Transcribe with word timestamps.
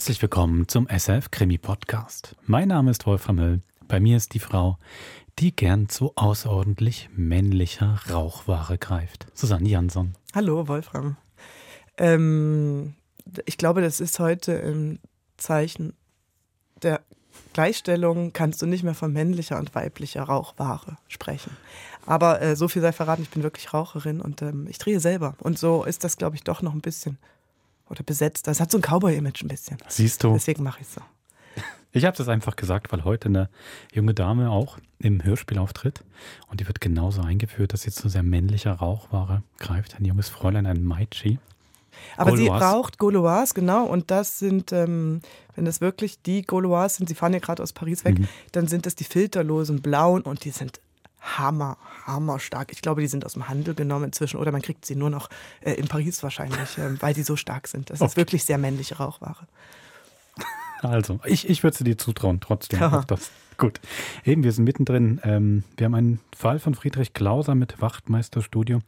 Herzlich 0.00 0.22
willkommen 0.22 0.66
zum 0.66 0.88
SF 0.88 1.30
Krimi 1.30 1.58
Podcast. 1.58 2.34
Mein 2.46 2.68
Name 2.68 2.90
ist 2.90 3.04
Wolfram 3.04 3.38
Höll. 3.38 3.60
Bei 3.86 4.00
mir 4.00 4.16
ist 4.16 4.32
die 4.32 4.38
Frau, 4.38 4.78
die 5.38 5.54
gern 5.54 5.90
zu 5.90 6.12
außerordentlich 6.16 7.10
männlicher 7.14 8.00
Rauchware 8.10 8.78
greift. 8.78 9.26
Susanne 9.34 9.68
Jansson. 9.68 10.14
Hallo, 10.34 10.68
Wolfram. 10.68 11.18
Ähm, 11.98 12.94
ich 13.44 13.58
glaube, 13.58 13.82
das 13.82 14.00
ist 14.00 14.18
heute 14.20 14.52
im 14.52 15.00
Zeichen 15.36 15.92
der 16.80 17.02
Gleichstellung 17.52 18.32
kannst 18.32 18.62
du 18.62 18.66
nicht 18.66 18.84
mehr 18.84 18.94
von 18.94 19.12
männlicher 19.12 19.58
und 19.58 19.74
weiblicher 19.74 20.22
Rauchware 20.22 20.96
sprechen. 21.08 21.54
Aber 22.06 22.40
äh, 22.40 22.56
so 22.56 22.68
viel 22.68 22.80
sei 22.80 22.92
verraten, 22.92 23.20
ich 23.20 23.30
bin 23.30 23.42
wirklich 23.42 23.74
Raucherin 23.74 24.22
und 24.22 24.40
ähm, 24.40 24.66
ich 24.66 24.78
drehe 24.78 24.98
selber. 24.98 25.34
Und 25.40 25.58
so 25.58 25.84
ist 25.84 26.04
das, 26.04 26.16
glaube 26.16 26.36
ich, 26.36 26.42
doch 26.42 26.62
noch 26.62 26.72
ein 26.72 26.80
bisschen 26.80 27.18
oder 27.90 28.02
besetzt. 28.02 28.46
Das 28.46 28.60
hat 28.60 28.70
so 28.70 28.78
ein 28.78 28.82
Cowboy-Image 28.82 29.42
ein 29.42 29.48
bisschen. 29.48 29.78
Siehst 29.88 30.24
du. 30.24 30.32
Deswegen 30.32 30.62
mache 30.62 30.80
ich 30.80 30.86
es 30.86 30.94
so. 30.94 31.02
Ich 31.92 32.04
habe 32.04 32.16
das 32.16 32.28
einfach 32.28 32.54
gesagt, 32.54 32.92
weil 32.92 33.04
heute 33.04 33.28
eine 33.28 33.48
junge 33.92 34.14
Dame 34.14 34.50
auch 34.50 34.78
im 35.00 35.24
Hörspiel 35.24 35.58
auftritt 35.58 36.04
und 36.48 36.60
die 36.60 36.68
wird 36.68 36.80
genauso 36.80 37.22
eingeführt, 37.22 37.72
dass 37.72 37.82
sie 37.82 37.90
zu 37.90 38.08
sehr 38.08 38.22
männlicher 38.22 38.74
Rauchware 38.74 39.42
greift. 39.58 39.96
Ein 39.98 40.04
junges 40.04 40.28
Fräulein, 40.28 40.66
ein 40.66 40.84
Maichi. 40.84 41.40
Aber 42.16 42.30
Gaulois. 42.30 42.44
sie 42.44 42.64
raucht 42.64 42.98
Gaulois, 42.98 43.54
genau. 43.54 43.84
Und 43.86 44.12
das 44.12 44.38
sind, 44.38 44.70
ähm, 44.72 45.20
wenn 45.56 45.64
das 45.64 45.80
wirklich 45.80 46.22
die 46.22 46.42
Gaulois 46.42 46.90
sind, 46.90 47.08
sie 47.08 47.16
fahren 47.16 47.32
ja 47.32 47.40
gerade 47.40 47.62
aus 47.62 47.72
Paris 47.72 48.04
weg, 48.04 48.20
mhm. 48.20 48.28
dann 48.52 48.68
sind 48.68 48.86
das 48.86 48.94
die 48.94 49.04
filterlosen 49.04 49.82
Blauen 49.82 50.22
und 50.22 50.44
die 50.44 50.50
sind 50.50 50.80
hammer, 51.20 51.76
hammer 52.06 52.38
stark. 52.38 52.72
Ich 52.72 52.82
glaube, 52.82 53.00
die 53.00 53.06
sind 53.06 53.24
aus 53.26 53.34
dem 53.34 53.48
Handel 53.48 53.74
genommen 53.74 54.06
inzwischen 54.06 54.38
oder 54.38 54.52
man 54.52 54.62
kriegt 54.62 54.86
sie 54.86 54.96
nur 54.96 55.10
noch 55.10 55.28
äh, 55.60 55.72
in 55.74 55.88
Paris 55.88 56.22
wahrscheinlich, 56.22 56.78
äh, 56.78 57.00
weil 57.00 57.14
die 57.14 57.22
so 57.22 57.36
stark 57.36 57.68
sind. 57.68 57.90
Das 57.90 58.00
okay. 58.00 58.08
ist 58.08 58.16
wirklich 58.16 58.44
sehr 58.44 58.58
männliche 58.58 58.96
Rauchware. 58.96 59.46
Also, 60.82 61.20
ich, 61.24 61.48
ich 61.48 61.62
würde 61.62 61.76
sie 61.76 61.84
dir 61.84 61.98
zutrauen, 61.98 62.40
trotzdem. 62.40 62.80
Ja. 62.80 63.04
Das. 63.06 63.30
Gut. 63.58 63.80
Eben, 64.24 64.42
wir 64.42 64.52
sind 64.52 64.64
mittendrin. 64.64 65.20
Ähm, 65.22 65.64
wir 65.76 65.84
haben 65.84 65.94
einen 65.94 66.20
Fall 66.34 66.58
von 66.58 66.74
Friedrich 66.74 67.12
Klauser 67.12 67.54
mit 67.54 67.82
Wachtmeisterstudio. 67.82 68.78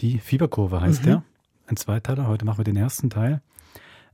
Die 0.00 0.18
Fieberkurve 0.18 0.80
heißt 0.80 1.02
mhm. 1.02 1.06
der. 1.06 1.22
Ein 1.68 1.76
Zweiteiler. 1.76 2.26
Heute 2.26 2.44
machen 2.44 2.58
wir 2.58 2.64
den 2.64 2.76
ersten 2.76 3.10
Teil. 3.10 3.40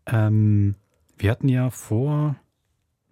Ähm, 0.04 0.74
wir 1.16 1.30
hatten 1.30 1.48
ja 1.48 1.70
vor 1.70 2.36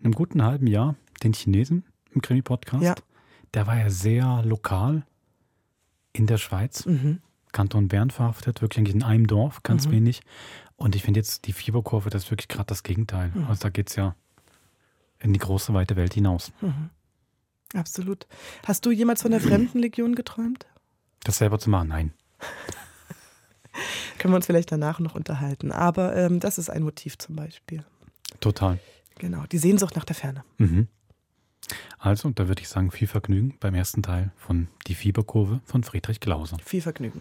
einem 0.02 0.12
guten 0.12 0.42
halben 0.42 0.66
Jahr 0.66 0.96
den 1.22 1.32
Chinesen 1.32 1.84
im 2.12 2.20
Krimi-Podcast. 2.20 2.82
Ja. 2.82 2.94
Der 3.54 3.66
war 3.66 3.76
ja 3.76 3.90
sehr 3.90 4.42
lokal 4.44 5.04
in 6.12 6.26
der 6.26 6.38
Schweiz. 6.38 6.86
Mhm. 6.86 7.20
Kanton 7.52 7.88
Bern 7.88 8.10
verhaftet, 8.10 8.62
wirklich 8.62 8.94
in 8.94 9.02
einem 9.02 9.26
Dorf, 9.26 9.62
ganz 9.62 9.86
mhm. 9.86 9.92
wenig. 9.92 10.22
Und 10.76 10.96
ich 10.96 11.02
finde 11.02 11.20
jetzt 11.20 11.46
die 11.46 11.52
Fieberkurve, 11.52 12.10
das 12.10 12.24
ist 12.24 12.30
wirklich 12.30 12.48
gerade 12.48 12.66
das 12.66 12.82
Gegenteil. 12.82 13.30
Mhm. 13.34 13.46
Also 13.46 13.62
da 13.62 13.68
geht 13.68 13.90
es 13.90 13.96
ja 13.96 14.14
in 15.20 15.32
die 15.32 15.38
große, 15.38 15.72
weite 15.74 15.96
Welt 15.96 16.14
hinaus. 16.14 16.52
Mhm. 16.60 16.90
Absolut. 17.74 18.26
Hast 18.64 18.84
du 18.84 18.90
jemals 18.90 19.22
von 19.22 19.30
der 19.30 19.40
Fremdenlegion 19.40 20.14
geträumt? 20.14 20.66
Das 21.24 21.38
selber 21.38 21.58
zu 21.58 21.70
machen? 21.70 21.88
Nein. 21.88 22.12
Können 24.18 24.32
wir 24.32 24.36
uns 24.36 24.46
vielleicht 24.46 24.72
danach 24.72 24.98
noch 24.98 25.14
unterhalten. 25.14 25.72
Aber 25.72 26.14
ähm, 26.16 26.40
das 26.40 26.58
ist 26.58 26.68
ein 26.68 26.82
Motiv 26.82 27.16
zum 27.18 27.36
Beispiel. 27.36 27.84
Total. 28.40 28.78
Genau, 29.18 29.44
die 29.46 29.58
Sehnsucht 29.58 29.96
nach 29.96 30.04
der 30.04 30.16
Ferne. 30.16 30.44
Mhm. 30.58 30.88
Also, 31.98 32.30
da 32.30 32.48
würde 32.48 32.62
ich 32.62 32.68
sagen, 32.68 32.90
viel 32.90 33.06
Vergnügen 33.06 33.56
beim 33.60 33.74
ersten 33.74 34.02
Teil 34.02 34.32
von 34.36 34.68
Die 34.88 34.94
Fieberkurve 34.94 35.60
von 35.64 35.84
Friedrich 35.84 36.20
Glauser. 36.20 36.56
Viel 36.64 36.82
Vergnügen. 36.82 37.20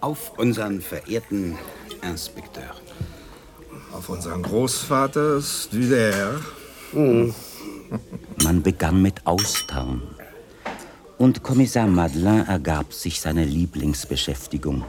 Auf 0.00 0.38
unseren 0.38 0.82
verehrten 0.82 1.58
Inspekteur. 2.02 2.76
Auf 3.92 4.08
unseren 4.10 4.42
Großvater 4.42 5.40
Studer. 5.40 6.40
Mhm. 6.92 7.34
Man 8.42 8.62
begann 8.62 9.00
mit 9.00 9.26
Austern. 9.26 10.13
Und 11.18 11.42
Kommissar 11.42 11.86
Madeleine 11.86 12.46
ergab 12.48 12.92
sich 12.92 13.20
seine 13.20 13.44
Lieblingsbeschäftigung. 13.44 14.84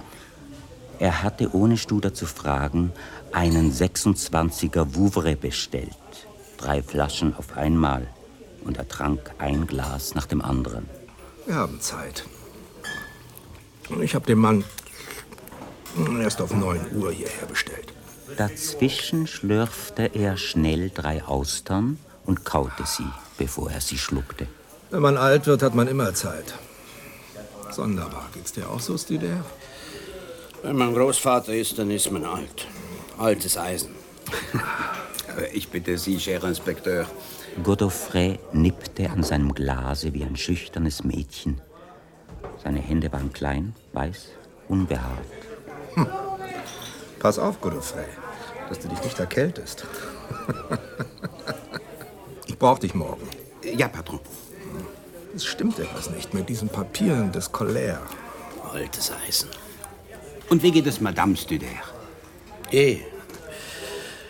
Er 0.97 1.23
hatte, 1.23 1.53
ohne 1.53 1.77
Studer 1.77 2.13
zu 2.13 2.25
fragen, 2.25 2.91
einen 3.31 3.71
26er 3.71 4.95
Vouvray 4.95 5.35
bestellt. 5.35 5.91
Drei 6.57 6.81
Flaschen 6.81 7.35
auf 7.35 7.57
einmal. 7.57 8.07
Und 8.63 8.77
er 8.77 8.87
trank 8.87 9.31
ein 9.37 9.67
Glas 9.67 10.15
nach 10.15 10.25
dem 10.25 10.41
anderen. 10.41 10.89
Wir 11.45 11.55
haben 11.55 11.79
Zeit. 11.79 12.25
Ich 14.01 14.15
habe 14.15 14.25
den 14.25 14.39
Mann 14.39 14.63
erst 16.19 16.41
auf 16.41 16.53
9 16.53 16.95
Uhr 16.95 17.11
hierher 17.11 17.45
bestellt. 17.47 17.93
Dazwischen 18.37 19.27
schlürfte 19.27 20.09
er 20.13 20.37
schnell 20.37 20.89
drei 20.89 21.23
Austern 21.23 21.99
und 22.25 22.43
kaute 22.43 22.85
sie, 22.85 23.07
bevor 23.37 23.71
er 23.71 23.81
sie 23.81 23.99
schluckte. 23.99 24.47
Wenn 24.95 25.01
man 25.01 25.17
alt 25.17 25.45
wird, 25.45 25.61
hat 25.61 25.75
man 25.75 25.89
immer 25.89 26.13
Zeit. 26.13 26.53
Sonderbar. 27.69 28.29
Geht's 28.33 28.53
dir 28.53 28.69
auch 28.69 28.79
so, 28.79 28.97
Stider? 28.97 29.43
Wenn 30.63 30.77
man 30.77 30.93
Großvater 30.93 31.53
ist, 31.53 31.77
dann 31.77 31.91
ist 31.91 32.09
man 32.13 32.23
alt. 32.23 32.65
Altes 33.17 33.57
Eisen. 33.57 33.89
ich 35.51 35.67
bitte 35.67 35.97
Sie, 35.97 36.17
Cher 36.17 36.41
Inspekteur. 36.45 37.07
Godofray 37.61 38.39
nippte 38.53 39.09
an 39.09 39.21
seinem 39.21 39.53
Glase 39.53 40.13
wie 40.13 40.23
ein 40.23 40.37
schüchternes 40.37 41.03
Mädchen. 41.03 41.59
Seine 42.63 42.79
Hände 42.79 43.11
waren 43.11 43.33
klein, 43.33 43.75
weiß, 43.91 44.29
unbehaart. 44.69 45.19
Hm. 45.95 46.07
Pass 47.19 47.37
auf, 47.37 47.59
Godofray, 47.59 48.07
dass 48.69 48.79
du 48.79 48.87
dich 48.87 49.03
nicht 49.03 49.19
erkältest. 49.19 49.85
ich 52.45 52.57
brauch 52.57 52.79
dich 52.79 52.93
morgen. 52.93 53.27
Ja, 53.61 53.89
Patron. 53.89 54.21
Es 55.35 55.43
stimmt 55.43 55.79
etwas 55.79 56.09
nicht 56.11 56.33
mit 56.33 56.47
diesen 56.47 56.69
Papieren 56.69 57.29
des 57.33 57.51
Colère. 57.51 57.99
Altes 58.71 59.11
Eisen. 59.27 59.49
Und 60.49 60.63
wie 60.63 60.71
geht 60.71 60.87
es 60.87 61.01
Madame 61.01 61.35
Studer? 61.35 61.75
Eh. 62.71 62.99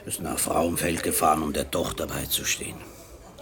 Ist 0.07 0.21
nach 0.21 0.39
Frauenfeld 0.39 1.03
gefahren, 1.03 1.43
um 1.43 1.53
der 1.53 1.69
Tochter 1.69 2.07
beizustehen. 2.07 2.77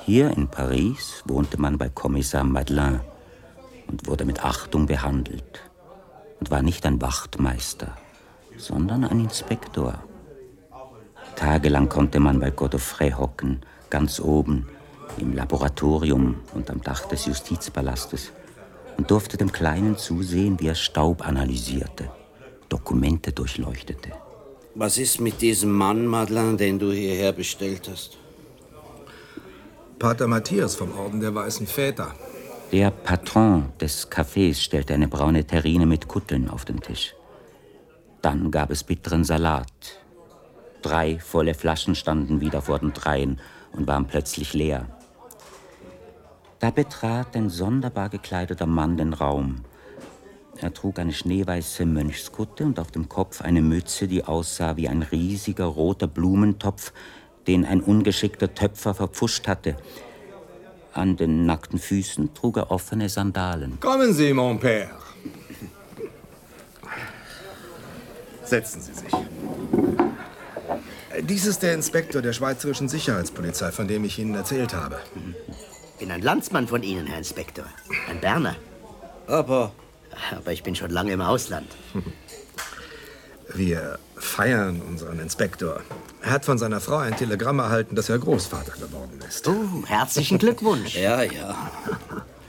Hier 0.06 0.32
in 0.32 0.50
Paris 0.50 1.24
wohnte 1.26 1.58
man 1.58 1.78
bei 1.78 1.88
Kommissar 1.88 2.44
Madeleine 2.44 3.00
und 3.88 4.08
wurde 4.08 4.26
mit 4.26 4.44
Achtung 4.44 4.86
behandelt 4.86 5.62
und 6.42 6.52
war 6.52 6.62
nicht 6.62 6.86
ein 6.86 7.02
Wachtmeister, 7.02 7.96
sondern 8.58 9.06
ein 9.06 9.22
Inspektor. 9.22 10.04
Tagelang 11.38 11.88
konnte 11.88 12.20
man 12.20 12.42
bei 12.42 12.52
Godofray 12.52 13.14
hocken, 13.14 13.62
ganz 13.90 14.20
oben, 14.20 14.68
im 15.18 15.34
Laboratorium 15.34 16.42
und 16.54 16.70
am 16.70 16.82
Dach 16.82 17.06
des 17.08 17.26
Justizpalastes 17.26 18.32
und 18.98 19.10
durfte 19.10 19.38
dem 19.38 19.52
Kleinen 19.52 19.98
zusehen, 19.98 20.60
wie 20.60 20.68
er 20.68 20.76
Staub 20.76 21.26
analysierte, 21.26 22.10
Dokumente 22.70 23.32
durchleuchtete. 23.32 24.12
Was 24.76 24.98
ist 24.98 25.22
mit 25.22 25.42
diesem 25.42 25.72
Mann, 25.72 26.08
Madeleine, 26.08 26.58
den 26.58 26.80
du 26.80 26.92
hierher 26.92 27.32
bestellt 27.32 27.88
hast? 27.92 28.18
Pater 30.00 30.28
Matthias 30.28 30.76
vom 30.76 30.98
Orden 30.98 31.20
der 31.20 31.34
Weißen 31.34 31.68
Väter. 31.68 32.14
Der 32.72 32.90
Patron 32.90 33.72
des 33.80 34.12
Cafés 34.12 34.56
stellte 34.56 34.96
eine 34.96 35.08
braune 35.08 35.46
Terrine 35.46 35.86
mit 35.86 36.08
Kutteln 36.08 36.50
auf 36.50 36.66
den 36.66 36.82
Tisch. 36.82 37.14
Dann 38.24 38.50
gab 38.50 38.72
es 38.72 38.84
bitteren 38.84 39.24
Salat. 39.24 40.02
Drei 40.82 41.20
volle 41.20 41.54
Flaschen 41.54 41.94
standen 41.94 42.42
wieder 42.42 42.62
vor 42.62 42.80
den 42.80 42.94
Dreien 42.94 43.40
und 43.74 43.88
waren 43.88 44.08
plötzlich 44.08 44.54
leer. 44.54 44.88
Da 46.60 46.72
betrat 46.72 47.36
ein 47.36 47.50
sonderbar 47.50 48.10
gekleideter 48.10 48.66
Mann 48.66 48.96
den 48.96 49.14
Raum. 49.14 49.66
Er 50.58 50.74
trug 50.74 51.00
eine 51.00 51.12
schneeweiße 51.12 51.86
Mönchskutte 51.86 52.64
und 52.64 52.80
auf 52.80 52.92
dem 52.92 53.10
Kopf 53.10 53.42
eine 53.42 53.62
Mütze, 53.62 54.08
die 54.08 54.24
aussah 54.24 54.78
wie 54.78 54.88
ein 54.88 55.02
riesiger 55.02 55.66
roter 55.66 56.08
Blumentopf, 56.08 56.94
den 57.48 57.66
ein 57.66 57.82
ungeschickter 57.82 58.54
Töpfer 58.54 58.94
verpfuscht 58.94 59.48
hatte. 59.48 59.76
An 60.94 61.18
den 61.18 61.46
nackten 61.46 61.80
Füßen 61.80 62.34
trug 62.34 62.58
er 62.58 62.72
offene 62.72 63.10
Sandalen. 63.10 63.80
Kommen 63.80 64.14
Sie, 64.14 64.32
mon 64.32 64.60
Père. 64.60 64.90
Setzen 68.44 68.82
Sie 68.82 68.94
sich. 68.94 70.13
Dies 71.22 71.46
ist 71.46 71.62
der 71.62 71.74
Inspektor 71.74 72.22
der 72.22 72.34
Schweizerischen 72.34 72.90
Sicherheitspolizei, 72.90 73.72
von 73.72 73.88
dem 73.88 74.04
ich 74.04 74.18
Ihnen 74.18 74.34
erzählt 74.34 74.74
habe. 74.74 75.00
Ich 75.94 76.00
bin 76.00 76.12
ein 76.12 76.22
Landsmann 76.22 76.68
von 76.68 76.82
Ihnen, 76.82 77.06
Herr 77.06 77.20
Inspektor. 77.20 77.66
Ein 78.10 78.20
Berner. 78.20 78.56
Aber. 79.28 79.72
Aber 80.36 80.52
ich 80.52 80.64
bin 80.64 80.76
schon 80.76 80.90
lange 80.90 81.12
im 81.12 81.22
Ausland. 81.22 81.68
Wir 83.54 84.00
feiern 84.16 84.82
unseren 84.82 85.20
Inspektor. 85.20 85.82
Er 86.22 86.32
hat 86.32 86.46
von 86.46 86.58
seiner 86.58 86.80
Frau 86.80 86.98
ein 86.98 87.16
Telegramm 87.16 87.60
erhalten, 87.60 87.96
dass 87.96 88.10
er 88.10 88.18
Großvater 88.18 88.74
geworden 88.74 89.20
ist. 89.28 89.48
Oh, 89.48 89.86
herzlichen 89.86 90.40
Glückwunsch. 90.40 90.96
ja, 90.96 91.22
ja. 91.22 91.72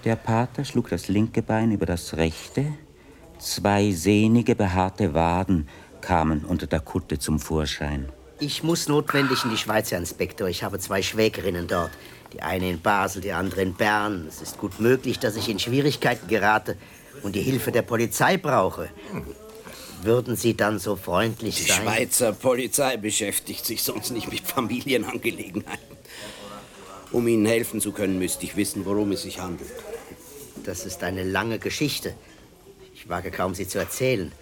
Der 0.05 0.17
Pater 0.17 0.64
schlug 0.64 0.88
das 0.88 1.08
linke 1.08 1.43
Bein 1.43 1.72
über 1.72 1.84
das 1.84 2.17
rechte. 2.17 2.67
Zwei 3.38 3.90
sehnige, 3.93 4.55
behaarte 4.55 5.12
Waden 5.12 5.69
kamen 6.00 6.44
unter 6.44 6.67
der 6.67 6.81
Kutte 6.81 7.19
zum 7.19 7.38
Vorschein. 7.38 8.08
Ich 8.40 8.62
muss 8.62 8.88
notwendig 8.88 9.44
in 9.44 9.50
die 9.50 9.56
Schweiz, 9.56 9.90
Herr 9.90 9.98
Inspektor. 9.98 10.48
Ich 10.48 10.62
habe 10.64 10.78
zwei 10.78 11.02
Schwägerinnen 11.02 11.66
dort. 11.69 11.92
Die 12.32 12.42
eine 12.42 12.69
in 12.69 12.81
Basel, 12.81 13.22
die 13.22 13.32
andere 13.32 13.62
in 13.62 13.75
Bern. 13.75 14.26
Es 14.28 14.42
ist 14.42 14.58
gut 14.58 14.81
möglich, 14.81 15.19
dass 15.20 15.36
ich 15.36 15.48
in 15.48 15.58
Schwierigkeiten 15.58 16.26
gerate 16.26 16.76
und 17.22 17.36
die 17.36 17.42
Hilfe 17.42 17.70
der 17.70 17.82
Polizei 17.82 18.36
brauche. 18.36 18.90
Würden 20.02 20.36
Sie 20.36 20.54
dann 20.56 20.78
so 20.78 20.96
freundlich 20.96 21.56
Die 21.56 21.62
sein? 21.62 21.82
Schweizer 21.82 22.32
Polizei 22.32 22.96
beschäftigt 22.96 23.64
sich 23.64 23.82
sonst 23.82 24.10
nicht 24.10 24.31
mit 24.31 24.40
Familienangelegenheiten. 24.40 25.96
Um 27.12 27.28
Ihnen 27.28 27.46
helfen 27.46 27.81
zu 27.81 27.92
können, 27.92 28.19
müsste 28.19 28.44
ich 28.44 28.56
wissen, 28.56 28.84
worum 28.84 29.12
es 29.12 29.22
sich 29.22 29.38
handelt. 29.38 29.70
Das 30.64 30.84
ist 30.84 31.02
eine 31.04 31.22
lange 31.22 31.58
Geschichte. 31.60 32.14
Ich 32.94 33.08
wage 33.08 33.31
kaum, 33.31 33.54
sie 33.54 33.69
zu 33.69 33.78
erzählen. 33.78 34.32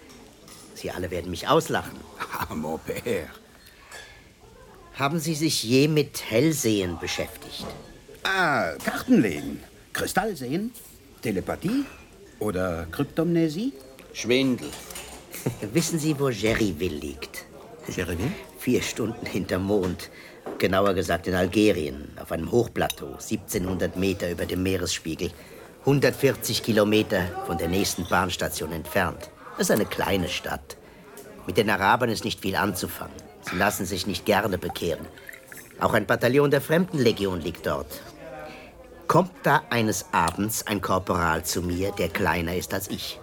Sie 0.73 0.89
alle 0.89 1.11
werden 1.11 1.29
mich 1.29 1.47
auslachen. 1.47 1.97
Ah, 2.39 2.55
mon 2.55 2.79
père. 2.79 3.27
Haben 4.95 5.19
Sie 5.19 5.33
sich 5.33 5.63
je 5.63 5.87
mit 5.87 6.29
Hellsehen 6.29 6.99
beschäftigt? 6.99 7.65
Ah, 8.21 8.73
Kartenlegen, 8.85 9.59
Kristallsehen, 9.91 10.71
Telepathie 11.19 11.83
oder 12.37 12.85
Kryptomnesie? 12.91 13.73
Schwindel. 14.13 14.69
Wissen 15.73 15.97
Sie, 15.97 16.17
wo 16.19 16.29
Jerryville 16.29 16.95
liegt? 16.95 17.45
Jeremy? 17.87 18.31
Vier 18.59 18.83
Stunden 18.83 19.25
hinterm 19.25 19.63
Mond. 19.63 20.11
Genauer 20.59 20.93
gesagt 20.93 21.25
in 21.25 21.33
Algerien, 21.33 22.09
auf 22.21 22.31
einem 22.31 22.51
Hochplateau, 22.51 23.13
1700 23.13 23.97
Meter 23.97 24.29
über 24.29 24.45
dem 24.45 24.61
Meeresspiegel. 24.61 25.31
140 25.81 26.61
Kilometer 26.61 27.43
von 27.47 27.57
der 27.57 27.67
nächsten 27.67 28.07
Bahnstation 28.07 28.71
entfernt. 28.71 29.31
Das 29.57 29.69
ist 29.69 29.71
eine 29.71 29.85
kleine 29.85 30.29
Stadt. 30.29 30.77
Mit 31.47 31.57
den 31.57 31.71
Arabern 31.71 32.09
ist 32.09 32.23
nicht 32.23 32.41
viel 32.41 32.55
anzufangen. 32.55 33.32
Sie 33.49 33.57
lassen 33.57 33.85
sich 33.85 34.07
nicht 34.07 34.25
gerne 34.25 34.57
bekehren. 34.57 35.05
Auch 35.79 35.93
ein 35.93 36.05
Bataillon 36.05 36.51
der 36.51 36.61
Fremdenlegion 36.61 37.41
liegt 37.41 37.65
dort. 37.65 38.01
Kommt 39.07 39.31
da 39.43 39.63
eines 39.69 40.05
Abends 40.11 40.65
ein 40.65 40.81
Korporal 40.81 41.43
zu 41.43 41.61
mir, 41.61 41.91
der 41.91 42.09
kleiner 42.09 42.55
ist 42.55 42.73
als 42.73 42.89
ich. 42.89 43.19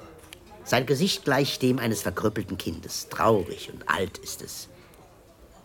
Sein 0.64 0.86
Gesicht 0.86 1.24
gleicht 1.24 1.62
dem 1.62 1.78
eines 1.78 2.02
verkrüppelten 2.02 2.58
Kindes. 2.58 3.08
Traurig 3.08 3.72
und 3.72 3.88
alt 3.88 4.18
ist 4.18 4.42
es. 4.42 4.68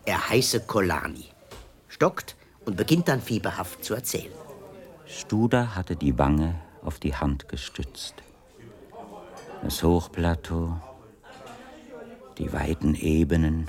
Er 0.04 0.28
heiße 0.28 0.60
Kolani, 0.60 1.26
stockt 1.88 2.36
und 2.64 2.76
beginnt 2.76 3.08
dann 3.08 3.20
fieberhaft 3.20 3.84
zu 3.84 3.94
erzählen. 3.94 4.32
Studer 5.06 5.74
hatte 5.74 5.96
die 5.96 6.18
Wange 6.18 6.56
auf 6.82 6.98
die 6.98 7.14
Hand 7.14 7.48
gestützt. 7.48 8.14
Das 9.62 9.82
Hochplateau, 9.82 10.80
die 12.38 12.52
weiten 12.52 12.94
Ebenen, 12.94 13.68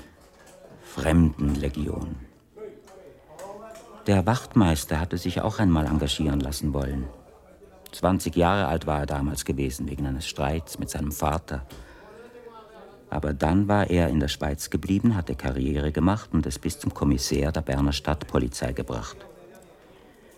Fremdenlegion. 1.00 2.16
Der 4.08 4.26
Wachtmeister 4.26 4.98
hatte 4.98 5.16
sich 5.16 5.40
auch 5.40 5.60
einmal 5.60 5.86
engagieren 5.86 6.40
lassen 6.40 6.74
wollen. 6.74 7.04
20 7.92 8.34
Jahre 8.34 8.66
alt 8.66 8.88
war 8.88 8.98
er 8.98 9.06
damals 9.06 9.44
gewesen, 9.44 9.88
wegen 9.88 10.06
eines 10.06 10.26
Streits 10.26 10.80
mit 10.80 10.90
seinem 10.90 11.12
Vater. 11.12 11.64
Aber 13.10 13.32
dann 13.32 13.68
war 13.68 13.88
er 13.88 14.08
in 14.08 14.18
der 14.18 14.26
Schweiz 14.26 14.70
geblieben, 14.70 15.14
hatte 15.14 15.36
Karriere 15.36 15.92
gemacht 15.92 16.30
und 16.32 16.46
es 16.46 16.58
bis 16.58 16.80
zum 16.80 16.92
Kommissär 16.92 17.52
der 17.52 17.60
Berner 17.60 17.92
Stadtpolizei 17.92 18.72
gebracht. 18.72 19.18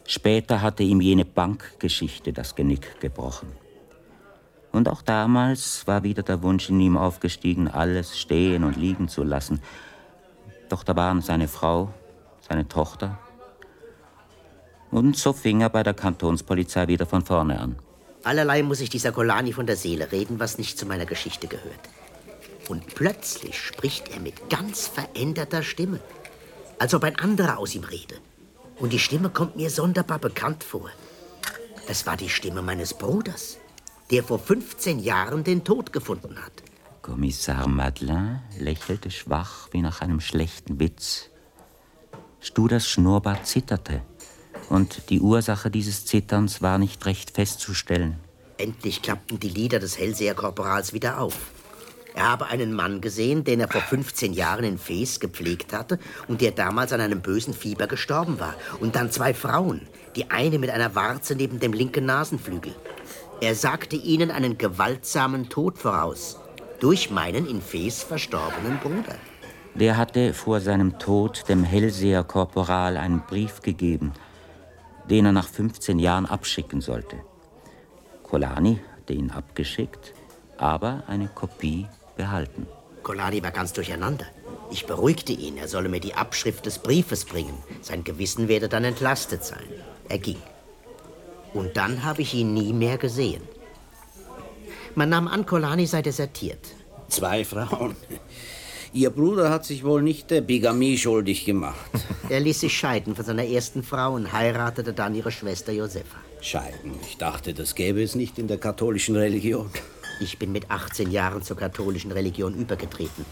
Später 0.07 0.61
hatte 0.61 0.83
ihm 0.83 1.01
jene 1.01 1.25
Bankgeschichte 1.25 2.35
das 2.35 2.55
Genick 2.55 3.01
gebrochen. 3.01 3.49
Und 4.73 4.91
auch 4.91 5.01
damals 5.01 5.87
war 5.87 6.03
wieder 6.03 6.23
der 6.23 6.43
Wunsch 6.43 6.69
in 6.69 6.81
ihm 6.81 6.99
aufgestiegen, 6.99 7.67
alles 7.67 8.19
stehen 8.19 8.63
und 8.63 8.77
liegen 8.77 9.09
zu 9.09 9.25
lassen. 9.25 9.63
Doch 10.71 10.85
da 10.85 10.97
waren 10.97 11.21
seine 11.21 11.49
Frau, 11.49 11.93
seine 12.49 12.67
Tochter. 12.69 13.19
Und 14.91 15.17
so 15.17 15.33
fing 15.33 15.61
er 15.61 15.69
bei 15.69 15.83
der 15.83 15.95
Kantonspolizei 15.95 16.87
wieder 16.89 17.07
von 17.07 17.25
vorne 17.25 17.61
an. 17.61 17.77
Allerlei 18.23 18.63
muss 18.63 18.81
ich 18.81 18.89
dieser 18.89 19.13
Kolani 19.13 19.53
von 19.53 19.67
der 19.67 19.77
Seele 19.77 20.13
reden, 20.13 20.39
was 20.39 20.59
nicht 20.59 20.79
zu 20.79 20.87
meiner 20.87 21.07
Geschichte 21.07 21.49
gehört. 21.49 21.89
Und 22.69 22.95
plötzlich 22.95 23.59
spricht 23.59 24.09
er 24.15 24.21
mit 24.21 24.49
ganz 24.49 24.87
veränderter 24.87 25.65
Stimme, 25.65 25.99
als 26.79 26.95
ob 26.95 27.03
ein 27.03 27.19
anderer 27.19 27.59
aus 27.59 27.75
ihm 27.75 27.85
rede. 27.85 28.17
Und 28.79 28.93
die 28.93 29.01
Stimme 29.01 29.29
kommt 29.29 29.57
mir 29.57 29.71
sonderbar 29.71 30.21
bekannt 30.21 30.63
vor. 30.63 30.89
Es 31.89 32.07
war 32.07 32.17
die 32.17 32.29
Stimme 32.29 32.63
meines 32.63 32.95
Bruders, 32.95 33.59
der 34.13 34.23
vor 34.23 34.39
15 34.39 35.01
Jahren 35.01 35.43
den 35.43 35.65
Tod 35.65 35.93
gefunden 35.93 36.37
hat. 36.37 36.70
Kommissar 37.03 37.67
Madeleine 37.67 38.43
lächelte 38.59 39.11
schwach 39.11 39.69
wie 39.73 39.81
nach 39.81 40.03
einem 40.03 40.21
schlechten 40.21 40.79
Witz. 40.79 41.31
Studers 42.41 42.89
Schnurrbart 42.89 43.47
zitterte. 43.47 44.03
Und 44.69 45.09
die 45.11 45.21
Ursache 45.21 45.71
dieses 45.71 46.05
Zitterns 46.05 46.61
war 46.61 46.79
nicht 46.79 47.05
recht 47.07 47.31
festzustellen. 47.31 48.21
Endlich 48.59 49.01
klappten 49.01 49.41
die 49.41 49.49
Lieder 49.49 49.79
des 49.79 49.99
Hellseherkorporals 49.99 50.93
wieder 50.93 51.21
auf. 51.21 51.37
Er 52.15 52.29
habe 52.29 52.47
einen 52.47 52.75
Mann 52.75 53.01
gesehen, 53.01 53.45
den 53.45 53.61
er 53.61 53.69
vor 53.69 53.81
15 53.81 54.35
Jahren 54.35 54.65
in 54.65 54.79
Fes 54.79 55.21
gepflegt 55.21 55.73
hatte 55.73 55.99
und 56.29 56.41
der 56.41 56.51
damals 56.51 56.93
an 56.93 57.01
einem 57.01 57.23
bösen 57.23 57.55
Fieber 57.55 57.87
gestorben 57.87 58.39
war. 58.39 58.55
Und 58.81 58.97
dann 58.97 59.11
zwei 59.11 59.33
Frauen, 59.33 59.89
die 60.17 60.31
eine 60.31 60.59
mit 60.59 60.71
einer 60.71 60.95
Warze 60.95 61.35
neben 61.35 61.61
dem 61.61 61.73
linken 61.73 62.05
Nasenflügel. 62.05 62.75
Er 63.41 63.55
sagte 63.55 63.97
ihnen 63.97 64.31
einen 64.31 64.59
gewaltsamen 64.59 65.49
Tod 65.49 65.79
voraus. 65.79 66.39
Durch 66.81 67.11
meinen 67.11 67.47
in 67.47 67.61
Fes 67.61 68.03
verstorbenen 68.03 68.79
Bruder. 68.79 69.17
Der 69.75 69.99
hatte 69.99 70.33
vor 70.33 70.61
seinem 70.61 70.99
Tod 70.99 71.47
dem 71.49 71.63
Hellseher 71.63 72.25
Korporal 72.25 72.97
einen 72.97 73.21
Brief 73.21 73.61
gegeben, 73.61 74.13
den 75.09 75.27
er 75.27 75.33
nach 75.33 75.47
15 75.47 75.99
Jahren 75.99 76.25
abschicken 76.25 76.81
sollte. 76.81 77.17
Kolani 78.23 78.81
hatte 78.97 79.13
ihn 79.13 79.31
abgeschickt, 79.31 80.15
aber 80.57 81.05
eine 81.07 81.29
Kopie 81.29 81.87
behalten. 82.17 82.67
Kolani 83.03 83.43
war 83.43 83.51
ganz 83.51 83.75
durcheinander. 83.75 84.27
Ich 84.71 84.87
beruhigte 84.87 85.33
ihn, 85.33 85.59
er 85.59 85.69
solle 85.69 85.89
mir 85.91 86.01
die 86.01 86.15
Abschrift 86.15 86.65
des 86.65 86.79
Briefes 86.79 87.27
bringen. 87.27 87.59
Sein 87.83 88.05
Gewissen 88.05 88.49
werde 88.49 88.69
dann 88.69 88.85
entlastet 88.85 89.45
sein. 89.45 89.69
Er 90.09 90.19
ging. 90.19 90.41
Und 91.53 91.77
dann 91.77 92.05
habe 92.05 92.23
ich 92.23 92.33
ihn 92.35 92.55
nie 92.55 92.73
mehr 92.73 92.97
gesehen. 92.97 93.43
Man 94.95 95.09
nahm 95.09 95.29
an, 95.29 95.47
Kolani 95.47 95.87
sei 95.87 96.03
desertiert. 96.03 96.67
Zwei 97.09 97.45
Frauen. 97.45 97.97
Ihr 98.93 99.11
Bruder 99.11 99.51
hat 99.51 99.65
sich 99.65 99.85
wohl 99.85 100.03
nicht 100.03 100.31
der 100.31 100.41
Bigamie 100.41 100.99
schuldig 100.99 101.45
gemacht. 101.45 101.79
Er 102.29 102.39
ließ 102.39 102.61
sich 102.61 102.77
scheiden 102.79 103.17
von 103.17 103.25
seiner 103.25 103.45
ersten 103.45 103.83
Frau 103.83 104.15
und 104.15 104.33
heiratete 104.33 104.93
dann 104.93 105.17
ihre 105.17 105.33
Schwester 105.33 105.73
Josefa. 105.73 106.19
Scheiden. 106.41 106.93
Ich 107.03 107.17
dachte, 107.17 107.55
das 107.55 107.75
gäbe 107.75 108.01
es 108.01 108.15
nicht 108.15 108.39
in 108.39 108.47
der 108.47 108.59
katholischen 108.59 109.17
Religion. 109.17 109.69
Ich 110.21 110.39
bin 110.39 110.53
mit 110.53 110.71
18 110.71 111.11
Jahren 111.11 111.43
zur 111.43 111.57
katholischen 111.57 112.13
Religion 112.13 112.55
übergetreten. 112.55 113.25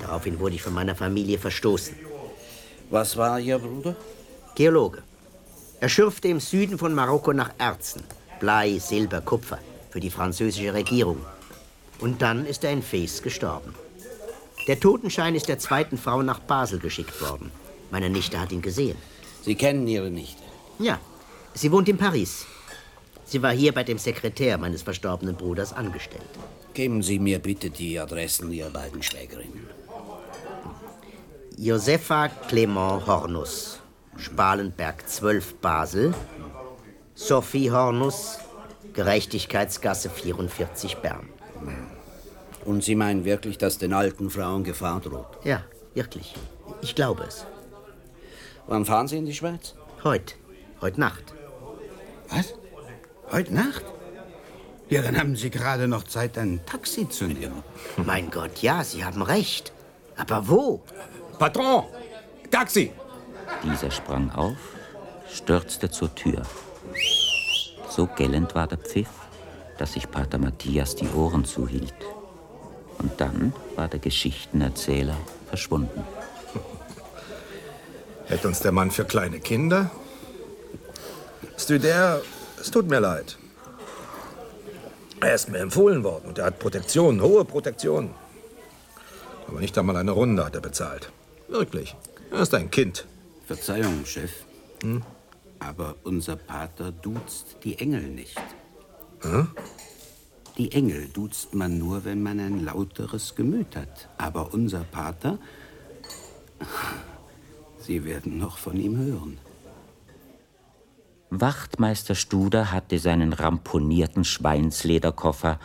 Daraufhin 0.00 0.38
wurde 0.40 0.54
ich 0.54 0.62
von 0.62 0.72
meiner 0.72 0.94
Familie 0.94 1.36
verstoßen. 1.38 1.94
Was 2.90 3.18
war 3.18 3.38
Ihr 3.38 3.58
Bruder? 3.58 3.96
Geologe. 4.54 5.02
Er 5.80 5.90
schürfte 5.90 6.28
im 6.28 6.40
Süden 6.40 6.78
von 6.78 6.94
Marokko 6.94 7.34
nach 7.34 7.52
Erzen. 7.58 8.02
Blei, 8.40 8.78
Silber, 8.78 9.20
Kupfer. 9.20 9.58
Für 9.90 10.00
die 10.00 10.10
französische 10.10 10.74
Regierung. 10.74 11.18
Und 12.00 12.22
dann 12.22 12.46
ist 12.46 12.64
er 12.64 12.72
in 12.72 12.82
Fes 12.82 13.22
gestorben. 13.22 13.74
Der 14.66 14.78
Totenschein 14.78 15.34
ist 15.34 15.48
der 15.48 15.58
zweiten 15.58 15.96
Frau 15.96 16.22
nach 16.22 16.40
Basel 16.40 16.78
geschickt 16.78 17.20
worden. 17.22 17.50
Meine 17.90 18.10
Nichte 18.10 18.38
hat 18.38 18.52
ihn 18.52 18.62
gesehen. 18.62 18.98
Sie 19.42 19.54
kennen 19.54 19.86
Ihre 19.88 20.10
Nichte. 20.10 20.42
Ja, 20.78 21.00
sie 21.54 21.72
wohnt 21.72 21.88
in 21.88 21.96
Paris. 21.96 22.44
Sie 23.24 23.42
war 23.42 23.52
hier 23.52 23.72
bei 23.72 23.82
dem 23.82 23.98
Sekretär 23.98 24.58
meines 24.58 24.82
verstorbenen 24.82 25.36
Bruders 25.36 25.72
angestellt. 25.72 26.22
Geben 26.74 27.02
Sie 27.02 27.18
mir 27.18 27.38
bitte 27.38 27.70
die 27.70 27.98
Adressen 27.98 28.52
Ihrer 28.52 28.70
beiden 28.70 29.02
Schwägerinnen. 29.02 29.66
Josefa 31.56 32.28
Clement 32.28 33.06
Hornus, 33.06 33.80
Spalenberg 34.16 35.08
12 35.08 35.54
Basel. 35.56 36.14
Sophie 37.14 37.70
Hornus, 37.70 38.38
Gerechtigkeitsgasse 38.98 40.10
44 40.10 40.96
Bern. 40.96 41.28
Und 42.64 42.82
Sie 42.82 42.96
meinen 42.96 43.24
wirklich, 43.24 43.56
dass 43.56 43.78
den 43.78 43.92
alten 43.92 44.28
Frauen 44.28 44.64
Gefahr 44.64 44.98
droht? 44.98 45.38
Ja, 45.44 45.62
wirklich. 45.94 46.34
Ich 46.82 46.96
glaube 46.96 47.22
es. 47.22 47.46
Wann 48.66 48.84
fahren 48.84 49.06
Sie 49.06 49.16
in 49.16 49.24
die 49.24 49.34
Schweiz? 49.34 49.76
Heute. 50.02 50.34
Heute 50.80 50.98
Nacht. 50.98 51.22
Was? 52.28 52.54
Heute 53.30 53.54
Nacht? 53.54 53.84
Ja, 54.88 55.02
dann 55.02 55.16
haben 55.16 55.36
Sie 55.36 55.50
gerade 55.50 55.86
noch 55.86 56.02
Zeit, 56.02 56.36
ein 56.36 56.58
Taxi 56.66 57.08
zu 57.08 57.26
nehmen. 57.26 57.62
Mein 58.04 58.32
Gott, 58.32 58.62
ja, 58.62 58.82
Sie 58.82 59.04
haben 59.04 59.22
recht. 59.22 59.72
Aber 60.16 60.48
wo? 60.48 60.82
Patron! 61.38 61.84
Taxi! 62.50 62.90
Dieser 63.62 63.92
sprang 63.92 64.32
auf, 64.32 64.56
stürzte 65.32 65.88
zur 65.88 66.12
Tür. 66.16 66.42
So 67.98 68.06
gellend 68.06 68.54
war 68.54 68.68
der 68.68 68.78
Pfiff, 68.78 69.08
dass 69.76 69.94
sich 69.94 70.08
Pater 70.08 70.38
Matthias 70.38 70.94
die 70.94 71.08
Ohren 71.08 71.44
zuhielt. 71.44 71.96
Und 73.00 73.20
dann 73.20 73.52
war 73.74 73.88
der 73.88 73.98
Geschichtenerzähler 73.98 75.16
verschwunden. 75.48 76.04
Hält 78.26 78.44
uns 78.44 78.60
der 78.60 78.70
Mann 78.70 78.92
für 78.92 79.04
kleine 79.04 79.40
Kinder? 79.40 79.90
Stüder, 81.56 82.22
es 82.60 82.70
tut 82.70 82.88
mir 82.88 83.00
leid. 83.00 83.36
Er 85.20 85.34
ist 85.34 85.48
mir 85.48 85.58
empfohlen 85.58 86.04
worden 86.04 86.26
und 86.28 86.38
er 86.38 86.44
hat 86.44 86.60
Protektion, 86.60 87.20
hohe 87.20 87.44
Protektion. 87.44 88.14
Aber 89.48 89.58
nicht 89.58 89.76
einmal 89.76 89.96
eine 89.96 90.12
Runde 90.12 90.44
hat 90.44 90.54
er 90.54 90.60
bezahlt. 90.60 91.10
Wirklich. 91.48 91.96
Er 92.30 92.42
ist 92.42 92.54
ein 92.54 92.70
Kind. 92.70 93.06
Verzeihung, 93.48 94.04
Chef. 94.06 94.30
Hm? 94.84 95.02
Aber 95.60 95.96
unser 96.04 96.36
Pater 96.36 96.92
duzt 96.92 97.56
die 97.64 97.78
Engel 97.78 98.08
nicht. 98.08 98.40
Hm? 99.22 99.48
Die 100.56 100.72
Engel 100.72 101.08
duzt 101.08 101.54
man 101.54 101.78
nur, 101.78 102.04
wenn 102.04 102.22
man 102.22 102.40
ein 102.40 102.64
lauteres 102.64 103.34
Gemüt 103.34 103.76
hat. 103.76 104.08
Aber 104.18 104.52
unser 104.52 104.84
Pater, 104.84 105.38
Sie 107.78 108.04
werden 108.04 108.38
noch 108.38 108.58
von 108.58 108.76
ihm 108.76 108.96
hören. 108.96 109.38
Wachtmeister 111.30 112.14
Studer 112.14 112.72
hatte 112.72 112.98
seinen 112.98 113.32
ramponierten 113.32 114.24
Schweinslederkoffer 114.24 115.60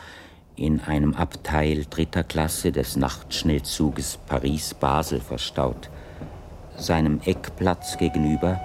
in 0.55 0.81
einem 0.81 1.13
Abteil 1.15 1.85
dritter 1.89 2.23
Klasse 2.23 2.71
des 2.71 2.95
Nachtschnellzuges 2.95 4.19
Paris-Basel 4.27 5.19
verstaut. 5.19 5.89
Seinem 6.77 7.21
Eckplatz 7.21 7.97
gegenüber 7.97 8.59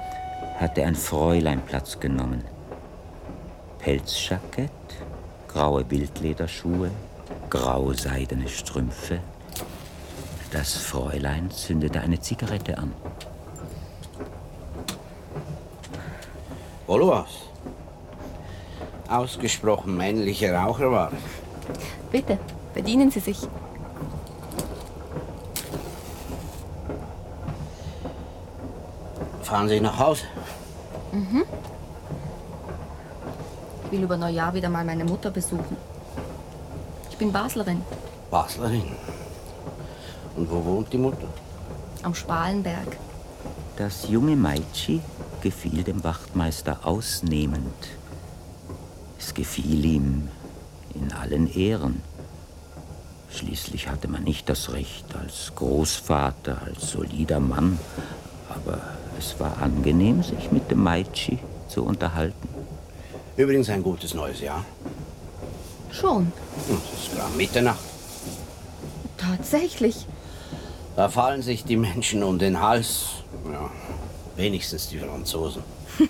hatte 0.58 0.84
ein 0.84 0.96
Fräulein 0.96 1.62
Platz 1.62 2.00
genommen. 2.00 2.42
Pelzjackett, 3.78 4.70
graue 5.46 5.88
Wildlederschuhe, 5.88 6.90
graue 7.48 7.94
seidene 7.94 8.48
Strümpfe. 8.48 9.20
Das 10.50 10.74
Fräulein 10.74 11.50
zündete 11.50 12.00
eine 12.00 12.18
Zigarette 12.18 12.76
an. 12.76 12.92
Oloas. 16.88 17.28
Ausgesprochen 19.08 19.96
männlicher 19.96 20.54
Raucher 20.54 20.90
war. 20.90 21.12
Bitte, 22.10 22.38
bedienen 22.74 23.10
Sie 23.10 23.20
sich. 23.20 23.46
Fahren 29.48 29.66
Sie 29.66 29.80
nach 29.80 29.98
Hause? 29.98 30.24
Mhm. 31.10 31.44
Ich 33.86 33.92
will 33.92 34.02
über 34.02 34.18
Neujahr 34.18 34.52
wieder 34.52 34.68
mal 34.68 34.84
meine 34.84 35.06
Mutter 35.06 35.30
besuchen. 35.30 35.74
Ich 37.10 37.16
bin 37.16 37.32
Baslerin. 37.32 37.80
Baslerin? 38.30 38.92
Und 40.36 40.50
wo 40.50 40.62
wohnt 40.62 40.92
die 40.92 40.98
Mutter? 40.98 41.28
Am 42.02 42.14
Spalenberg. 42.14 42.98
Das 43.78 44.10
junge 44.10 44.36
Meitschi 44.36 45.00
gefiel 45.40 45.82
dem 45.82 46.04
Wachtmeister 46.04 46.80
ausnehmend. 46.82 47.88
Es 49.18 49.32
gefiel 49.32 49.82
ihm 49.82 50.28
in 50.94 51.10
allen 51.14 51.50
Ehren. 51.50 52.02
Schließlich 53.30 53.88
hatte 53.88 54.08
man 54.08 54.24
nicht 54.24 54.50
das 54.50 54.72
Recht 54.72 55.06
als 55.16 55.52
Großvater, 55.54 56.60
als 56.66 56.90
solider 56.90 57.40
Mann, 57.40 57.78
aber 58.50 58.97
es 59.18 59.38
war 59.40 59.60
angenehm, 59.60 60.22
sich 60.22 60.52
mit 60.52 60.70
dem 60.70 60.82
Meitschi 60.82 61.38
zu 61.68 61.84
unterhalten. 61.84 62.48
Übrigens 63.36 63.68
ein 63.68 63.82
gutes 63.82 64.14
neues 64.14 64.40
Jahr. 64.40 64.64
Schon. 65.90 66.32
Es 66.68 67.06
ist 67.06 67.16
gerade 67.16 67.36
Mitternacht. 67.36 67.78
Tatsächlich. 69.16 70.06
Da 70.96 71.08
fallen 71.08 71.42
sich 71.42 71.64
die 71.64 71.76
Menschen 71.76 72.22
um 72.22 72.38
den 72.38 72.60
Hals. 72.60 73.06
Ja, 73.52 73.70
wenigstens 74.36 74.88
die 74.88 74.98
Franzosen. 74.98 75.62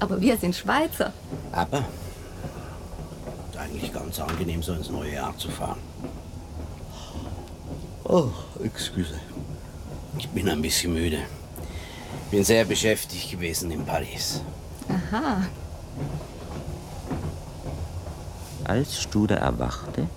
Aber 0.00 0.20
wir 0.20 0.36
sind 0.36 0.54
Schweizer. 0.54 1.12
Aber 1.52 1.84
ist 3.50 3.58
eigentlich 3.58 3.92
ganz 3.92 4.20
angenehm, 4.20 4.62
so 4.62 4.72
ins 4.72 4.90
neue 4.90 5.14
Jahr 5.14 5.36
zu 5.36 5.48
fahren. 5.48 5.78
Oh, 8.04 8.28
excuse. 8.62 9.14
Ich 10.18 10.28
bin 10.28 10.48
ein 10.48 10.62
bisschen 10.62 10.92
müde. 10.92 11.18
Bin 12.34 12.42
sehr 12.42 12.64
beschäftigt 12.64 13.30
gewesen 13.30 13.70
in 13.70 13.86
Paris. 13.86 14.40
Aha. 14.88 15.46
Als 18.64 19.00
Studer 19.00 19.36
erwachte, 19.36 20.08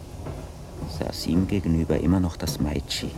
saß 0.98 1.28
ihm 1.28 1.46
gegenüber 1.46 2.00
immer 2.00 2.20
noch 2.20 2.36
das 2.36 2.60
Meitschi. 2.60 3.12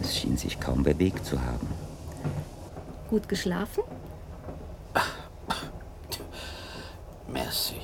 Es 0.00 0.16
schien 0.16 0.38
sich 0.38 0.60
kaum 0.60 0.82
bewegt 0.82 1.26
zu 1.26 1.42
haben. 1.42 1.66
Gut 3.10 3.28
geschlafen? 3.28 3.84
Merci. 7.30 7.76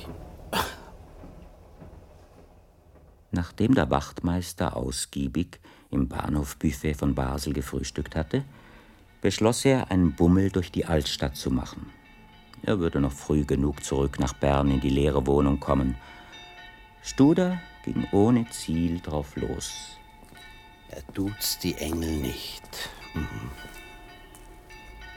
Nachdem 3.29 3.75
der 3.75 3.91
Wachtmeister 3.91 4.75
ausgiebig 4.75 5.59
im 5.91 6.07
Bahnhofbuffet 6.07 6.95
von 6.95 7.13
Basel 7.13 7.53
gefrühstückt 7.53 8.15
hatte, 8.15 8.43
beschloss 9.21 9.65
er, 9.65 9.91
einen 9.91 10.13
Bummel 10.13 10.49
durch 10.49 10.71
die 10.71 10.85
Altstadt 10.85 11.35
zu 11.35 11.51
machen. 11.51 11.91
Er 12.63 12.79
würde 12.79 12.99
noch 12.99 13.11
früh 13.11 13.45
genug 13.45 13.83
zurück 13.83 14.19
nach 14.19 14.33
Bern 14.33 14.69
in 14.71 14.81
die 14.81 14.89
leere 14.89 15.25
Wohnung 15.25 15.59
kommen. 15.59 15.95
Studer 17.01 17.59
ging 17.85 18.07
ohne 18.11 18.49
Ziel 18.49 18.99
drauf 18.99 19.35
los. 19.35 19.97
Er 20.89 21.05
tut's 21.13 21.59
die 21.59 21.75
Engel 21.75 22.17
nicht. 22.17 22.89
Mhm. 23.13 23.51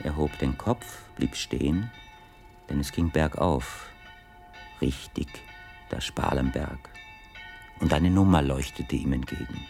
Er 0.03 0.15
hob 0.17 0.37
den 0.39 0.57
Kopf, 0.57 1.03
blieb 1.15 1.35
stehen, 1.35 1.91
denn 2.69 2.79
es 2.79 2.91
ging 2.91 3.09
bergauf. 3.09 3.89
Richtig, 4.81 5.27
der 5.91 6.01
Spalenberg. 6.01 6.89
Und 7.79 7.93
eine 7.93 8.09
Nummer 8.09 8.41
leuchtete 8.41 8.95
ihm 8.95 9.13
entgegen. 9.13 9.65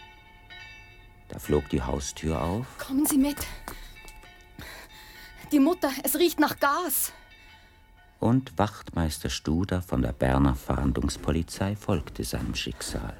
Da 1.28 1.38
flog 1.38 1.68
die 1.70 1.82
Haustür 1.82 2.42
auf. 2.42 2.78
Kommen 2.78 3.06
Sie 3.06 3.18
mit. 3.18 3.38
Die 5.54 5.60
Mutter, 5.60 5.92
es 6.02 6.16
riecht 6.16 6.40
nach 6.40 6.58
Gas. 6.58 7.12
Und 8.18 8.58
Wachtmeister 8.58 9.30
Studer 9.30 9.82
von 9.82 10.02
der 10.02 10.10
Berner 10.10 10.56
Fahndungspolizei 10.56 11.76
folgte 11.76 12.24
seinem 12.24 12.56
Schicksal. 12.56 13.16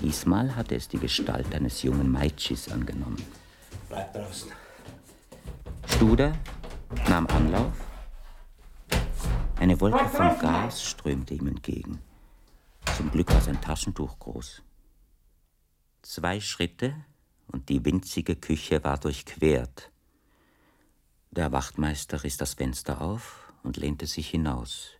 Diesmal 0.00 0.56
hatte 0.56 0.74
es 0.74 0.88
die 0.88 0.98
Gestalt 0.98 1.54
eines 1.54 1.84
jungen 1.84 2.10
Meitschis 2.10 2.68
angenommen. 2.72 3.24
Bleib 3.88 4.12
draußen. 4.12 4.50
Studer 5.86 6.32
nahm 7.08 7.28
Anlauf. 7.28 7.72
Eine 9.60 9.80
Wolke 9.80 10.08
von 10.08 10.36
Gas 10.40 10.82
strömte 10.82 11.34
ihm 11.34 11.46
entgegen. 11.46 12.00
Zum 12.96 13.12
Glück 13.12 13.32
war 13.32 13.40
sein 13.40 13.60
Taschentuch 13.60 14.18
groß. 14.18 14.60
Zwei 16.02 16.40
Schritte 16.40 16.96
und 17.46 17.68
die 17.68 17.84
winzige 17.84 18.34
Küche 18.34 18.82
war 18.82 18.98
durchquert. 18.98 19.91
Der 21.34 21.50
Wachtmeister 21.50 22.24
riss 22.24 22.36
das 22.36 22.52
Fenster 22.52 23.00
auf 23.00 23.50
und 23.62 23.78
lehnte 23.78 24.06
sich 24.06 24.28
hinaus. 24.28 24.90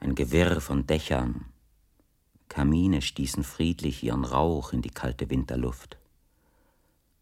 Ein 0.00 0.16
Gewirr 0.16 0.60
von 0.60 0.88
Dächern. 0.88 1.44
Kamine 2.48 3.02
stießen 3.02 3.44
friedlich 3.44 4.02
ihren 4.02 4.24
Rauch 4.24 4.72
in 4.72 4.82
die 4.82 4.90
kalte 4.90 5.30
Winterluft. 5.30 5.96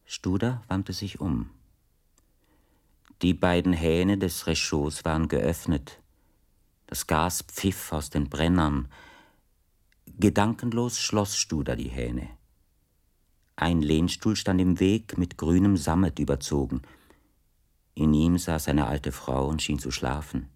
Studer 0.06 0.62
wandte 0.66 0.94
sich 0.94 1.20
um. 1.20 1.50
Die 3.20 3.34
beiden 3.34 3.74
Hähne 3.74 4.16
des 4.16 4.46
Rechauds 4.46 5.04
waren 5.04 5.28
geöffnet. 5.28 6.00
Das 6.86 7.06
Gas 7.06 7.42
pfiff 7.42 7.92
aus 7.92 8.08
den 8.08 8.30
Brennern. 8.30 8.88
Gedankenlos 10.18 10.98
schloss 10.98 11.36
Studer 11.36 11.76
die 11.76 11.90
Hähne. 11.90 12.30
Ein 13.56 13.82
Lehnstuhl 13.82 14.36
stand 14.36 14.62
im 14.62 14.80
Weg, 14.80 15.18
mit 15.18 15.36
grünem 15.36 15.76
Sammet 15.76 16.18
überzogen. 16.18 16.80
In 17.98 18.12
ihm 18.12 18.36
saß 18.36 18.68
eine 18.68 18.86
alte 18.86 19.10
Frau 19.10 19.46
und 19.48 19.62
schien 19.62 19.78
zu 19.78 19.90
schlafen. 19.90 20.50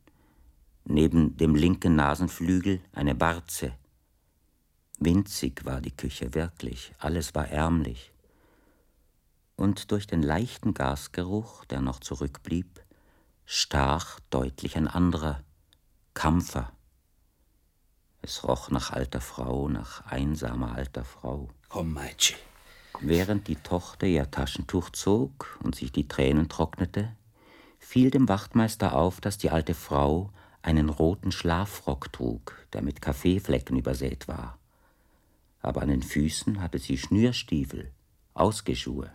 Neben 0.85 1.39
dem 1.39 1.55
linken 1.55 1.97
Nasenflügel 1.97 2.83
eine 2.93 3.19
Warze. 3.19 3.73
Winzig 4.99 5.65
war 5.65 5.81
die 5.81 5.97
Küche 5.97 6.35
wirklich, 6.35 6.93
alles 6.99 7.35
war 7.35 7.49
ärmlich. 7.49 8.13
Und 9.57 9.91
durch 9.91 10.07
den 10.07 10.23
leichten 10.23 10.75
Gasgeruch, 10.75 11.65
der 11.65 11.81
noch 11.81 12.01
zurückblieb, 12.01 12.85
stach 13.47 14.21
deutlich 14.29 14.77
ein 14.77 14.87
anderer, 14.87 15.43
Kampfer. 16.13 16.71
Es 18.21 18.45
roch 18.45 18.69
nach 18.69 18.91
alter 18.91 19.23
Frau, 19.23 19.71
nach 19.71 20.05
einsamer 20.05 20.75
alter 20.75 21.05
Frau. 21.05 21.49
Komm, 21.71 21.95
Meitschi. 21.95 22.35
Während 23.01 23.49
die 23.49 23.57
Tochter 23.57 24.07
ihr 24.07 24.31
Taschentuch 24.31 24.91
zog 24.91 25.59
und 25.63 25.75
sich 25.75 25.91
die 25.91 26.07
Tränen 26.07 26.51
trocknete, 26.51 27.17
fiel 27.91 28.13
dem 28.13 28.29
Wachtmeister 28.29 28.95
auf, 28.95 29.21
dass 29.21 29.37
die 29.37 29.51
alte 29.51 29.75
Frau 29.75 30.31
einen 30.63 30.91
roten 30.91 31.33
Schlafrock 31.33 32.13
trug, 32.13 32.55
der 32.73 32.83
mit 32.83 33.03
Kaffeeflecken 33.03 33.77
übersät 33.77 34.29
war. 34.29 34.61
Aber 35.61 35.83
an 35.83 35.89
den 35.89 36.05
Füßen 36.05 36.61
hatte 36.61 36.79
sie 36.79 36.97
Schnürstiefel, 36.97 37.91
Ausgeschuhe. 38.33 39.11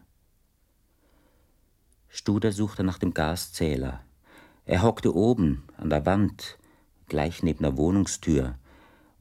Studer 2.10 2.52
suchte 2.52 2.84
nach 2.84 2.98
dem 2.98 3.14
Gaszähler. 3.14 4.04
Er 4.66 4.84
hockte 4.84 5.16
oben 5.16 5.64
an 5.78 5.90
der 5.90 6.06
Wand, 6.06 6.58
gleich 7.08 7.44
neben 7.44 7.64
der 7.64 7.78
Wohnungstür, 7.78 8.56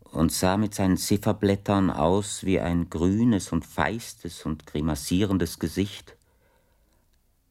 und 0.03 0.33
sah 0.33 0.57
mit 0.57 0.75
seinen 0.75 0.97
Zifferblättern 0.97 1.91
aus 1.93 2.43
wie 2.43 2.59
ein 2.59 2.91
grünes 2.91 3.53
und 3.53 3.65
feistes 3.65 4.45
und 4.47 4.67
grimassierendes 4.67 5.61
Gesicht. 5.61 6.17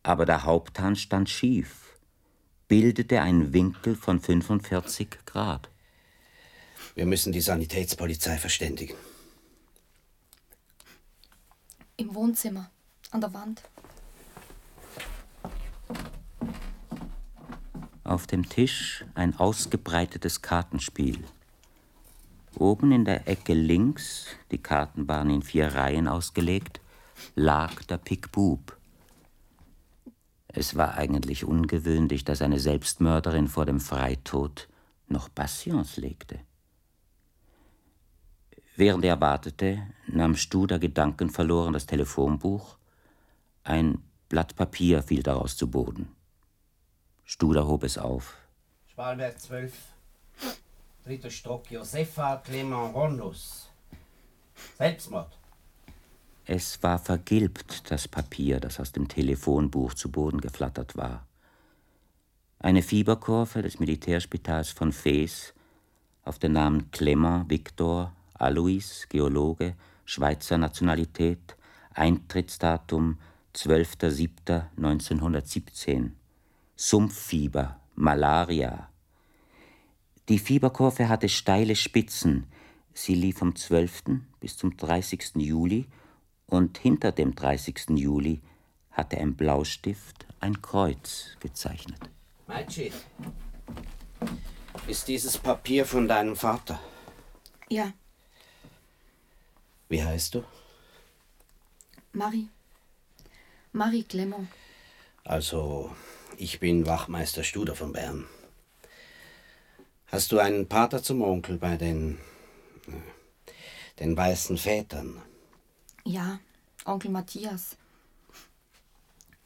Aber 0.04 0.26
der 0.26 0.44
Haupthahn 0.44 0.98
stand 0.98 1.30
schief, 1.30 1.83
bildete 2.68 3.22
einen 3.22 3.54
Winkel 3.54 3.96
von 3.96 4.20
45 4.20 5.26
Grad. 5.26 5.70
Wir 6.96 7.06
müssen 7.06 7.32
die 7.32 7.42
Sanitätspolizei 7.42 8.38
verständigen. 8.38 8.96
Im 11.98 12.14
Wohnzimmer, 12.14 12.70
an 13.12 13.22
der 13.22 13.34
Wand. 13.34 13.64
Auf 18.04 18.28
dem 18.28 18.48
Tisch 18.50 19.06
ein 19.16 19.38
ausgebreitetes 19.40 20.42
Kartenspiel. 20.42 21.24
Oben 22.56 22.92
in 22.92 23.06
der 23.06 23.28
Ecke 23.28 23.54
links, 23.54 24.28
die 24.52 24.58
Karten 24.58 25.08
waren 25.08 25.30
in 25.30 25.42
vier 25.42 25.74
Reihen 25.74 26.08
ausgelegt, 26.08 26.82
lag 27.36 27.82
der 27.84 27.98
Pickbub. 27.98 28.78
Es 30.56 30.76
war 30.76 30.94
eigentlich 30.94 31.46
ungewöhnlich, 31.46 32.24
dass 32.24 32.44
eine 32.44 32.60
Selbstmörderin 32.60 33.48
vor 33.48 33.66
dem 33.66 33.80
Freitod 33.80 34.70
noch 35.08 35.34
Passions 35.34 35.98
legte. 35.98 36.40
Während 38.76 39.04
er 39.04 39.20
wartete, 39.20 39.82
nahm 40.08 40.36
Studer 40.36 40.78
gedankenverloren 40.78 41.74
das 41.74 41.88
Telefonbuch. 41.88 42.78
Ein 43.64 44.04
Blatt 44.30 44.56
Papier 44.56 45.02
fiel 45.02 45.24
daraus 45.24 45.58
zu 45.58 45.70
Boden. 45.70 46.16
Studer 47.24 47.68
hob 47.68 47.84
es 47.84 47.98
auf. 47.98 48.36
Spalberg 48.88 49.40
12. 49.40 49.74
Dritter 51.04 51.32
Stock, 51.32 51.70
Josefa 51.72 52.38
Clement 52.38 52.94
Ronus. 52.94 53.70
Selbstmord. 54.78 55.38
Es 56.46 56.84
war 56.84 57.00
vergilbt, 57.00 57.90
das 57.90 58.08
Papier, 58.08 58.60
das 58.60 58.80
aus 58.80 58.92
dem 58.92 59.08
Telefonbuch 59.08 59.94
zu 59.94 60.12
Boden 60.12 60.42
geflattert 60.42 60.98
war. 60.98 61.26
Eine 62.60 62.82
Fieberkurve 62.82 63.62
des 63.62 63.80
Militärspitals 63.80 64.72
von 64.72 64.92
Fes 64.92 65.54
auf 66.24 66.40
den 66.40 66.54
Namen 66.54 66.90
Clement 66.92 67.50
Victor 67.50 68.14
Alois, 68.34 69.06
Geologe, 69.08 69.76
Schweizer 70.06 70.58
Nationalität, 70.58 71.56
Eintrittsdatum 71.94 73.20
12.07.1917. 73.56 76.12
Sumpffieber, 76.76 77.80
Malaria. 77.96 78.90
Die 80.28 80.40
Fieberkurve 80.40 81.08
hatte 81.08 81.30
steile 81.30 81.76
Spitzen. 81.76 82.48
Sie 82.94 83.16
lief 83.16 83.38
vom 83.38 83.56
12. 83.56 84.04
bis 84.40 84.58
zum 84.58 84.76
30. 84.76 85.36
Juli 85.36 85.88
und 86.54 86.78
hinter 86.78 87.12
dem 87.12 87.34
30. 87.34 87.90
Juli 87.96 88.40
hatte 88.92 89.18
ein 89.18 89.36
Blaustift 89.36 90.28
ein 90.40 90.62
Kreuz 90.62 91.36
gezeichnet. 91.40 92.00
Meitschi, 92.48 92.92
ist 94.88 95.08
dieses 95.08 95.38
Papier 95.38 95.86
von 95.86 96.08
deinem 96.08 96.36
Vater? 96.36 96.80
Ja, 97.70 97.92
Wie 99.90 100.04
heißt 100.04 100.36
du? 100.36 100.44
Marie. 102.14 102.48
Marie 103.72 104.04
Clement. 104.04 104.48
Also, 105.24 105.92
ich 106.38 106.60
bin 106.60 106.86
Wachmeister 106.86 107.44
Studer 107.44 107.76
von 107.76 107.94
Bern. 107.94 108.26
Hast 110.08 110.32
du 110.32 110.40
einen 110.40 110.68
Pater 110.68 111.02
zum 111.02 111.22
Onkel 111.22 111.58
bei 111.58 111.78
den. 111.78 112.20
äh, 112.88 112.92
den 114.00 114.16
weißen 114.18 114.58
Vätern? 114.58 115.22
Ja, 116.06 116.40
Onkel 116.86 117.12
Matthias. 117.12 117.78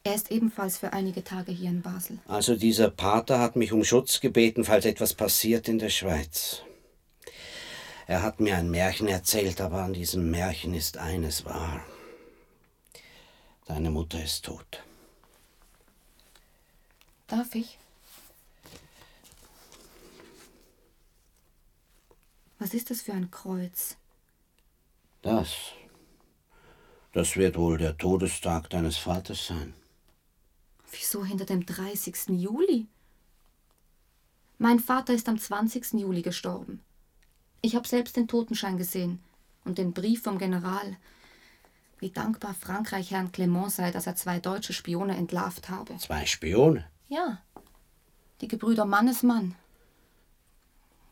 Er 0.04 0.16
ist 0.16 0.32
ebenfalls 0.32 0.78
für 0.78 0.94
einige 0.94 1.24
Tage 1.24 1.52
hier 1.52 1.70
in 1.70 1.82
Basel. 1.82 2.20
Also, 2.28 2.56
dieser 2.56 2.90
Pater 2.90 3.40
hat 3.40 3.56
mich 3.56 3.74
um 3.74 3.84
Schutz 3.84 4.22
gebeten, 4.22 4.64
falls 4.64 4.86
etwas 4.86 5.14
passiert 5.14 5.68
in 5.68 5.80
der 5.80 5.90
Schweiz. 5.90 6.62
Er 8.08 8.24
hat 8.24 8.40
mir 8.40 8.56
ein 8.56 8.72
Märchen 8.72 9.10
erzählt, 9.10 9.60
aber 9.60 9.84
an 9.84 9.94
diesem 9.94 10.32
Märchen 10.32 10.74
ist 10.74 10.98
eines 10.98 11.44
wahr. 11.44 11.84
Deine 13.66 13.92
Mutter 13.92 14.24
ist 14.24 14.46
tot. 14.46 14.82
Darf 17.28 17.54
ich? 17.54 17.78
Was 22.60 22.74
ist 22.74 22.90
das 22.90 23.02
für 23.02 23.12
ein 23.12 23.30
Kreuz? 23.30 23.98
Das. 25.22 25.50
Das 27.14 27.36
wird 27.36 27.58
wohl 27.58 27.78
der 27.78 27.98
Todestag 27.98 28.70
deines 28.70 28.98
Vaters 28.98 29.48
sein. 29.48 29.74
Wieso 30.92 31.26
hinter 31.26 31.46
dem 31.46 31.66
30. 31.66 32.30
Juli? 32.30 32.88
Mein 34.58 34.80
Vater 34.80 35.14
ist 35.14 35.30
am 35.30 35.38
20. 35.38 35.94
Juli 35.94 36.22
gestorben. 36.22 36.82
Ich 37.62 37.76
habe 37.76 37.88
selbst 37.88 38.16
den 38.18 38.28
Totenschein 38.28 38.78
gesehen 38.78 39.20
und 39.66 39.78
den 39.78 39.94
Brief 39.94 40.24
vom 40.24 40.38
General. 40.38 40.98
Wie 42.00 42.10
dankbar 42.10 42.54
Frankreich 42.54 43.12
Herrn 43.12 43.32
Clement 43.32 43.72
sei, 43.72 43.92
dass 43.92 44.08
er 44.08 44.16
zwei 44.16 44.40
deutsche 44.40 44.74
Spione 44.74 45.16
entlarvt 45.18 45.70
habe. 45.70 45.98
Zwei 45.98 46.26
Spione? 46.26 46.86
Ja, 47.08 47.42
die 48.42 48.48
Gebrüder 48.48 48.86
Mannesmann. 48.86 49.56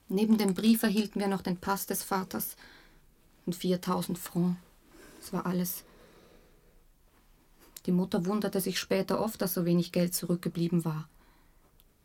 Neben 0.08 0.38
dem 0.38 0.54
Brief 0.54 0.84
erhielten 0.84 1.20
wir 1.20 1.28
noch 1.28 1.42
den 1.42 1.58
Pass 1.58 1.88
des 1.88 2.04
Vaters 2.04 2.56
und 3.46 3.56
4000 3.56 4.18
Francs. 4.18 4.58
Das 5.26 5.34
war 5.34 5.48
alles. 5.48 5.84
Die 7.88 7.92
Mutter 7.92 8.28
wunderte 8.28 8.62
sich 8.62 8.78
später 8.78 9.20
oft, 9.20 9.42
dass 9.42 9.56
so 9.56 9.66
wenig 9.66 9.92
Geld 9.92 10.14
zurückgeblieben 10.14 10.86
war. 10.86 11.10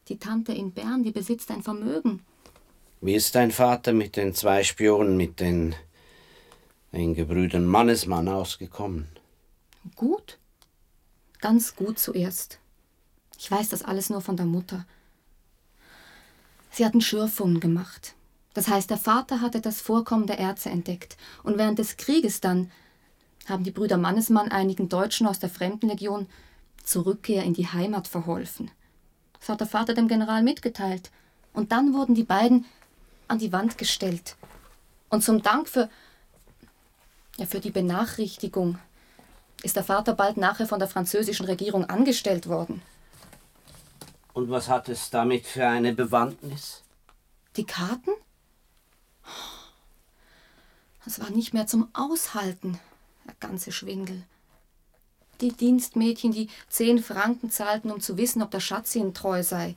Die 0.08 0.18
Tante 0.18 0.54
in 0.54 0.72
Bern, 0.72 1.02
die 1.02 1.10
besitzt 1.10 1.50
ein 1.50 1.62
Vermögen. 1.62 2.24
Wie 3.02 3.14
ist 3.14 3.34
dein 3.34 3.50
Vater 3.50 3.92
mit 3.92 4.16
den 4.16 4.34
zwei 4.34 4.64
Spionen, 4.64 5.18
mit 5.18 5.38
den, 5.38 5.74
den 6.92 7.12
Gebrüdern 7.12 7.66
Mannesmann 7.66 8.26
ausgekommen? 8.26 9.06
Gut. 9.96 10.38
Ganz 11.42 11.76
gut 11.76 11.98
zuerst. 11.98 12.58
Ich 13.38 13.50
weiß 13.50 13.68
das 13.68 13.82
alles 13.82 14.08
nur 14.08 14.22
von 14.22 14.38
der 14.38 14.46
Mutter. 14.46 14.86
Sie 16.70 16.86
hatten 16.86 17.02
Schürfungen 17.02 17.60
gemacht. 17.60 18.14
Das 18.54 18.68
heißt, 18.68 18.88
der 18.88 18.96
Vater 18.96 19.42
hatte 19.42 19.60
das 19.60 19.82
Vorkommen 19.82 20.26
der 20.26 20.38
Erze 20.38 20.70
entdeckt. 20.70 21.18
Und 21.42 21.58
während 21.58 21.78
des 21.78 21.98
Krieges 21.98 22.40
dann 22.40 22.70
haben 23.50 23.64
die 23.64 23.70
Brüder 23.70 23.98
Mannesmann 23.98 24.50
einigen 24.50 24.88
Deutschen 24.88 25.26
aus 25.26 25.38
der 25.38 25.50
Fremdenlegion 25.50 26.26
zur 26.84 27.06
Rückkehr 27.06 27.44
in 27.44 27.54
die 27.54 27.68
Heimat 27.68 28.08
verholfen. 28.08 28.70
Das 29.38 29.48
hat 29.48 29.60
der 29.60 29.66
Vater 29.66 29.94
dem 29.94 30.08
General 30.08 30.42
mitgeteilt. 30.42 31.10
Und 31.52 31.72
dann 31.72 31.94
wurden 31.94 32.14
die 32.14 32.24
beiden 32.24 32.64
an 33.28 33.38
die 33.38 33.52
Wand 33.52 33.78
gestellt. 33.78 34.36
Und 35.08 35.22
zum 35.22 35.42
Dank 35.42 35.68
für, 35.68 35.90
ja, 37.36 37.46
für 37.46 37.60
die 37.60 37.70
Benachrichtigung 37.70 38.78
ist 39.62 39.76
der 39.76 39.84
Vater 39.84 40.14
bald 40.14 40.36
nachher 40.36 40.66
von 40.66 40.78
der 40.78 40.88
französischen 40.88 41.46
Regierung 41.46 41.84
angestellt 41.84 42.48
worden. 42.48 42.82
Und 44.32 44.48
was 44.48 44.68
hat 44.68 44.88
es 44.88 45.10
damit 45.10 45.46
für 45.46 45.66
eine 45.66 45.92
Bewandtnis? 45.92 46.82
Die 47.56 47.64
Karten? 47.64 48.10
Das 51.04 51.20
war 51.20 51.30
nicht 51.30 51.52
mehr 51.52 51.66
zum 51.66 51.88
Aushalten, 51.92 52.78
der 53.30 53.48
ganze 53.48 53.72
Schwindel. 53.72 54.22
Die 55.40 55.52
Dienstmädchen, 55.52 56.32
die 56.32 56.48
zehn 56.68 57.02
Franken 57.02 57.50
zahlten, 57.50 57.90
um 57.90 58.00
zu 58.00 58.18
wissen, 58.18 58.42
ob 58.42 58.50
der 58.50 58.60
Schatz 58.60 58.94
ihnen 58.94 59.14
treu 59.14 59.42
sei. 59.42 59.74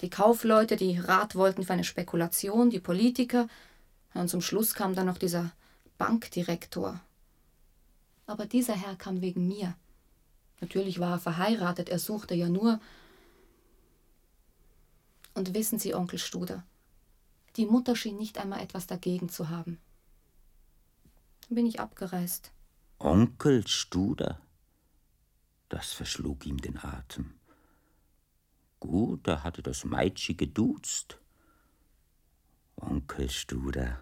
Die 0.00 0.10
Kaufleute, 0.10 0.76
die 0.76 0.98
Rat 0.98 1.36
wollten 1.36 1.62
für 1.62 1.72
eine 1.72 1.84
Spekulation, 1.84 2.70
die 2.70 2.80
Politiker. 2.80 3.48
Und 4.14 4.28
zum 4.28 4.40
Schluss 4.40 4.74
kam 4.74 4.94
dann 4.94 5.06
noch 5.06 5.18
dieser 5.18 5.52
Bankdirektor. 5.98 7.00
Aber 8.26 8.46
dieser 8.46 8.74
Herr 8.74 8.96
kam 8.96 9.20
wegen 9.20 9.46
mir. 9.46 9.74
Natürlich 10.60 10.98
war 10.98 11.12
er 11.12 11.18
verheiratet, 11.18 11.88
er 11.88 11.98
suchte 11.98 12.34
ja 12.34 12.48
nur. 12.48 12.80
Und 15.34 15.54
wissen 15.54 15.78
Sie, 15.78 15.94
Onkel 15.94 16.18
Studer, 16.18 16.64
die 17.56 17.66
Mutter 17.66 17.94
schien 17.94 18.16
nicht 18.16 18.38
einmal 18.38 18.60
etwas 18.60 18.86
dagegen 18.86 19.28
zu 19.28 19.50
haben. 19.50 19.78
Dann 21.42 21.56
bin 21.56 21.66
ich 21.66 21.78
abgereist. 21.78 22.50
Onkel 22.98 23.66
Studer? 23.68 24.40
Das 25.68 25.92
verschlug 25.92 26.46
ihm 26.46 26.56
den 26.56 26.78
Atem. 26.78 27.34
Gut, 28.80 29.26
er 29.26 29.42
hatte 29.42 29.62
das 29.62 29.84
Meitschi 29.84 30.34
geduzt. 30.34 31.18
Onkel 32.76 33.28
Studer. 33.28 34.00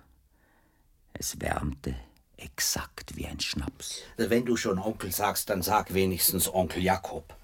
Es 1.13 1.41
wärmte 1.41 1.97
exakt 2.37 3.17
wie 3.17 3.27
ein 3.27 3.41
Schnaps. 3.41 4.03
Wenn 4.17 4.45
du 4.45 4.57
schon 4.57 4.79
Onkel 4.79 5.11
sagst, 5.11 5.51
dann 5.51 5.63
sag 5.63 5.93
wenigstens 5.93 6.53
Onkel 6.53 6.83
Jakob. 6.83 7.35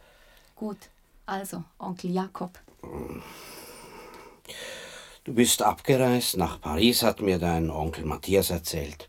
Gut, 0.55 0.89
also 1.27 1.65
Onkel 1.79 2.11
Jakob. 2.11 2.59
Du 5.25 5.35
bist 5.35 5.63
abgereist 5.63 6.37
nach 6.37 6.61
Paris, 6.61 7.03
hat 7.03 7.21
mir 7.21 7.39
dein 7.39 7.71
Onkel 7.71 8.05
Matthias 8.05 8.51
erzählt. 8.51 9.09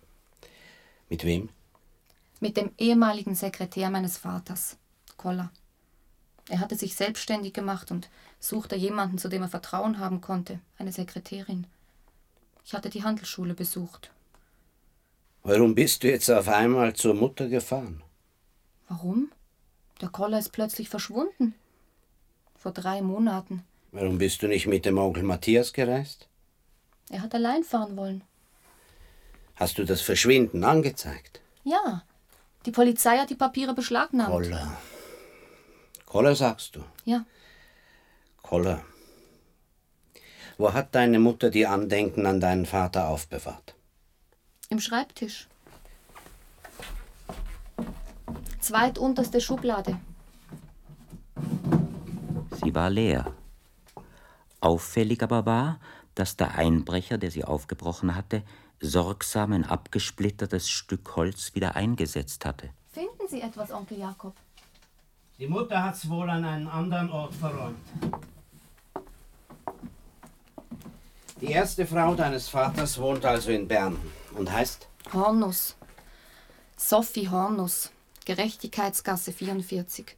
Mit 1.09 1.23
wem? 1.23 1.49
Mit 2.41 2.57
dem 2.57 2.71
ehemaligen 2.79 3.35
Sekretär 3.35 3.91
meines 3.91 4.17
Vaters, 4.17 4.77
Koller. 5.15 5.51
Er 6.49 6.59
hatte 6.59 6.75
sich 6.75 6.95
selbstständig 6.95 7.53
gemacht 7.53 7.91
und 7.91 8.09
suchte 8.39 8.75
jemanden, 8.75 9.19
zu 9.19 9.29
dem 9.29 9.43
er 9.43 9.47
Vertrauen 9.47 9.99
haben 9.99 10.21
konnte, 10.21 10.59
eine 10.79 10.91
Sekretärin. 10.91 11.67
Ich 12.65 12.73
hatte 12.73 12.89
die 12.89 13.03
Handelsschule 13.03 13.53
besucht. 13.53 14.11
Warum 15.43 15.75
bist 15.75 16.01
du 16.01 16.09
jetzt 16.09 16.31
auf 16.31 16.47
einmal 16.47 16.95
zur 16.95 17.13
Mutter 17.13 17.47
gefahren? 17.47 18.01
Warum? 18.89 19.31
Der 20.01 20.09
Koller 20.09 20.39
ist 20.39 20.51
plötzlich 20.51 20.89
verschwunden. 20.89 21.53
Vor 22.55 22.71
drei 22.71 23.03
Monaten. 23.03 23.63
Warum 23.91 24.17
bist 24.17 24.41
du 24.41 24.47
nicht 24.47 24.65
mit 24.65 24.85
dem 24.85 24.97
Onkel 24.97 25.21
Matthias 25.21 25.73
gereist? 25.73 26.27
Er 27.11 27.21
hat 27.21 27.35
allein 27.35 27.63
fahren 27.63 27.97
wollen. 27.97 28.23
Hast 29.57 29.77
du 29.77 29.83
das 29.83 30.01
Verschwinden 30.01 30.63
angezeigt? 30.63 31.39
Ja. 31.63 32.03
Die 32.65 32.71
Polizei 32.71 33.17
hat 33.17 33.29
die 33.29 33.35
Papiere 33.35 33.73
beschlagnahmt. 33.73 34.29
Koller. 34.29 34.77
Koller 36.05 36.35
sagst 36.35 36.75
du? 36.75 36.83
Ja. 37.05 37.25
Koller. 38.41 38.83
Wo 40.57 40.71
hat 40.71 40.93
deine 40.93 41.19
Mutter 41.19 41.49
die 41.49 41.65
Andenken 41.65 42.25
an 42.25 42.39
deinen 42.39 42.65
Vater 42.65 43.07
aufbewahrt? 43.07 43.75
Im 44.69 44.79
Schreibtisch. 44.79 45.47
Zweitunterste 48.59 49.41
Schublade. 49.41 49.99
Sie 52.63 52.75
war 52.75 52.91
leer. 52.91 53.33
Auffällig 54.59 55.23
aber 55.23 55.47
war, 55.47 55.79
dass 56.13 56.37
der 56.37 56.55
Einbrecher, 56.55 57.17
der 57.17 57.31
sie 57.31 57.43
aufgebrochen 57.43 58.15
hatte, 58.15 58.43
sorgsam 58.81 59.53
ein 59.53 59.63
abgesplittertes 59.63 60.69
Stück 60.69 61.15
Holz 61.15 61.53
wieder 61.55 61.75
eingesetzt 61.75 62.45
hatte. 62.45 62.71
Finden 62.91 63.27
Sie 63.29 63.41
etwas, 63.41 63.71
Onkel 63.71 63.99
Jakob? 63.99 64.35
Die 65.37 65.47
Mutter 65.47 65.83
hat's 65.83 66.09
wohl 66.09 66.29
an 66.29 66.43
einen 66.43 66.67
anderen 66.67 67.09
Ort 67.09 67.33
verräumt. 67.33 67.77
Die 71.39 71.51
erste 71.51 71.87
Frau 71.87 72.13
deines 72.13 72.49
Vaters 72.49 72.99
wohnt 72.99 73.25
also 73.25 73.51
in 73.51 73.67
Bern 73.67 73.97
und 74.35 74.51
heißt? 74.51 74.87
Hornus. 75.13 75.75
Sophie 76.77 77.29
Hornus. 77.29 77.91
Gerechtigkeitsgasse 78.25 79.31
44. 79.31 80.15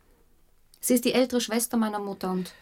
Sie 0.82 0.94
ist 0.94 1.06
die 1.06 1.14
ältere 1.14 1.40
Schwester 1.40 1.78
meiner 1.78 2.00
Mutter 2.00 2.32
und 2.32 2.54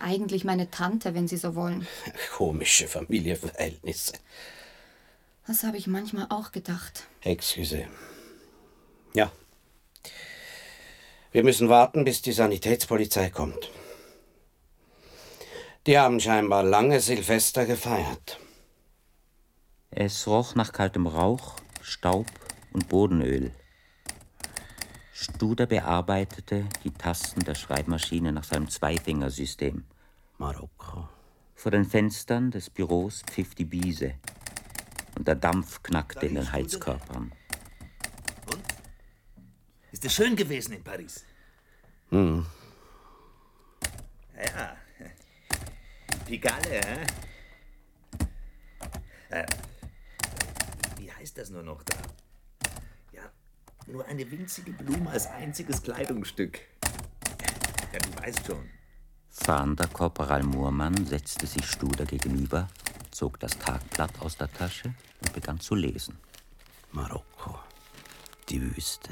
eigentlich 0.00 0.44
meine 0.44 0.70
Tante, 0.70 1.14
wenn 1.14 1.28
Sie 1.28 1.36
so 1.36 1.54
wollen. 1.54 1.86
Komische 2.34 2.88
Familienverhältnisse. 2.88 4.14
Das 5.48 5.64
habe 5.64 5.78
ich 5.78 5.86
manchmal 5.86 6.26
auch 6.28 6.52
gedacht. 6.52 7.04
Excuse. 7.22 7.86
Ja. 9.14 9.32
Wir 11.32 11.42
müssen 11.42 11.70
warten, 11.70 12.04
bis 12.04 12.20
die 12.20 12.32
Sanitätspolizei 12.32 13.30
kommt. 13.30 13.70
Die 15.86 15.98
haben 15.98 16.20
scheinbar 16.20 16.62
lange 16.62 17.00
Silvester 17.00 17.64
gefeiert. 17.64 18.38
Es 19.90 20.26
roch 20.26 20.54
nach 20.54 20.72
kaltem 20.72 21.06
Rauch, 21.06 21.54
Staub 21.80 22.26
und 22.74 22.90
Bodenöl. 22.90 23.50
Studer 25.14 25.64
bearbeitete 25.64 26.66
die 26.84 26.92
Tasten 26.92 27.42
der 27.42 27.54
Schreibmaschine 27.54 28.32
nach 28.32 28.44
seinem 28.44 28.68
Zweifingersystem. 28.68 29.84
Marokko. 30.36 31.08
Vor 31.54 31.70
den 31.70 31.86
Fenstern 31.86 32.50
des 32.50 32.68
Büros 32.68 33.22
pfiff 33.22 33.54
die 33.54 33.64
Biese 33.64 34.14
und 35.18 35.26
der 35.26 35.34
Dampf 35.34 35.82
knackte 35.82 36.26
in 36.26 36.36
den 36.36 36.52
Heizkörpern. 36.52 37.32
Und? 38.46 38.64
Ist 39.90 40.04
es 40.04 40.14
schön 40.14 40.36
gewesen 40.36 40.74
in 40.74 40.84
Paris? 40.84 41.24
Hm. 42.10 42.46
Ja. 44.36 44.76
Pigalle, 46.24 46.70
hä? 46.70 47.06
Äh, 49.30 49.46
wie 50.98 51.10
heißt 51.10 51.36
das 51.36 51.50
nur 51.50 51.64
noch 51.64 51.82
da? 51.82 51.96
Ja, 53.12 53.22
nur 53.86 54.06
eine 54.06 54.30
winzige 54.30 54.72
Blume 54.72 55.10
als 55.10 55.26
einziges 55.26 55.82
Kleidungsstück. 55.82 56.60
Ja, 57.92 57.98
du 57.98 58.22
weißt 58.22 58.46
schon. 58.46 58.70
Fahnder 59.44 59.86
Korporal 59.86 60.42
Murmann 60.42 61.06
setzte 61.06 61.46
sich 61.46 61.64
Studer 61.64 62.04
gegenüber, 62.04 62.68
zog 63.10 63.40
das 63.40 63.56
Tagblatt 63.58 64.20
aus 64.20 64.36
der 64.36 64.52
Tasche 64.52 64.92
und 65.22 65.32
begann 65.32 65.58
zu 65.58 65.74
lesen. 65.74 66.18
Marokko. 66.92 67.58
Die 68.48 68.60
Wüste. 68.60 69.10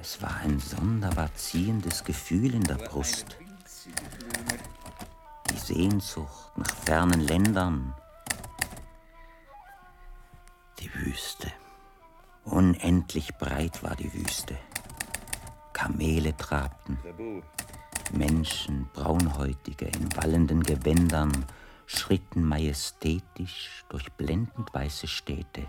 Es 0.00 0.22
war 0.22 0.36
ein 0.36 0.60
sonderbar 0.60 1.34
ziehendes 1.34 2.04
Gefühl 2.04 2.54
in 2.54 2.64
der 2.64 2.76
Brust. 2.76 3.36
Die 5.50 5.58
Sehnsucht 5.58 6.56
nach 6.56 6.74
fernen 6.74 7.20
Ländern. 7.20 7.94
Die 10.78 10.94
Wüste. 10.94 11.52
Unendlich 12.44 13.34
breit 13.36 13.82
war 13.82 13.96
die 13.96 14.12
Wüste. 14.12 14.56
Kamele 15.72 16.36
trabten. 16.36 16.98
Menschen, 18.12 18.88
braunhäutige, 18.92 19.86
in 19.86 20.16
wallenden 20.16 20.62
Gewändern, 20.62 21.44
schritten 21.86 22.44
majestätisch 22.44 23.84
durch 23.88 24.12
blendend 24.12 24.72
weiße 24.72 25.06
Städte. 25.06 25.66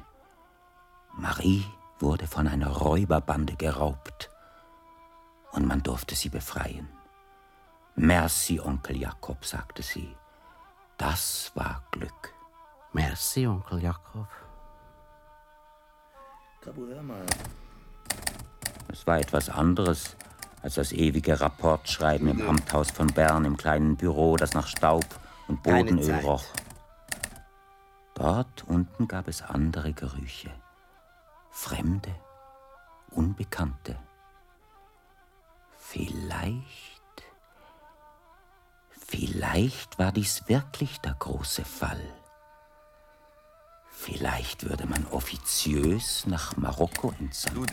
Marie 1.13 1.65
wurde 1.99 2.27
von 2.27 2.47
einer 2.47 2.69
Räuberbande 2.69 3.55
geraubt 3.55 4.29
und 5.51 5.65
man 5.65 5.83
durfte 5.83 6.15
sie 6.15 6.29
befreien. 6.29 6.87
Merci, 7.95 8.59
Onkel 8.59 8.97
Jakob, 8.97 9.43
sagte 9.43 9.81
sie. 9.81 10.15
Das 10.97 11.51
war 11.55 11.83
Glück. 11.91 12.33
Merci, 12.93 13.47
Onkel 13.47 13.81
Jakob. 13.81 14.27
Kabu, 16.61 16.87
hör 16.87 17.01
mal. 17.01 17.25
Es 18.89 19.05
war 19.07 19.19
etwas 19.19 19.49
anderes 19.49 20.15
als 20.67 20.75
das 20.75 20.91
ewige 20.91 21.39
Rapportschreiben 21.39 22.27
im 22.27 22.41
Amthaus 22.41 22.91
von 22.91 23.07
Bern 23.07 23.45
im 23.45 23.55
kleinen 23.55 23.95
Büro, 23.95 24.35
das 24.35 24.53
nach 24.53 24.67
Staub 24.67 25.05
und 25.47 25.63
Bodenöl 25.63 26.13
roch. 26.15 26.43
Dort 28.15 28.65
unten 28.65 29.07
gab 29.07 29.29
es 29.29 29.41
andere 29.41 29.93
Gerüche. 29.93 30.51
Fremde, 31.51 32.13
Unbekannte. 33.11 33.97
Vielleicht, 35.77 37.23
vielleicht 38.89 39.97
war 39.97 40.11
dies 40.11 40.49
wirklich 40.49 40.99
der 40.99 41.13
große 41.13 41.63
Fall. 41.63 42.03
Vielleicht 43.89 44.67
würde 44.67 44.85
man 44.85 45.07
offiziös 45.11 46.25
nach 46.27 46.57
Marokko 46.57 47.13
entsandt. 47.19 47.71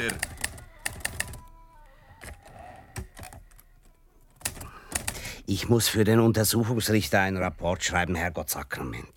Ich 5.46 5.68
muss 5.68 5.88
für 5.88 6.04
den 6.04 6.20
Untersuchungsrichter 6.20 7.20
einen 7.20 7.37
Rapport 7.37 7.85
schreiben, 7.85 8.14
Herrgott 8.14 8.48
Sakrament. 8.48 9.12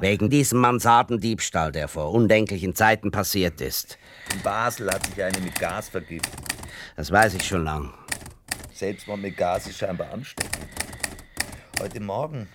Wegen 0.00 0.28
diesem 0.28 0.58
Mansardendiebstahl, 0.58 1.70
der 1.70 1.86
vor 1.86 2.10
undenklichen 2.12 2.74
Zeiten 2.74 3.12
passiert 3.12 3.60
ist. 3.60 3.96
in 4.34 4.42
Basel 4.42 4.90
hat 4.90 5.06
sich 5.06 5.22
eine 5.22 5.38
mit 5.38 5.54
Gas 5.60 5.88
vergiftet. 5.88 6.32
Das 6.96 7.12
weiß 7.12 7.34
ich 7.34 7.44
schon 7.44 7.62
lang. 7.62 7.94
Selbstmord 8.74 9.20
mit 9.20 9.36
Gas 9.36 9.68
ist 9.68 9.78
scheinbar 9.78 10.12
ansteckend. 10.12 10.66
Heute 11.80 12.00
Morgen 12.00 12.48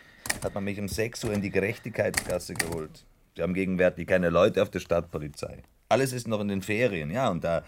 hat 0.43 0.53
man 0.53 0.65
mich 0.65 0.77
um 0.77 0.89
6 0.89 1.23
Uhr 1.23 1.33
in 1.33 1.41
die 1.41 1.49
Gerechtigkeitsgasse 1.49 2.55
geholt. 2.55 3.05
Sie 3.37 3.41
haben 3.41 3.53
gegenwärtig 3.53 4.05
keine 4.05 4.29
Leute 4.29 4.61
auf 4.61 4.69
der 4.69 4.81
Stadtpolizei. 4.81 5.63
Alles 5.87 6.11
ist 6.11 6.27
noch 6.27 6.41
in 6.41 6.49
den 6.49 6.61
Ferien, 6.61 7.09
ja, 7.11 7.29
und 7.29 7.45
da 7.45 7.63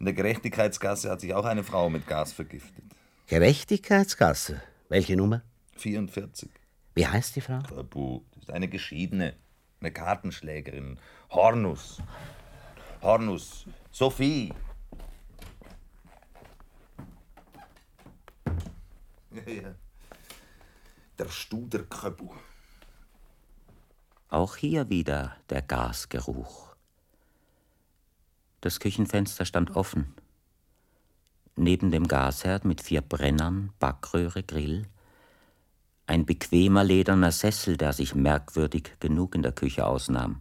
in 0.00 0.06
der 0.06 0.14
Gerechtigkeitsgasse 0.14 1.08
hat 1.08 1.20
sich 1.20 1.32
auch 1.32 1.44
eine 1.44 1.62
Frau 1.62 1.88
mit 1.90 2.08
Gas 2.08 2.32
vergiftet. 2.32 2.84
Gerechtigkeitsgasse. 3.28 4.60
Welche 4.90 5.16
Nummer? 5.16 5.42
44. 5.76 6.50
Wie 6.94 7.06
heißt 7.06 7.36
die 7.36 7.40
Frau? 7.40 7.60
Tabu. 7.60 8.22
Das 8.32 8.42
ist 8.42 8.50
eine 8.50 8.66
Geschiedene. 8.66 9.36
Eine 9.80 9.92
Kartenschlägerin. 9.92 10.98
Hornus. 11.30 12.02
Hornus. 13.00 13.66
Sophie. 13.92 14.52
Ja, 19.30 19.52
ja. 19.52 19.74
Der 21.20 21.28
Studerköbu. 21.28 22.34
Auch 24.28 24.56
hier 24.56 24.90
wieder 24.90 25.36
der 25.50 25.62
Gasgeruch. 25.62 26.74
Das 28.60 28.80
Küchenfenster 28.80 29.44
stand 29.44 29.76
offen. 29.76 30.14
Neben 31.62 31.90
dem 31.90 32.08
Gasherd 32.08 32.64
mit 32.64 32.80
vier 32.80 33.02
Brennern, 33.02 33.74
Backröhre, 33.78 34.42
Grill, 34.42 34.86
ein 36.06 36.24
bequemer 36.24 36.84
lederner 36.84 37.32
Sessel, 37.32 37.76
der 37.76 37.92
sich 37.92 38.14
merkwürdig 38.14 38.94
genug 38.98 39.34
in 39.34 39.42
der 39.42 39.52
Küche 39.52 39.84
ausnahm. 39.84 40.40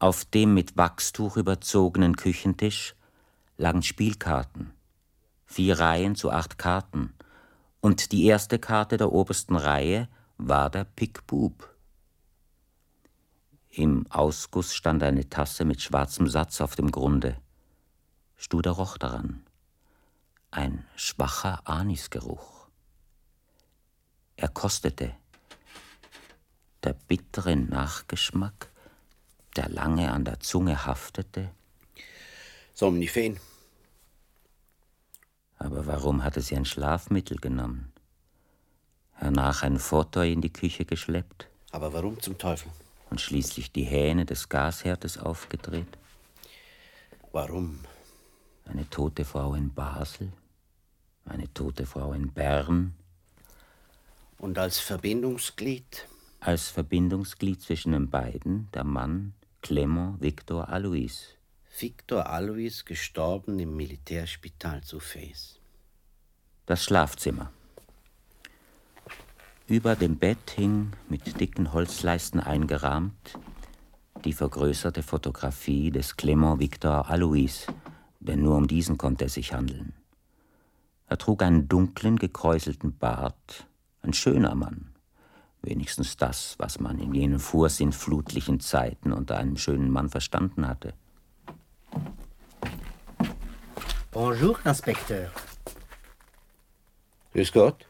Auf 0.00 0.24
dem 0.24 0.54
mit 0.54 0.76
Wachstuch 0.76 1.36
überzogenen 1.36 2.16
Küchentisch 2.16 2.96
lagen 3.58 3.84
Spielkarten, 3.84 4.72
vier 5.44 5.78
Reihen 5.78 6.16
zu 6.16 6.32
acht 6.32 6.58
Karten, 6.58 7.14
und 7.80 8.10
die 8.10 8.24
erste 8.24 8.58
Karte 8.58 8.96
der 8.96 9.12
obersten 9.12 9.54
Reihe 9.54 10.08
war 10.36 10.68
der 10.68 10.82
Pick-Bub. 10.82 11.72
Im 13.68 14.04
Ausguss 14.10 14.74
stand 14.74 15.04
eine 15.04 15.28
Tasse 15.28 15.64
mit 15.64 15.80
schwarzem 15.80 16.26
Satz 16.26 16.60
auf 16.60 16.74
dem 16.74 16.90
Grunde. 16.90 17.36
Studer 18.34 18.72
roch 18.72 18.98
daran. 18.98 19.45
Ein 20.56 20.86
schwacher 20.96 21.60
Anisgeruch. 21.68 22.68
Er 24.36 24.48
kostete. 24.48 25.14
Der 26.82 26.94
bittere 26.94 27.56
Nachgeschmack, 27.56 28.70
der 29.56 29.68
lange 29.68 30.10
an 30.10 30.24
der 30.24 30.40
Zunge 30.40 30.86
haftete. 30.86 31.50
Somnifen. 32.72 33.38
Aber 35.58 35.86
warum 35.86 36.24
hatte 36.24 36.40
sie 36.40 36.56
ein 36.56 36.64
Schlafmittel 36.64 37.36
genommen? 37.36 37.92
Hernach 39.12 39.62
ein 39.62 39.78
Foto 39.78 40.22
in 40.22 40.40
die 40.40 40.52
Küche 40.52 40.86
geschleppt? 40.86 41.48
Aber 41.70 41.92
warum 41.92 42.18
zum 42.22 42.38
Teufel? 42.38 42.72
und 43.10 43.20
schließlich 43.20 43.70
die 43.72 43.84
Hähne 43.84 44.24
des 44.24 44.48
Gasherdes 44.48 45.18
aufgedreht? 45.18 45.98
Warum? 47.30 47.80
Eine 48.64 48.88
tote 48.90 49.24
Frau 49.24 49.54
in 49.54 49.72
Basel, 49.72 50.32
eine 51.26 51.52
tote 51.52 51.86
Frau 51.86 52.12
in 52.12 52.32
Bern. 52.32 52.94
Und 54.38 54.58
als 54.58 54.78
Verbindungsglied? 54.78 56.06
Als 56.40 56.68
Verbindungsglied 56.68 57.60
zwischen 57.60 57.92
den 57.92 58.10
beiden 58.10 58.68
der 58.72 58.84
Mann 58.84 59.34
Clement 59.62 60.20
Victor 60.20 60.68
Alois. 60.68 61.36
Victor 61.78 62.26
Alois 62.26 62.84
gestorben 62.84 63.58
im 63.58 63.76
Militärspital 63.76 64.82
zu 64.82 65.00
Fez. 65.00 65.58
Das 66.66 66.84
Schlafzimmer. 66.84 67.50
Über 69.66 69.96
dem 69.96 70.16
Bett 70.16 70.52
hing, 70.54 70.92
mit 71.08 71.40
dicken 71.40 71.72
Holzleisten 71.72 72.38
eingerahmt, 72.38 73.38
die 74.24 74.32
vergrößerte 74.32 75.02
Fotografie 75.02 75.90
des 75.90 76.16
Clement 76.16 76.60
Victor 76.60 77.10
Alois, 77.10 77.66
denn 78.20 78.42
nur 78.42 78.56
um 78.56 78.68
diesen 78.68 78.96
konnte 78.96 79.24
es 79.24 79.34
sich 79.34 79.52
handeln. 79.52 79.92
Er 81.08 81.18
trug 81.18 81.42
einen 81.42 81.68
dunklen, 81.68 82.16
gekräuselten 82.16 82.98
Bart, 82.98 83.66
ein 84.02 84.12
schöner 84.12 84.54
Mann, 84.54 84.92
wenigstens 85.62 86.16
das, 86.16 86.56
was 86.58 86.80
man 86.80 86.98
in 86.98 87.14
jenen 87.14 87.38
vorsinnflutlichen 87.38 88.58
Zeiten 88.58 89.12
unter 89.12 89.36
einem 89.38 89.56
schönen 89.56 89.90
Mann 89.90 90.08
verstanden 90.08 90.66
hatte. 90.66 90.94
Bonjour, 94.10 94.58
Inspekteur. 94.64 95.30
Grüß 97.32 97.52
Gott. 97.52 97.86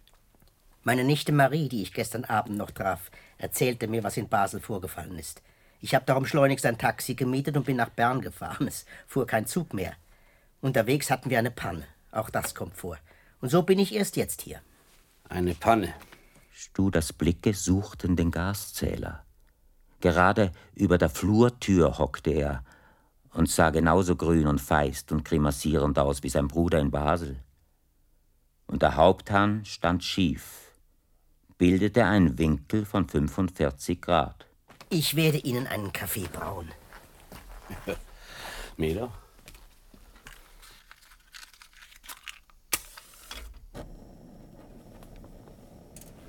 Meine 0.83 1.05
Nichte 1.05 1.33
Marie, 1.33 1.69
die 1.69 1.83
ich 1.83 1.93
gestern 1.93 2.25
Abend 2.25 2.59
noch 2.59 2.71
traf, 2.71 3.11
erzählte 3.39 3.89
mir, 3.89 4.05
was 4.05 4.17
in 4.17 4.29
Basel 4.29 4.61
vorgefallen 4.61 5.19
ist. 5.19 5.43
Ich 5.81 5.95
habe 5.95 6.05
darum 6.05 6.27
schleunigst 6.27 6.67
ein 6.67 6.79
Taxi 6.79 7.15
gemietet 7.15 7.57
und 7.57 7.67
bin 7.67 7.77
nach 7.77 7.91
Bern 7.91 8.21
gefahren. 8.21 8.67
Es 8.69 8.87
fuhr 9.07 9.27
kein 9.27 9.47
Zug 9.47 9.73
mehr. 9.73 9.95
Unterwegs 10.61 11.11
hatten 11.11 11.31
wir 11.31 11.39
eine 11.39 11.51
Panne. 11.51 11.85
Auch 12.17 12.31
das 12.31 12.55
kommt 12.55 12.77
vor. 12.77 12.97
Und 13.41 13.51
so 13.51 13.63
bin 13.63 13.79
ich 13.79 13.95
erst 13.95 14.17
jetzt 14.17 14.41
hier. 14.43 14.61
Eine 15.29 15.55
Panne. 15.55 15.93
Studers 16.53 17.13
Blicke 17.13 17.53
suchten 17.53 18.17
den 18.17 18.31
Gaszähler. 18.31 19.25
Gerade 20.01 20.53
über 20.75 20.97
der 20.97 21.11
Flurtür 21.11 21.99
hockte 21.99 22.31
er 22.31 22.65
und 23.33 23.51
sah 23.51 23.69
genauso 23.71 24.17
grün 24.17 24.47
und 24.47 24.61
feist 24.61 25.13
und 25.13 25.25
grimassierend 25.25 25.99
aus 25.99 26.23
wie 26.23 26.31
sein 26.31 26.49
Bruder 26.49 26.79
in 26.79 26.91
Basel. 26.91 27.43
Und 28.67 28.81
der 28.81 28.97
Haupthahn 28.97 29.65
stand 29.67 30.03
schief, 30.03 30.73
bildete 31.59 32.07
einen 32.07 32.39
Winkel 32.39 32.87
von 32.87 33.07
45 33.07 34.01
Grad. 34.01 34.47
Ich 34.89 35.17
werde 35.17 35.39
Ihnen 35.39 35.67
einen 35.67 35.93
Kaffee 35.93 36.29
brauen. 36.33 36.71
Meder? 38.77 39.13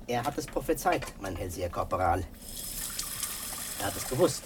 Er 0.08 0.24
hat 0.24 0.38
es 0.38 0.46
prophezeit, 0.46 1.04
mein 1.20 1.36
Hellseher 1.36 1.68
Korporal. 1.68 2.24
Er 3.78 3.86
hat 3.86 3.94
es 3.94 4.08
gewusst. 4.08 4.42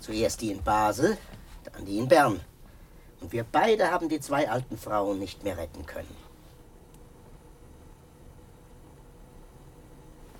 Zuerst 0.00 0.40
die 0.40 0.50
in 0.50 0.64
Basel, 0.64 1.16
dann 1.72 1.84
die 1.84 1.98
in 1.98 2.08
Bern. 2.08 2.40
Und 3.20 3.30
wir 3.30 3.44
beide 3.44 3.92
haben 3.92 4.08
die 4.08 4.18
zwei 4.18 4.50
alten 4.50 4.76
Frauen 4.76 5.20
nicht 5.20 5.44
mehr 5.44 5.56
retten 5.56 5.86
können. 5.86 6.16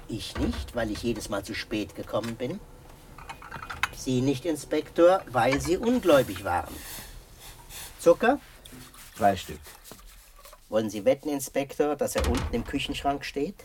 Ich 0.09 0.37
nicht, 0.37 0.75
weil 0.75 0.91
ich 0.91 1.05
jedes 1.05 1.29
Mal 1.29 1.45
zu 1.45 1.55
spät 1.55 1.95
gekommen 1.95 2.35
bin. 2.35 2.59
Sie 3.97 4.21
nicht, 4.21 4.45
Inspektor, 4.45 5.23
weil 5.29 5.61
Sie 5.61 5.77
ungläubig 5.77 6.43
waren. 6.43 6.75
Zucker? 8.01 8.41
Zwei 9.17 9.37
Stück. 9.37 9.61
Wollen 10.71 10.89
Sie 10.89 11.05
wetten, 11.05 11.29
Inspektor, 11.29 11.97
dass 11.97 12.15
er 12.15 12.27
unten 12.29 12.55
im 12.55 12.65
Küchenschrank 12.65 13.25
steht? 13.25 13.57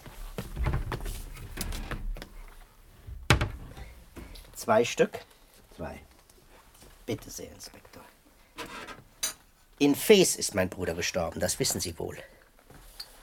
Zwei 4.55 4.83
Stück? 4.83 5.19
Zwei. 5.77 6.01
Bitte 7.05 7.29
sehr, 7.29 7.51
Inspektor. 7.51 8.01
In 9.77 9.93
Fes 9.93 10.35
ist 10.35 10.55
mein 10.55 10.69
Bruder 10.69 10.95
gestorben, 10.95 11.39
das 11.39 11.59
wissen 11.59 11.79
Sie 11.79 11.99
wohl. 11.99 12.17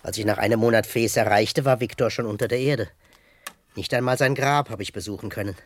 Als 0.05 0.17
ich 0.17 0.25
nach 0.25 0.39
einem 0.39 0.61
Monat 0.61 0.87
Fes 0.87 1.17
erreichte, 1.17 1.65
war 1.65 1.81
Viktor 1.81 2.11
schon 2.11 2.27
unter 2.27 2.47
der 2.47 2.61
Erde. 2.61 2.89
Nicht 3.75 3.93
einmal 3.95 4.17
sein 4.17 4.37
Grab 4.37 4.71
habe 4.71 4.85
ich 4.85 4.93
besuchen 4.93 5.29
können. 5.29 5.57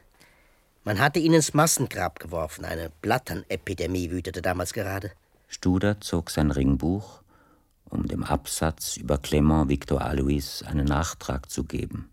Man 0.84 1.00
hatte 1.00 1.18
ihn 1.18 1.34
ins 1.34 1.52
Massengrab 1.52 2.18
geworfen. 2.18 2.64
Eine 2.64 2.90
Blatternepidemie 3.02 4.10
wütete 4.10 4.40
damals 4.40 4.72
gerade. 4.72 5.12
Studer 5.48 6.00
zog 6.00 6.30
sein 6.30 6.50
Ringbuch, 6.50 7.20
um 7.90 8.06
dem 8.06 8.24
Absatz 8.24 8.96
über 8.96 9.18
Clement 9.18 9.68
Victor 9.68 10.02
Alois 10.02 10.62
einen 10.64 10.86
Nachtrag 10.86 11.50
zu 11.50 11.64
geben. 11.64 12.10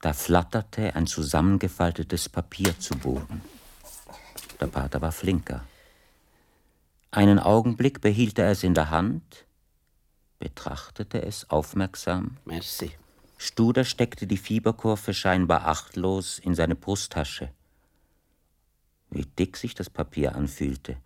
Da 0.00 0.12
flatterte 0.12 0.94
ein 0.96 1.06
zusammengefaltetes 1.06 2.28
Papier 2.28 2.78
zu 2.78 2.96
Boden. 2.96 3.42
Der 4.60 4.66
Pater 4.66 5.00
war 5.00 5.12
flinker. 5.12 5.64
Einen 7.10 7.38
Augenblick 7.38 8.00
behielt 8.00 8.38
er 8.38 8.50
es 8.50 8.62
in 8.62 8.74
der 8.74 8.90
Hand, 8.90 9.44
betrachtete 10.38 11.22
es 11.22 11.50
aufmerksam. 11.50 12.36
Merci. 12.44 12.92
Studer 13.36 13.84
steckte 13.84 14.26
die 14.26 14.36
Fieberkurve 14.36 15.14
scheinbar 15.14 15.66
achtlos 15.66 16.38
in 16.38 16.54
seine 16.54 16.76
Brusttasche. 16.76 17.50
Wie 19.10 19.24
dick 19.24 19.56
sich 19.56 19.74
das 19.74 19.90
Papier 19.90 20.34
anfühlte, 20.34 20.96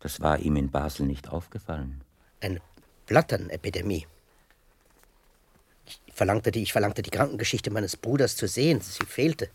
das 0.00 0.20
war 0.20 0.38
ihm 0.38 0.56
in 0.56 0.70
Basel 0.70 1.06
nicht 1.06 1.28
aufgefallen. 1.28 2.04
Eine 2.40 2.60
Blatternepidemie. 3.06 4.06
Ich 5.86 6.14
verlangte, 6.14 6.50
die, 6.50 6.62
ich 6.62 6.72
verlangte 6.72 7.02
die 7.02 7.10
Krankengeschichte 7.10 7.70
meines 7.70 7.96
Bruders 7.96 8.36
zu 8.36 8.46
sehen. 8.46 8.80
Sie 8.80 9.04
fehlte. 9.06 9.48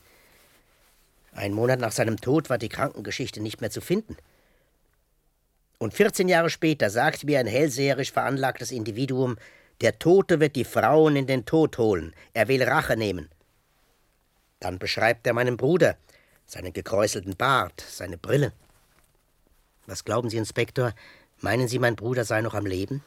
Ein 1.33 1.53
Monat 1.53 1.79
nach 1.79 1.91
seinem 1.91 2.17
Tod 2.17 2.49
war 2.49 2.57
die 2.57 2.69
Krankengeschichte 2.69 3.41
nicht 3.41 3.61
mehr 3.61 3.71
zu 3.71 3.81
finden. 3.81 4.17
Und 5.79 5.93
14 5.93 6.29
Jahre 6.29 6.49
später 6.49 6.89
sagt 6.89 7.23
mir 7.23 7.39
ein 7.39 7.47
hellseherisch 7.47 8.11
veranlagtes 8.11 8.71
Individuum, 8.71 9.37
der 9.81 9.99
Tote 9.99 10.39
wird 10.39 10.55
die 10.55 10.63
Frauen 10.63 11.15
in 11.15 11.27
den 11.27 11.45
Tod 11.45 11.77
holen, 11.77 12.13
er 12.33 12.47
will 12.47 12.63
Rache 12.63 12.95
nehmen. 12.95 13.29
Dann 14.59 14.79
beschreibt 14.79 15.27
er 15.27 15.33
meinen 15.33 15.57
Bruder, 15.57 15.97
seinen 16.45 16.71
gekräuselten 16.71 17.35
Bart, 17.35 17.83
seine 17.85 18.17
Brille. 18.17 18.53
Was 19.85 20.05
glauben 20.05 20.29
Sie, 20.29 20.37
Inspektor? 20.37 20.93
Meinen 21.43 21.67
Sie, 21.67 21.77
mein 21.77 21.97
Bruder 21.97 22.23
sei 22.23 22.39
noch 22.39 22.53
am 22.53 22.65
Leben? 22.65 23.03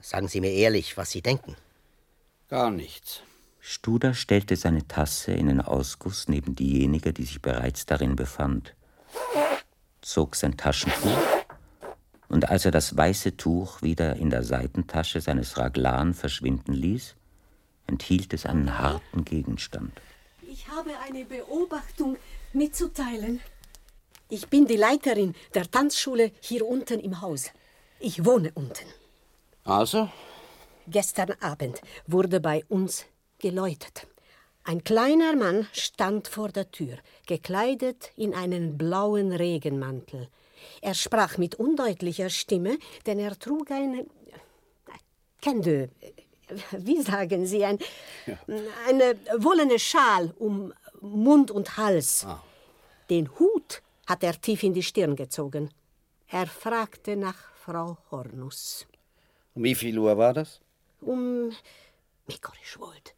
Sagen 0.00 0.26
Sie 0.26 0.40
mir 0.40 0.50
ehrlich, 0.50 0.96
was 0.96 1.12
Sie 1.12 1.22
denken. 1.22 1.54
Gar 2.48 2.72
nichts. 2.72 3.22
Studer 3.60 4.12
stellte 4.12 4.56
seine 4.56 4.88
Tasse 4.88 5.30
in 5.30 5.46
den 5.46 5.60
Ausguss 5.60 6.26
neben 6.26 6.56
diejenige, 6.56 7.12
die 7.12 7.22
sich 7.22 7.40
bereits 7.40 7.86
darin 7.86 8.16
befand, 8.16 8.74
zog 10.02 10.34
sein 10.34 10.56
Taschentuch 10.56 11.16
und 12.28 12.48
als 12.48 12.64
er 12.64 12.72
das 12.72 12.96
weiße 12.96 13.36
Tuch 13.36 13.82
wieder 13.82 14.16
in 14.16 14.30
der 14.30 14.42
Seitentasche 14.42 15.20
seines 15.20 15.56
Raglan 15.56 16.12
verschwinden 16.12 16.72
ließ, 16.72 17.14
enthielt 17.86 18.34
es 18.34 18.46
einen 18.46 18.80
harten 18.80 19.24
Gegenstand. 19.24 19.92
Ich 20.42 20.66
habe 20.68 20.90
eine 21.06 21.24
Beobachtung 21.24 22.16
mitzuteilen. 22.52 23.40
Ich 24.28 24.48
bin 24.48 24.66
die 24.66 24.76
Leiterin 24.76 25.36
der 25.54 25.70
Tanzschule 25.70 26.32
hier 26.40 26.66
unten 26.66 26.98
im 26.98 27.20
Haus. 27.20 27.52
Ich 27.98 28.24
wohne 28.24 28.52
unten. 28.54 28.86
Also? 29.64 30.08
Gestern 30.86 31.32
Abend 31.40 31.80
wurde 32.06 32.40
bei 32.40 32.64
uns 32.68 33.06
geläutet. 33.38 34.06
Ein 34.64 34.84
kleiner 34.84 35.34
Mann 35.34 35.66
stand 35.72 36.28
vor 36.28 36.48
der 36.48 36.70
Tür, 36.70 36.98
gekleidet 37.26 38.10
in 38.16 38.34
einen 38.34 38.76
blauen 38.76 39.32
Regenmantel. 39.32 40.28
Er 40.80 40.94
sprach 40.94 41.38
mit 41.38 41.54
undeutlicher 41.54 42.30
Stimme, 42.30 42.78
denn 43.06 43.18
er 43.18 43.38
trug 43.38 43.70
eine. 43.70 44.06
Kende, 45.40 45.90
wie 46.72 47.00
sagen 47.02 47.46
Sie, 47.46 47.64
ein, 47.64 47.78
ja. 48.26 48.38
eine 48.88 49.16
wollene 49.36 49.78
Schal 49.78 50.34
um 50.38 50.72
Mund 51.00 51.50
und 51.50 51.76
Hals. 51.76 52.24
Ah. 52.26 52.42
Den 53.08 53.30
Hut 53.38 53.82
hat 54.06 54.24
er 54.24 54.40
tief 54.40 54.62
in 54.62 54.74
die 54.74 54.82
Stirn 54.82 55.14
gezogen. 55.14 55.70
Er 56.28 56.46
fragte 56.46 57.16
nach 57.16 57.36
Frau 57.66 57.98
Hornus. 58.12 58.86
Um 59.54 59.64
wie 59.64 59.74
viel 59.74 59.98
Uhr 59.98 60.16
war 60.16 60.32
das? 60.32 60.60
Um. 61.00 61.50
Mikorisch 62.28 62.78
wollt. 62.78 63.16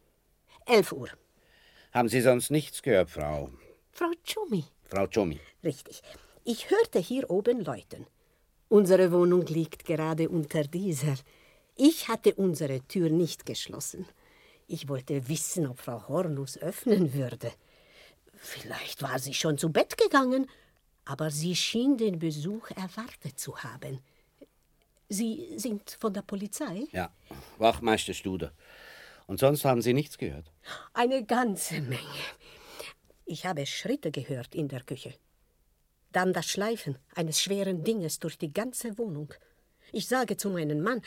Elf 0.65 0.91
Uhr. 0.91 1.09
Haben 1.91 2.09
Sie 2.09 2.19
sonst 2.21 2.49
nichts 2.49 2.81
gehört, 2.81 3.11
Frau? 3.11 3.51
Frau 3.91 4.11
Tschumi. 4.23 4.63
Frau 4.85 5.05
Tschumi. 5.05 5.39
Richtig. 5.63 6.01
Ich 6.45 6.71
hörte 6.71 6.97
hier 6.97 7.29
oben 7.29 7.63
läuten. 7.63 8.07
Unsere 8.69 9.11
Wohnung 9.11 9.45
liegt 9.45 9.85
gerade 9.85 10.27
unter 10.29 10.63
dieser. 10.63 11.13
Ich 11.75 12.07
hatte 12.07 12.33
unsere 12.33 12.81
Tür 12.87 13.11
nicht 13.11 13.45
geschlossen. 13.45 14.07
Ich 14.65 14.89
wollte 14.89 15.29
wissen, 15.29 15.67
ob 15.67 15.79
Frau 15.79 16.07
Hornus 16.07 16.57
öffnen 16.57 17.13
würde. 17.13 17.51
Vielleicht 18.33 19.03
war 19.03 19.19
sie 19.19 19.35
schon 19.35 19.59
zu 19.59 19.71
Bett 19.71 19.95
gegangen, 19.95 20.49
aber 21.05 21.29
sie 21.29 21.55
schien 21.55 21.97
den 21.97 22.17
Besuch 22.17 22.71
erwartet 22.71 23.37
zu 23.37 23.55
haben. 23.59 23.99
Sie 25.09 25.53
sind 25.57 25.97
von 25.99 26.13
der 26.13 26.21
Polizei? 26.21 26.87
Ja, 26.91 27.11
Wachmeister 27.57 28.13
Studer. 28.13 28.53
Und 29.25 29.39
sonst 29.39 29.65
haben 29.65 29.81
Sie 29.81 29.93
nichts 29.93 30.17
gehört? 30.17 30.51
Eine 30.93 31.23
ganze 31.25 31.81
Menge. 31.81 32.23
Ich 33.25 33.45
habe 33.45 33.65
Schritte 33.65 34.11
gehört 34.11 34.55
in 34.55 34.67
der 34.67 34.81
Küche. 34.81 35.15
Dann 36.11 36.33
das 36.33 36.47
Schleifen 36.47 36.97
eines 37.15 37.41
schweren 37.41 37.83
Dinges 37.83 38.19
durch 38.19 38.37
die 38.37 38.53
ganze 38.53 38.97
Wohnung. 38.97 39.33
Ich 39.91 40.07
sage 40.07 40.37
zu 40.37 40.49
meinem 40.49 40.81
Mann, 40.81 41.01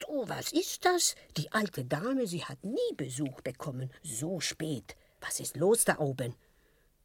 du, 0.00 0.28
was 0.28 0.52
ist 0.52 0.84
das? 0.84 1.14
Die 1.36 1.50
alte 1.52 1.84
Dame, 1.84 2.26
sie 2.26 2.44
hat 2.44 2.62
nie 2.64 2.94
Besuch 2.96 3.40
bekommen, 3.40 3.90
so 4.02 4.40
spät. 4.40 4.96
Was 5.20 5.40
ist 5.40 5.56
los 5.56 5.84
da 5.84 5.98
oben? 5.98 6.34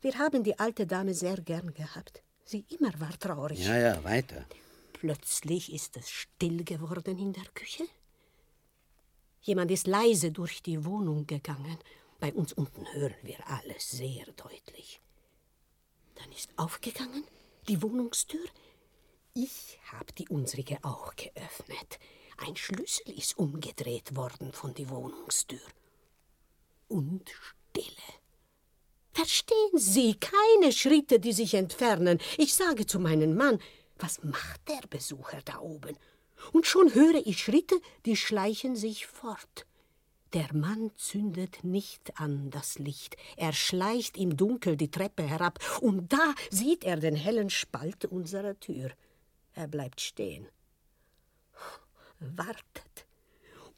Wir 0.02 0.18
haben 0.18 0.44
die 0.44 0.58
alte 0.58 0.86
Dame 0.88 1.14
sehr 1.14 1.38
gern 1.38 1.74
gehabt. 1.74 2.24
Sie 2.44 2.66
immer 2.70 2.92
war 3.00 3.18
traurig. 3.20 3.66
Ja, 3.66 3.78
ja, 3.78 4.04
weiter. 4.04 4.46
Plötzlich 5.00 5.72
ist 5.72 5.96
es 5.96 6.10
still 6.10 6.66
geworden 6.66 7.18
in 7.18 7.32
der 7.32 7.46
Küche. 7.54 7.86
Jemand 9.42 9.72
ist 9.72 9.88
leise 9.88 10.34
durch 10.34 10.62
die 10.62 10.84
Wohnung 10.84 11.26
gegangen. 11.26 11.78
Bei 12.20 12.34
uns 12.34 12.52
unten 12.52 12.86
hören 12.92 13.16
wir 13.24 13.38
alles 13.48 13.92
sehr 13.92 14.26
deutlich. 14.34 15.00
Dann 16.16 16.30
ist 16.34 16.50
aufgegangen 16.58 17.24
die 17.70 17.82
Wohnungstür. 17.82 18.46
Ich 19.34 19.80
habe 19.90 20.12
die 20.12 20.28
unsrige 20.28 20.80
auch 20.84 21.16
geöffnet. 21.16 21.98
Ein 22.36 22.58
Schlüssel 22.58 23.18
ist 23.18 23.38
umgedreht 23.38 24.18
worden 24.18 24.52
von 24.52 24.74
die 24.74 24.90
Wohnungstür. 24.90 25.62
Und 26.90 27.30
Stille. 27.30 28.20
Verstehen 29.14 29.78
Sie, 29.78 30.16
keine 30.16 30.74
Schritte, 30.74 31.22
die 31.22 31.34
sich 31.34 31.54
entfernen. 31.54 32.20
Ich 32.38 32.54
sage 32.54 32.86
zu 32.86 33.00
meinem 33.00 33.36
Mann, 33.36 33.60
was 34.00 34.24
macht 34.24 34.68
der 34.68 34.88
Besucher 34.90 35.40
da 35.46 35.60
oben? 35.60 35.96
und 36.54 36.66
schon 36.66 36.94
höre 36.94 37.26
ich 37.26 37.40
Schritte, 37.40 37.80
die 38.06 38.16
schleichen 38.16 38.76
sich 38.76 39.08
fort. 39.08 39.66
Der 40.34 40.54
Mann 40.54 40.92
zündet 40.96 41.64
nicht 41.64 42.20
an 42.20 42.52
das 42.52 42.78
Licht, 42.78 43.18
er 43.36 43.52
schleicht 43.52 44.16
im 44.16 44.38
Dunkel 44.38 44.78
die 44.78 44.92
Treppe 44.92 45.24
herab, 45.24 45.60
und 45.82 46.14
da 46.14 46.36
sieht 46.52 46.84
er 46.84 46.98
den 46.98 47.16
hellen 47.16 47.50
Spalt 47.50 48.06
unserer 48.06 48.60
Tür. 48.60 48.92
Er 49.54 49.68
bleibt 49.68 50.02
stehen, 50.02 50.48
wartet, 52.20 53.08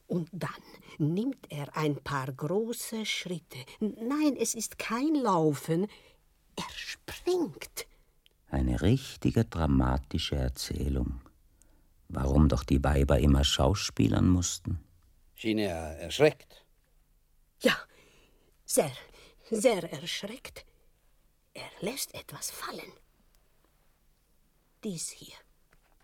und 0.08 0.30
dann 0.34 0.50
nimmt 0.98 1.50
er 1.50 1.76
ein 1.78 1.96
paar 2.04 2.32
große 2.34 3.06
Schritte. 3.06 3.60
Nein, 3.80 4.36
es 4.38 4.54
ist 4.54 4.78
kein 4.78 5.16
Laufen, 5.16 5.88
er 6.58 6.70
springt. 6.76 7.88
Eine 8.52 8.82
richtige 8.82 9.46
dramatische 9.46 10.36
Erzählung. 10.36 11.22
Warum 12.10 12.50
doch 12.50 12.66
die 12.66 12.84
Weiber 12.84 13.18
immer 13.18 13.46
schauspielern 13.46 14.28
mussten? 14.28 14.84
Schien 15.36 15.58
er 15.58 15.98
erschreckt? 16.00 16.66
Ja, 17.62 17.74
sehr, 18.66 18.92
sehr 19.50 19.90
erschreckt. 19.94 20.66
Er 21.54 21.70
lässt 21.80 22.14
etwas 22.14 22.52
fallen. 22.52 22.92
Dies 24.84 25.10
hier. 25.12 25.38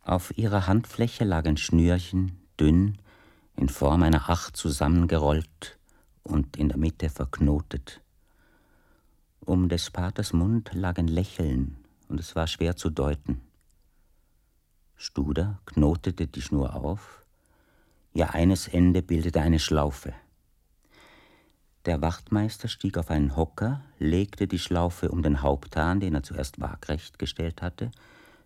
Auf 0.03 0.31
ihrer 0.37 0.67
Handfläche 0.67 1.25
lag 1.25 1.45
ein 1.47 1.57
Schnürchen, 1.57 2.47
dünn, 2.57 2.97
in 3.57 3.67
Form 3.67 4.03
einer 4.03 4.29
Acht 4.29 4.55
zusammengerollt 4.55 5.77
und 6.23 6.55
in 6.55 6.69
der 6.69 6.77
Mitte 6.77 7.09
verknotet. 7.09 8.01
Um 9.41 9.67
des 9.67 9.91
Paters 9.91 10.31
Mund 10.31 10.71
lag 10.73 10.97
ein 10.97 11.09
Lächeln, 11.09 11.83
und 12.07 12.19
es 12.19 12.35
war 12.35 12.47
schwer 12.47 12.75
zu 12.75 12.89
deuten. 12.89 13.41
Studer 14.95 15.59
knotete 15.65 16.27
die 16.27 16.41
Schnur 16.41 16.75
auf, 16.75 17.23
ihr 18.13 18.33
eines 18.33 18.67
Ende 18.67 19.01
bildete 19.01 19.41
eine 19.41 19.59
Schlaufe. 19.59 20.13
Der 21.85 22.01
Wachtmeister 22.01 22.67
stieg 22.67 22.97
auf 22.97 23.11
einen 23.11 23.37
Hocker, 23.37 23.81
legte 23.99 24.47
die 24.47 24.59
Schlaufe 24.59 25.09
um 25.09 25.23
den 25.23 25.41
Haupthahn, 25.41 25.99
den 25.99 26.15
er 26.15 26.23
zuerst 26.23 26.59
waagrecht 26.59 27.19
gestellt 27.19 27.61
hatte, 27.61 27.91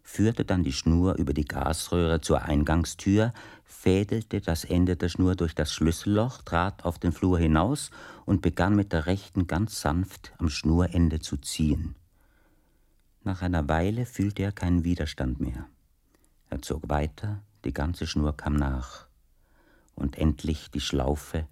führte 0.03 0.45
dann 0.45 0.63
die 0.63 0.73
Schnur 0.73 1.15
über 1.15 1.33
die 1.33 1.45
Gasröhre 1.45 2.21
zur 2.21 2.41
Eingangstür, 2.43 3.33
fädelte 3.63 4.41
das 4.41 4.63
Ende 4.63 4.95
der 4.95 5.09
Schnur 5.09 5.35
durch 5.35 5.55
das 5.55 5.73
Schlüsselloch, 5.73 6.41
trat 6.43 6.85
auf 6.85 6.99
den 6.99 7.11
Flur 7.11 7.39
hinaus 7.39 7.91
und 8.25 8.41
begann 8.41 8.75
mit 8.75 8.93
der 8.93 9.05
rechten 9.05 9.47
ganz 9.47 9.81
sanft 9.81 10.33
am 10.37 10.49
Schnurende 10.49 11.19
zu 11.19 11.37
ziehen. 11.37 11.95
Nach 13.23 13.41
einer 13.41 13.67
Weile 13.69 14.05
fühlte 14.05 14.43
er 14.43 14.51
keinen 14.51 14.83
Widerstand 14.83 15.39
mehr. 15.39 15.67
Er 16.49 16.61
zog 16.61 16.89
weiter, 16.89 17.41
die 17.63 17.73
ganze 17.73 18.07
Schnur 18.07 18.35
kam 18.35 18.55
nach. 18.55 19.07
Und 19.95 20.17
endlich 20.17 20.71
die 20.71 20.81
Schlaufe, 20.81 21.47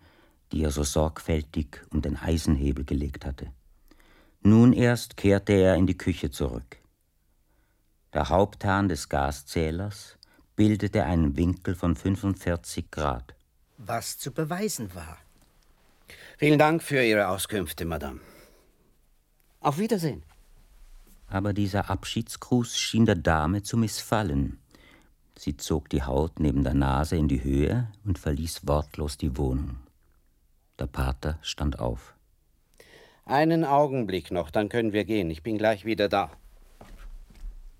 die 0.52 0.64
er 0.64 0.72
so 0.72 0.84
sorgfältig 0.84 1.82
um 1.92 2.02
den 2.02 2.18
Eisenhebel 2.18 2.86
gelegt 2.86 3.26
hatte. 3.26 3.52
Nun 4.42 4.74
erst 4.74 5.18
kehrte 5.18 5.54
er 5.54 5.76
in 5.76 5.86
die 5.86 5.98
Küche 5.98 6.32
zurück. 6.32 6.78
Der 8.14 8.30
Haupthahn 8.30 8.90
des 8.90 9.08
Gaszählers 9.08 10.18
bildete 10.56 11.04
einen 11.04 11.38
Winkel 11.38 11.76
von 11.76 11.96
45 11.96 12.90
Grad. 12.90 13.36
Was 13.78 14.18
zu 14.18 14.32
beweisen 14.32 14.94
war. 14.96 15.18
Vielen 16.38 16.58
Dank 16.58 16.82
für 16.82 17.04
Ihre 17.04 17.28
Auskünfte, 17.28 17.86
Madame. 17.86 18.20
Auf 19.62 19.78
Wiedersehen. 19.78 20.24
Aber 21.30 21.54
dieser 21.54 21.90
Abschiedsgruß 21.90 22.78
schien 22.78 23.06
der 23.06 23.16
Dame 23.16 23.62
zu 23.62 23.78
missfallen. 23.78 24.60
Sie 25.38 25.56
zog 25.56 25.90
die 25.90 26.04
Haut 26.04 26.40
neben 26.40 26.64
der 26.64 26.74
Nase 26.74 27.16
in 27.16 27.28
die 27.28 27.44
Höhe 27.44 27.88
und 28.04 28.20
verließ 28.20 28.68
wortlos 28.68 29.18
die 29.18 29.38
Wohnung. 29.38 29.78
Der 30.80 30.88
Pater 30.88 31.38
stand 31.42 31.80
auf. 31.80 32.16
Einen 33.26 33.64
Augenblick 33.64 34.32
noch, 34.32 34.50
dann 34.50 34.70
können 34.70 34.92
wir 34.92 35.06
gehen. 35.06 35.30
Ich 35.30 35.44
bin 35.44 35.58
gleich 35.58 35.86
wieder 35.86 36.10
da. 36.10 36.32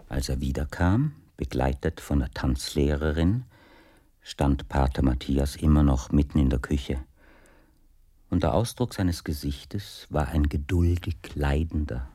Als 0.08 0.30
er 0.30 0.40
wiederkam, 0.42 1.16
begleitet 1.38 2.02
von 2.02 2.20
der 2.20 2.32
Tanzlehrerin, 2.32 3.46
stand 4.22 4.70
Pater 4.70 5.02
Matthias 5.02 5.56
immer 5.56 5.82
noch 5.82 6.12
mitten 6.12 6.40
in 6.40 6.50
der 6.50 6.60
Küche. 6.60 7.00
Und 8.30 8.44
der 8.44 8.54
Ausdruck 8.54 8.94
seines 8.94 9.24
Gesichtes 9.24 10.06
war 10.10 10.28
ein 10.28 10.50
geduldig 10.50 11.18
leidender. 11.34 12.08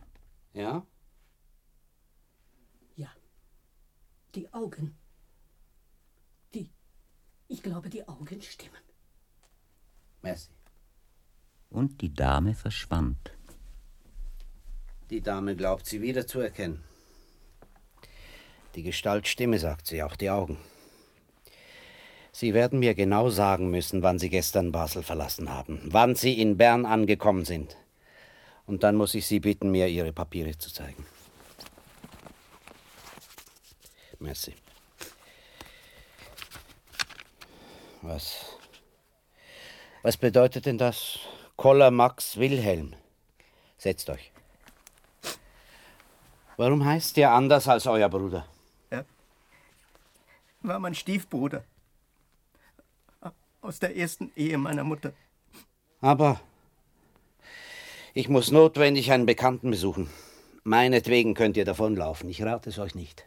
Ja? 0.52 0.62
Ja. 0.62 0.82
Die 4.34 4.52
Augen 4.52 4.96
ich 7.48 7.62
glaube, 7.62 7.88
die 7.88 8.06
Augen 8.08 8.40
stimmen. 8.42 8.82
Merci. 10.22 10.50
Und 11.70 12.00
die 12.00 12.12
Dame 12.12 12.54
verschwand. 12.54 13.32
Die 15.10 15.20
Dame 15.20 15.54
glaubt, 15.54 15.86
sie 15.86 16.00
wiederzuerkennen. 16.00 16.82
Die 18.74 18.82
Gestaltstimme 18.82 19.58
sagt 19.58 19.86
sie, 19.86 20.02
auch 20.02 20.16
die 20.16 20.30
Augen. 20.30 20.58
Sie 22.32 22.54
werden 22.54 22.80
mir 22.80 22.94
genau 22.94 23.30
sagen 23.30 23.70
müssen, 23.70 24.02
wann 24.02 24.18
Sie 24.18 24.28
gestern 24.28 24.72
Basel 24.72 25.04
verlassen 25.04 25.50
haben, 25.50 25.80
wann 25.84 26.16
Sie 26.16 26.40
in 26.40 26.56
Bern 26.56 26.84
angekommen 26.84 27.44
sind. 27.44 27.76
Und 28.66 28.82
dann 28.82 28.96
muss 28.96 29.14
ich 29.14 29.26
Sie 29.26 29.38
bitten, 29.38 29.70
mir 29.70 29.86
Ihre 29.86 30.12
Papiere 30.12 30.58
zu 30.58 30.72
zeigen. 30.72 31.06
Merci. 34.24 34.54
Was? 38.00 38.56
Was 40.02 40.16
bedeutet 40.16 40.64
denn 40.64 40.78
das? 40.78 41.18
Koller 41.56 41.90
Max 41.90 42.38
Wilhelm. 42.38 42.94
Setzt 43.76 44.08
euch. 44.08 44.32
Warum 46.56 46.86
heißt 46.86 47.18
der 47.18 47.32
anders 47.32 47.68
als 47.68 47.86
euer 47.86 48.08
Bruder? 48.08 48.46
Er 48.88 49.04
war 50.62 50.78
mein 50.78 50.94
Stiefbruder 50.94 51.62
aus 53.60 53.78
der 53.78 53.94
ersten 53.94 54.32
Ehe 54.36 54.56
meiner 54.56 54.84
Mutter. 54.84 55.12
Aber 56.00 56.40
ich 58.14 58.30
muss 58.30 58.50
notwendig 58.50 59.12
einen 59.12 59.26
Bekannten 59.26 59.70
besuchen. 59.70 60.08
Meinetwegen 60.62 61.34
könnt 61.34 61.58
ihr 61.58 61.66
davonlaufen. 61.66 62.30
Ich 62.30 62.42
rate 62.42 62.70
es 62.70 62.78
euch 62.78 62.94
nicht. 62.94 63.26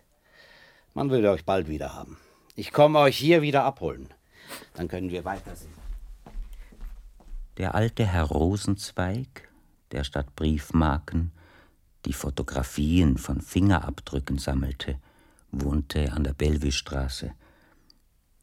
Man 0.97 1.11
will 1.11 1.27
euch 1.27 1.45
bald 1.45 1.67
wieder 1.67 1.93
haben. 1.93 2.17
Ich 2.55 2.73
komme 2.73 2.97
euch 2.97 3.15
hier 3.15 3.43
wieder 3.43 3.63
abholen. 3.65 4.09
Dann 4.73 4.87
können 4.87 5.11
wir 5.11 5.25
weitersehen. 5.25 5.75
Der 7.57 7.75
alte 7.75 8.03
Herr 8.03 8.23
Rosenzweig, 8.23 9.47
der 9.91 10.03
statt 10.03 10.35
Briefmarken 10.35 11.31
die 12.05 12.13
Fotografien 12.13 13.19
von 13.19 13.41
Fingerabdrücken 13.41 14.39
sammelte, 14.39 14.99
wohnte 15.51 16.13
an 16.13 16.23
der 16.23 16.33
Bellevue-Straße. 16.33 17.31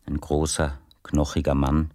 Ein 0.07 0.21
großer, 0.21 0.79
knochiger 1.03 1.57
Mann, 1.57 1.91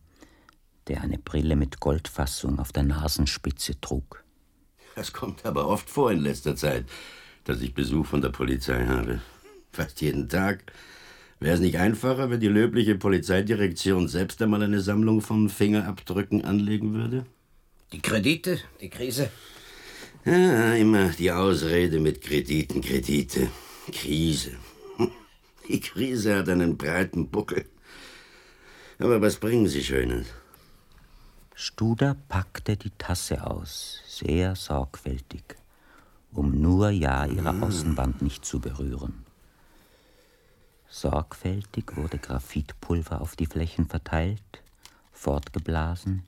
der 0.90 1.00
eine 1.00 1.20
Brille 1.20 1.56
mit 1.56 1.80
Goldfassung 1.80 2.60
auf 2.60 2.74
der 2.74 2.84
Nasenspitze 2.84 3.80
trug. 3.80 4.26
Das 4.96 5.14
kommt 5.14 5.46
aber 5.46 5.70
oft 5.70 5.90
vor 5.90 6.12
in 6.12 6.20
letzter 6.20 6.58
Zeit, 6.58 6.86
dass 7.46 7.62
ich 7.62 7.74
Besuch 7.74 8.08
von 8.08 8.22
der 8.22 8.32
Polizei 8.32 8.86
habe. 8.86 9.22
Fast 9.72 10.02
jeden 10.02 10.28
Tag. 10.30 10.72
Wäre 11.40 11.56
es 11.56 11.62
nicht 11.62 11.78
einfacher, 11.78 12.30
wenn 12.30 12.40
die 12.40 12.48
löbliche 12.48 12.96
Polizeidirektion 12.96 14.08
selbst 14.08 14.42
einmal 14.42 14.62
eine 14.62 14.82
Sammlung 14.82 15.22
von 15.22 15.50
Fingerabdrücken 15.50 16.44
anlegen 16.44 16.94
würde? 16.94 17.26
Die 17.94 18.02
Kredite, 18.02 18.60
die 18.82 18.90
Krise. 18.90 19.30
Ja, 20.26 20.74
immer 20.74 21.10
die 21.10 21.32
Ausrede 21.32 22.00
mit 22.00 22.22
Krediten, 22.22 22.82
Kredite. 22.82 23.48
Krise. 23.92 24.52
Die 25.70 25.80
Krise 25.80 26.36
hat 26.36 26.50
einen 26.50 26.78
breiten 26.78 27.30
Buckel. 27.30 27.66
Aber 29.00 29.22
was 29.22 29.38
bringen 29.38 29.68
Sie 29.68 29.84
Schönes? 29.84 30.28
Studer 31.56 32.16
packte 32.28 32.76
die 32.78 32.92
Tasse 32.98 33.46
aus, 33.46 34.02
sehr 34.08 34.56
sorgfältig, 34.56 35.44
um 36.32 36.60
nur 36.62 36.90
ja 36.90 37.26
ihre 37.26 37.50
Ah. 37.50 37.62
Außenwand 37.62 38.22
nicht 38.22 38.46
zu 38.46 38.60
berühren. 38.60 39.26
Sorgfältig 40.90 41.96
wurde 41.96 42.18
Graphitpulver 42.18 43.22
auf 43.22 43.36
die 43.36 43.46
Flächen 43.46 43.88
verteilt, 43.88 44.64
fortgeblasen, 45.12 46.24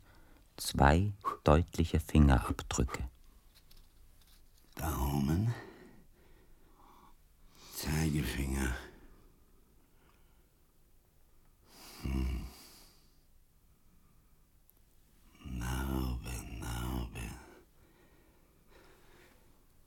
zwei 0.56 1.12
deutliche 1.44 2.00
Fingerabdrücke. 2.00 3.04
Daumen. 4.76 5.54
Zeigefinger. 7.76 8.76
Hm. 12.04 12.46
Narbe, 15.44 16.30
Narbe. 16.60 17.20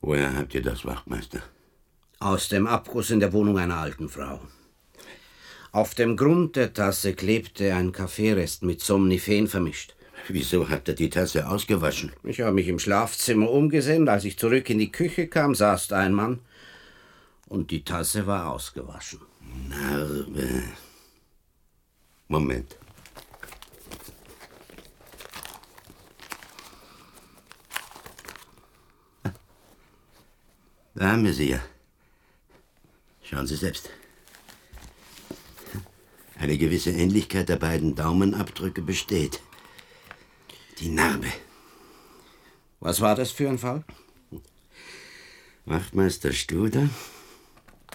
Woher 0.01 0.35
habt 0.35 0.53
ihr 0.53 0.61
das, 0.61 0.83
Wachtmeister? 0.83 1.41
Aus 2.19 2.49
dem 2.49 2.67
Abguss 2.67 3.09
in 3.09 3.21
der 3.21 3.31
Wohnung 3.31 3.57
einer 3.57 3.77
alten 3.77 4.09
Frau. 4.09 4.41
Auf 5.75 5.93
dem 5.93 6.15
Grund 6.15 6.55
der 6.55 6.73
Tasse 6.73 7.13
klebte 7.13 7.75
ein 7.75 7.91
Kaffeerest 7.91 8.63
mit 8.63 8.79
Somnifen 8.79 9.49
vermischt. 9.49 9.93
Wieso 10.29 10.69
habt 10.69 10.87
ihr 10.87 10.95
die 10.95 11.09
Tasse 11.09 11.49
ausgewaschen? 11.49 12.13
Ich 12.23 12.39
habe 12.39 12.53
mich 12.53 12.69
im 12.69 12.79
Schlafzimmer 12.79 13.51
umgesehen. 13.51 14.07
Als 14.07 14.23
ich 14.23 14.39
zurück 14.39 14.69
in 14.69 14.79
die 14.79 14.89
Küche 14.89 15.27
kam, 15.27 15.53
saß 15.53 15.91
ein 15.91 16.13
Mann 16.13 16.39
und 17.49 17.71
die 17.71 17.83
Tasse 17.83 18.25
war 18.25 18.51
ausgewaschen. 18.51 19.19
Narbe. 19.67 20.63
Moment. 22.29 22.77
Da 30.95 31.11
haben 31.11 31.25
wir 31.25 31.33
sie 31.33 31.49
ja. 31.49 31.59
Schauen 33.23 33.45
Sie 33.45 33.57
selbst. 33.57 33.89
Eine 36.37 36.57
gewisse 36.57 36.91
Ähnlichkeit 36.91 37.49
der 37.49 37.55
beiden 37.55 37.95
Daumenabdrücke 37.95 38.81
besteht. 38.81 39.41
Die 40.79 40.89
Narbe. 40.89 41.31
Was 42.79 43.01
war 43.01 43.15
das 43.15 43.31
für 43.31 43.49
ein 43.49 43.57
Fall? 43.57 43.83
Wachtmeister 45.65 46.31
Studer, 46.31 46.89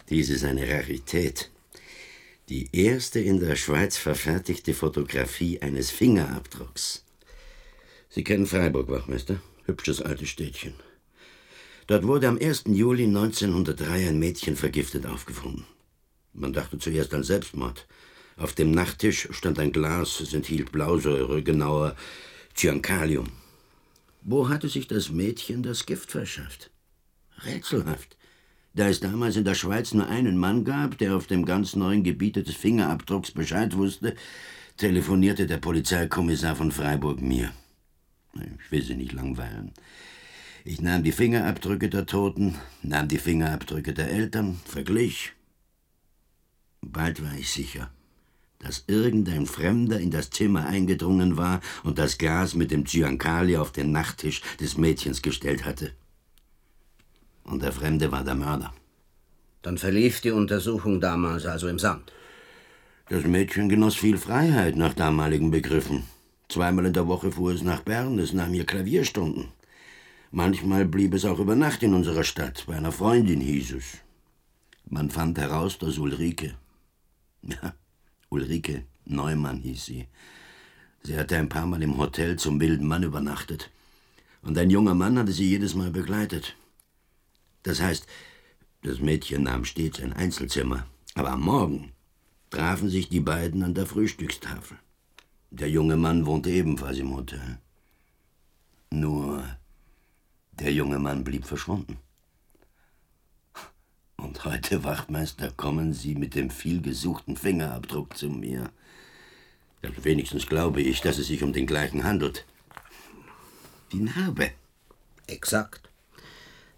dies 0.09 0.29
ist 0.29 0.45
eine 0.45 0.69
Rarität. 0.69 1.51
Die 2.49 2.69
erste 2.73 3.21
in 3.21 3.39
der 3.39 3.55
Schweiz 3.55 3.97
verfertigte 3.97 4.75
Fotografie 4.75 5.63
eines 5.63 5.93
Fingerabdrucks. 5.93 7.05
Sie 8.09 8.25
kennen 8.25 8.47
Freiburg, 8.47 8.89
Wachtmeister? 8.89 9.41
Hübsches 9.67 10.03
altes 10.03 10.31
Städtchen. 10.31 10.75
Dort 11.87 12.05
wurde 12.05 12.27
am 12.27 12.39
1. 12.39 12.65
Juli 12.67 13.05
1903 13.05 14.09
ein 14.09 14.19
Mädchen 14.19 14.57
vergiftet 14.57 15.07
aufgefunden. 15.07 15.65
Man 16.33 16.53
dachte 16.53 16.79
zuerst 16.79 17.15
an 17.15 17.23
Selbstmord. 17.23 17.87
Auf 18.41 18.55
dem 18.55 18.71
Nachttisch 18.71 19.29
stand 19.33 19.59
ein 19.59 19.71
Glas, 19.71 20.19
es 20.21 20.33
enthielt 20.33 20.73
Blausäure, 20.73 21.43
genauer 21.43 21.95
Cyankalium. 22.55 23.27
Wo 24.23 24.49
hatte 24.49 24.71
sich 24.71 24.89
das 24.89 25.11
Mädchen 25.11 25.63
das 25.63 25.85
Gift 25.85 26.11
verschafft? 26.11 26.71
Rätselhaft. 27.45 28.17
Da 28.73 28.89
es 28.89 29.01
damals 29.01 29.37
in 29.37 29.45
der 29.45 29.55
Schweiz 29.55 29.93
nur 29.93 30.09
einen 30.09 30.39
Mann 30.39 30.65
gab, 30.65 30.97
der 30.97 31.17
auf 31.17 31.27
dem 31.27 31.45
ganz 31.45 31.77
neuen 31.77 32.03
Gebiete 32.03 32.43
des 32.43 32.55
Fingerabdrucks 32.55 33.33
Bescheid 33.33 33.77
wusste, 33.77 34.15
telefonierte 34.79 35.47
der 35.47 35.59
Polizeikommissar 35.59 36.57
von 36.57 36.73
Freiburg 36.73 37.21
mir. 37.21 37.53
Ich 38.35 38.71
will 38.71 38.83
Sie 38.83 38.95
nicht 38.95 39.13
langweilen. 39.13 39.73
Ich 40.65 40.81
nahm 40.81 41.03
die 41.03 41.13
Fingerabdrücke 41.13 41.91
der 41.91 42.07
Toten, 42.07 42.55
nahm 42.83 43.09
die 43.09 43.19
Fingerabdrücke 43.19 43.93
der 43.93 44.11
Eltern, 44.11 44.59
verglich. 44.65 45.33
Bald 46.81 47.23
war 47.23 47.35
ich 47.37 47.51
sicher, 47.51 47.91
dass 48.61 48.85
irgendein 48.87 49.47
Fremder 49.47 49.99
in 49.99 50.11
das 50.11 50.31
Zimmer 50.31 50.67
eingedrungen 50.67 51.37
war 51.37 51.61
und 51.83 51.99
das 51.99 52.19
Glas 52.19 52.55
mit 52.55 52.71
dem 52.71 52.87
Cyankali 52.87 53.57
auf 53.57 53.73
den 53.73 53.91
Nachttisch 53.91 54.43
des 54.61 54.77
Mädchens 54.77 55.23
gestellt 55.23 55.65
hatte. 55.65 55.93
Und 57.45 57.63
der 57.63 57.73
Fremde 57.73 58.13
war 58.13 58.23
der 58.23 58.37
Mörder. 58.37 58.73
Dann 59.63 59.79
verlief 59.79 60.21
die 60.21 60.31
Untersuchung 60.31 61.01
damals 61.01 61.47
also 61.47 61.69
im 61.69 61.79
Sand. 61.79 62.13
Das 63.09 63.25
Mädchen 63.25 63.69
genoss 63.69 63.97
viel 63.97 64.19
Freiheit 64.19 64.77
nach 64.77 64.95
damaligen 64.95 65.51
Begriffen. 65.51 66.05
Zweimal 66.49 66.87
in 66.87 66.93
der 66.93 67.09
Woche 67.09 67.33
fuhr 67.33 67.53
es 67.53 67.63
nach 67.63 67.81
Bern, 67.81 68.19
es 68.19 68.33
nahm 68.33 68.55
ihr 68.55 68.67
Klavierstunden. 68.67 69.49
Manchmal 70.31 70.85
blieb 70.85 71.15
es 71.15 71.25
auch 71.25 71.39
über 71.39 71.57
Nacht 71.57 71.83
in 71.83 71.95
unserer 71.95 72.25
Stadt, 72.25 72.65
bei 72.67 72.77
einer 72.77 72.93
Freundin 72.93 73.41
hieß 73.41 73.73
es. 73.73 73.99
Man 74.87 75.11
fand 75.11 75.39
heraus, 75.39 75.79
dass 75.79 75.99
Ulrike, 75.99 76.55
ja, 77.43 77.75
Ulrike 78.31 78.85
Neumann 79.05 79.61
hieß 79.61 79.85
sie. 79.85 80.07
Sie 81.03 81.19
hatte 81.19 81.37
ein 81.37 81.49
paar 81.49 81.67
Mal 81.67 81.83
im 81.83 81.99
Hotel 81.99 82.39
zum 82.39 82.61
wilden 82.61 82.87
Mann 82.87 83.03
übernachtet. 83.03 83.71
Und 84.43 84.57
ein 84.57 84.71
junger 84.71 84.95
Mann 84.95 85.19
hatte 85.19 85.33
sie 85.33 85.49
jedes 85.49 85.75
Mal 85.75 85.91
begleitet. 85.91 86.57
Das 87.65 87.81
heißt, 87.81 88.07
das 88.83 89.01
Mädchen 89.01 89.43
nahm 89.43 89.65
stets 89.65 90.01
ein 90.01 90.13
Einzelzimmer. 90.13 90.87
Aber 91.15 91.31
am 91.33 91.43
Morgen 91.43 91.93
trafen 92.51 92.89
sich 92.89 93.09
die 93.09 93.21
beiden 93.21 93.63
an 93.63 93.75
der 93.75 93.87
Frühstückstafel. 93.87 94.79
Der 95.51 95.69
junge 95.69 95.97
Mann 95.97 96.27
wohnte 96.27 96.51
ebenfalls 96.51 96.99
im 96.99 97.15
Hotel. 97.15 97.59
Nur 98.91 99.45
der 100.53 100.73
junge 100.73 100.99
Mann 100.99 101.25
blieb 101.25 101.45
verschwunden. 101.45 101.99
Und 104.23 104.45
heute, 104.45 104.85
Wachtmeister, 104.85 105.51
kommen 105.51 105.95
Sie 105.95 106.15
mit 106.15 106.35
dem 106.35 106.51
vielgesuchten 106.51 107.37
Fingerabdruck 107.37 108.17
zu 108.17 108.29
mir. 108.29 108.71
Ja, 109.83 109.91
wenigstens 110.03 110.47
glaube 110.47 110.83
ich, 110.83 111.01
dass 111.01 111.19
es 111.19 111.29
sich 111.29 111.43
um 111.43 111.53
den 111.53 111.67
gleichen 111.67 112.05
handelt. 112.05 112.45
Die 113.93 114.01
Narbe. 114.01 114.53
Exakt. 115.27 115.89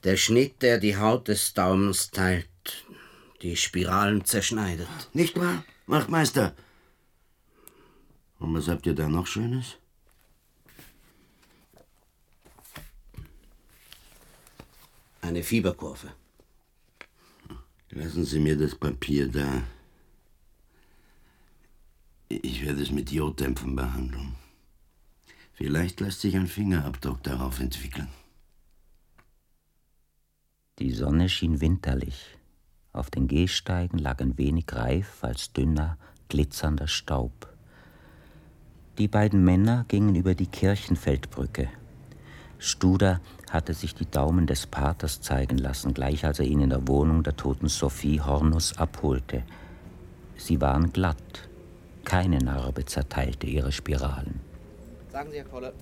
Der 0.05 0.17
Schnitt, 0.17 0.63
der 0.63 0.79
die 0.79 0.97
Haut 0.97 1.29
des 1.29 1.53
Daumens 1.53 2.11
teilt, 2.11 2.49
die 3.43 3.57
Spiralen 3.57 4.25
zerschneidet. 4.25 4.89
Nicht 5.13 5.39
wahr, 5.39 5.65
Wachtmeister? 5.87 6.55
Und 8.39 8.55
was 8.55 8.69
habt 8.69 8.87
ihr 8.87 8.95
da 8.95 9.09
noch 9.09 9.27
Schönes? 9.27 9.79
Eine 15.21 15.43
Fieberkurve. 15.43 16.22
Lassen 17.95 18.25
Sie 18.25 18.41
mir 18.41 18.57
das 18.57 18.75
Papier 18.75 19.29
da. 19.29 19.65
Ich 22.31 22.65
werde 22.65 22.81
es 22.81 22.91
mit 22.91 23.13
Joddämpfen 23.13 23.77
behandeln. 23.77 24.35
Vielleicht 25.53 26.01
lässt 26.01 26.23
sich 26.23 26.35
ein 26.35 26.47
Fingerabdruck 26.47 27.23
darauf 27.23 27.61
entwickeln. 27.61 28.09
Die 30.79 30.91
Sonne 30.91 31.29
schien 31.29 31.61
winterlich. 31.61 32.39
Auf 32.95 33.11
den 33.11 33.29
Gehsteigen 33.29 33.99
lag 33.99 34.21
ein 34.21 34.39
wenig 34.39 34.65
reif 34.73 35.23
als 35.23 35.53
dünner, 35.53 35.99
glitzernder 36.31 36.89
Staub. 36.89 37.55
Die 38.97 39.09
beiden 39.09 39.45
Männer 39.45 39.85
gingen 39.89 40.15
über 40.15 40.35
die 40.35 40.47
Kirchenfeldbrücke. 40.47 41.69
Studer 42.63 43.21
hatte 43.51 43.75
sich 43.75 43.93
die 43.93 44.09
Daumen 44.09 44.47
des 44.47 44.69
Paters 44.69 45.21
zeigen 45.21 45.59
lassen, 45.59 45.95
gleich 45.95 46.25
als 46.25 46.39
er 46.39 46.45
ihn 46.45 46.61
in 46.61 46.71
der 46.71 46.87
Wohnung 46.87 47.25
der 47.25 47.35
toten 47.35 47.67
Sophie 47.67 48.21
Hornus 48.21 48.79
abholte. 48.79 49.43
Sie 50.37 50.61
waren 50.61 50.93
glatt. 50.93 51.49
Keine 52.05 52.39
Narbe 52.39 52.85
zerteilte 52.85 53.49
ihre 53.49 53.73
Spiralen. 53.73 54.39
Sagen 55.11 55.33
Sie, 55.33 55.39
Herr 55.39 55.45
Koller, 55.45 55.73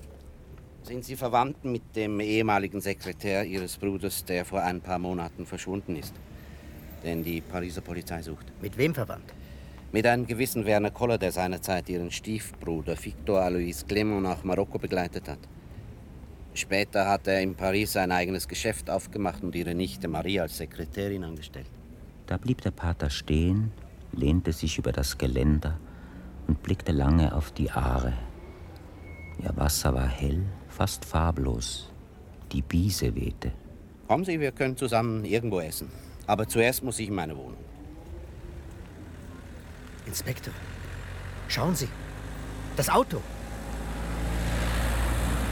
sind 0.81 1.05
Sie 1.05 1.15
verwandt 1.15 1.63
mit 1.63 1.95
dem 1.95 2.19
ehemaligen 2.19 2.81
Sekretär 2.81 3.45
Ihres 3.45 3.77
Bruders, 3.77 4.25
der 4.25 4.43
vor 4.43 4.63
ein 4.63 4.81
paar 4.81 4.97
Monaten 4.97 5.45
verschwunden 5.45 5.95
ist? 5.95 6.15
Den 7.03 7.23
die 7.23 7.41
Pariser 7.41 7.81
Polizei 7.81 8.23
sucht. 8.23 8.51
Mit 8.59 8.75
wem 8.75 8.95
verwandt? 8.95 9.31
Mit 9.91 10.07
einem 10.07 10.25
gewissen 10.25 10.65
Werner 10.65 10.89
Koller, 10.89 11.19
der 11.19 11.31
seinerzeit 11.31 11.89
Ihren 11.89 12.09
Stiefbruder 12.09 12.95
Victor 12.97 13.39
Alois 13.39 13.85
Clement 13.87 14.23
nach 14.23 14.43
Marokko 14.43 14.79
begleitet 14.79 15.29
hat. 15.29 15.39
Später 16.53 17.07
hat 17.07 17.27
er 17.27 17.41
in 17.41 17.55
Paris 17.55 17.93
sein 17.93 18.11
eigenes 18.11 18.47
Geschäft 18.47 18.89
aufgemacht 18.89 19.43
und 19.43 19.55
ihre 19.55 19.73
Nichte 19.73 20.07
Marie 20.07 20.39
als 20.39 20.57
Sekretärin 20.57 21.23
angestellt. 21.23 21.69
Da 22.27 22.37
blieb 22.37 22.61
der 22.61 22.71
Pater 22.71 23.09
stehen, 23.09 23.71
lehnte 24.11 24.51
sich 24.51 24.77
über 24.77 24.91
das 24.91 25.17
Geländer 25.17 25.79
und 26.47 26.61
blickte 26.61 26.91
lange 26.91 27.33
auf 27.33 27.51
die 27.51 27.71
Aare. 27.71 28.13
Ihr 29.41 29.55
Wasser 29.55 29.93
war 29.93 30.07
hell, 30.07 30.43
fast 30.67 31.05
farblos. 31.05 31.89
Die 32.51 32.61
Biese 32.61 33.15
wehte. 33.15 33.53
Kommen 34.07 34.25
Sie, 34.25 34.39
wir 34.39 34.51
können 34.51 34.75
zusammen 34.75 35.23
irgendwo 35.23 35.61
essen. 35.61 35.89
Aber 36.27 36.47
zuerst 36.47 36.83
muss 36.83 36.99
ich 36.99 37.07
in 37.07 37.15
meine 37.15 37.35
Wohnung. 37.35 37.57
Inspektor, 40.05 40.53
schauen 41.47 41.75
Sie. 41.75 41.87
Das 42.75 42.89
Auto. 42.89 43.21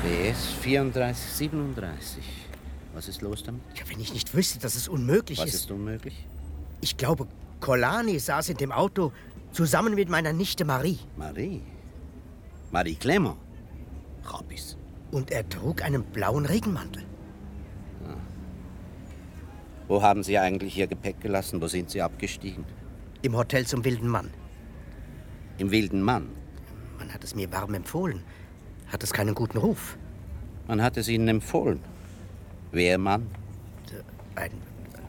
BS 0.10 0.56
3437. 0.64 2.24
Was 2.96 3.08
ist 3.08 3.22
los 3.22 3.44
damit? 3.44 3.62
Ja, 3.76 3.84
wenn 3.88 4.00
ich 4.00 4.12
nicht 4.12 4.34
wüsste, 4.34 4.58
dass 4.58 4.76
es 4.76 4.88
unmöglich 4.88 5.38
Was 5.38 5.50
ist. 5.50 5.54
ist 5.54 5.72
unmöglich? 5.72 6.26
Ich 6.82 6.98
glaube, 6.98 7.28
Colani 7.60 8.18
saß 8.18 8.50
in 8.50 8.58
dem 8.58 8.72
Auto 8.72 9.12
zusammen 9.52 9.94
mit 9.94 10.10
meiner 10.10 10.34
Nichte 10.34 10.66
Marie. 10.66 10.98
Marie? 11.16 11.62
Marie 12.72 12.96
Clement? 12.96 13.36
Rabbis. 14.24 14.78
Und 15.12 15.30
er 15.30 15.48
trug 15.48 15.84
einen 15.84 16.04
blauen 16.04 16.48
Regenmantel. 16.48 17.04
Wo 19.88 20.02
haben 20.02 20.24
Sie 20.24 20.40
eigentlich 20.40 20.76
Ihr 20.76 20.88
Gepäck 20.88 21.22
gelassen? 21.22 21.62
Wo 21.62 21.68
sind 21.68 21.92
Sie 21.92 22.02
abgestiegen? 22.02 22.66
Im 23.22 23.36
Hotel 23.38 23.68
zum 23.68 23.86
Wilden 23.86 24.08
Mann. 24.08 24.32
Im 25.60 25.70
Wilden 25.70 26.02
Mann? 26.02 26.30
Man 26.98 27.14
hat 27.14 27.24
es 27.24 27.36
mir 27.36 27.52
warm 27.52 27.76
empfohlen. 27.76 28.24
Hat 28.92 29.04
es 29.04 29.14
keinen 29.14 29.36
guten 29.36 29.58
Ruf. 29.58 29.98
Man 30.68 30.82
hat 30.82 30.98
es 30.98 31.08
Ihnen 31.08 31.28
empfohlen. 31.28 31.80
Wer 32.72 32.98
Mann? 32.98 33.28
Ein, 34.36 34.52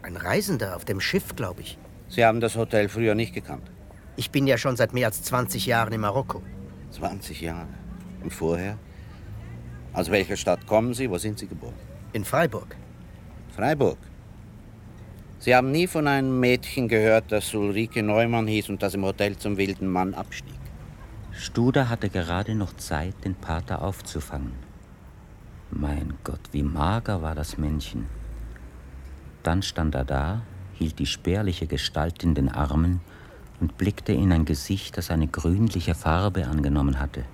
ein 0.03 0.17
Reisender 0.17 0.77
auf 0.77 0.85
dem 0.85 1.01
Schiff, 1.01 1.37
glaube 1.37 1.63
ich. 1.63 1.79
Sie 2.09 2.25
haben 2.25 2.41
das 2.41 2.57
Hotel 2.57 2.89
früher 2.89 3.15
nicht 3.15 3.35
gekannt. 3.35 3.71
Ich 4.17 4.31
bin 4.31 4.47
ja 4.47 4.59
schon 4.59 4.77
seit 4.77 4.93
mehr 4.93 5.07
als 5.07 5.23
20 5.23 5.67
Jahren 5.67 5.93
in 5.93 6.01
Marokko. 6.01 6.43
20 6.91 7.41
Jahre. 7.41 7.69
Und 8.23 8.33
vorher? 8.33 8.77
Aus 9.93 10.11
welcher 10.11 10.37
Stadt 10.37 10.67
kommen 10.67 10.95
Sie? 10.95 11.11
Wo 11.11 11.19
sind 11.19 11.39
Sie 11.39 11.47
geboren? 11.47 11.75
In 12.13 12.25
Freiburg. 12.25 12.77
Freiburg. 13.55 13.99
Sie 15.39 15.55
haben 15.55 15.71
nie 15.71 15.87
von 15.87 16.07
einem 16.07 16.39
Mädchen 16.39 16.87
gehört, 16.87 17.33
das 17.33 17.55
Ulrike 17.55 18.03
Neumann 18.03 18.47
hieß 18.47 18.69
und 18.69 18.83
das 18.83 18.95
im 18.95 19.05
Hotel 19.05 19.37
zum 19.39 19.57
wilden 19.57 19.89
Mann 19.89 20.13
abstieg. 20.13 20.60
Studer 21.41 21.89
hatte 21.89 22.11
gerade 22.11 22.55
noch 22.55 22.77
Zeit, 22.77 23.25
den 23.25 23.35
Pater 23.35 23.81
aufzufangen. 23.81 24.53
Mein 25.71 26.13
Gott, 26.23 26.41
wie 26.53 26.63
mager 26.63 27.23
war 27.23 27.35
das 27.35 27.57
Männchen. 27.57 28.09
Dann 29.43 29.63
stand 29.63 29.95
er 29.95 30.05
da, 30.05 30.43
hielt 30.75 30.99
die 30.99 31.07
spärliche 31.07 31.67
Gestalt 31.67 32.23
in 32.23 32.35
den 32.35 32.51
Armen 32.51 33.01
und 33.59 33.79
blickte 33.79 34.13
in 34.13 34.31
ein 34.33 34.45
Gesicht, 34.45 34.99
das 34.99 35.11
eine 35.11 35.29
grünliche 35.29 35.95
Farbe 35.95 36.47
angenommen 36.47 37.01
hatte. 37.01 37.25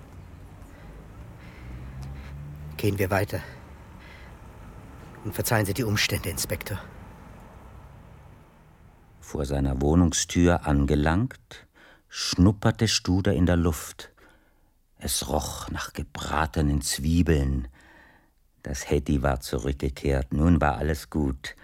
Gehen 2.76 3.00
wir 3.00 3.10
weiter. 3.10 3.40
Und 5.24 5.34
verzeihen 5.34 5.66
Sie 5.66 5.74
die 5.74 5.82
Umstände, 5.82 6.28
Inspektor. 6.28 6.78
Vor 9.20 9.44
seiner 9.46 9.82
Wohnungstür 9.82 10.64
angelangt, 10.64 11.65
schnupperte 12.08 12.88
Studer 12.88 13.34
in 13.34 13.46
der 13.46 13.56
Luft. 13.56 14.10
Es 14.98 15.28
roch 15.28 15.68
nach 15.70 15.92
gebratenen 15.92 16.80
Zwiebeln. 16.80 17.68
Das 18.62 18.88
Hetty 18.88 19.22
war 19.22 19.40
zurückgekehrt, 19.40 20.32
nun 20.32 20.60
war 20.60 20.76
alles 20.76 21.10
gut. 21.10 21.54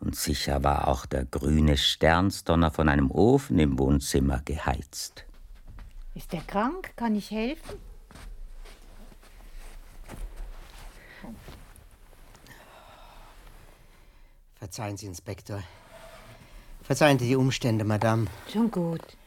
Und 0.00 0.16
sicher 0.16 0.64
war 0.64 0.88
auch 0.88 1.06
der 1.06 1.24
grüne 1.24 1.76
Sternsdonner 1.76 2.70
von 2.70 2.88
einem 2.88 3.10
Ofen 3.10 3.58
im 3.58 3.78
Wohnzimmer 3.78 4.40
geheizt. 4.44 5.24
Ist 6.14 6.32
er 6.34 6.42
krank? 6.42 6.92
Kann 6.96 7.14
ich 7.14 7.30
helfen? 7.30 7.76
Verzeihen 14.56 14.96
Sie, 14.96 15.06
Inspektor. 15.06 15.62
Verzeihen 16.82 17.18
Sie 17.18 17.28
die 17.28 17.36
Umstände, 17.36 17.84
Madame. 17.84 18.26
Schon 18.52 18.70
gut. 18.70 19.17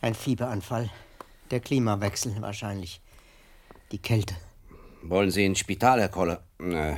Ein 0.00 0.14
Fieberanfall. 0.14 0.90
Der 1.50 1.60
Klimawechsel 1.60 2.40
wahrscheinlich. 2.40 3.00
Die 3.90 3.98
Kälte. 3.98 4.36
Wollen 5.02 5.30
Sie 5.30 5.44
ins 5.44 5.60
Spital, 5.60 6.00
Herr 6.00 6.08
Koller? 6.08 6.42
Äh, 6.58 6.96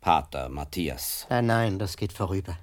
Pater 0.00 0.48
Matthias. 0.48 1.26
Nein, 1.30 1.46
nein, 1.46 1.78
das 1.78 1.96
geht 1.96 2.12
vorüber. 2.12 2.56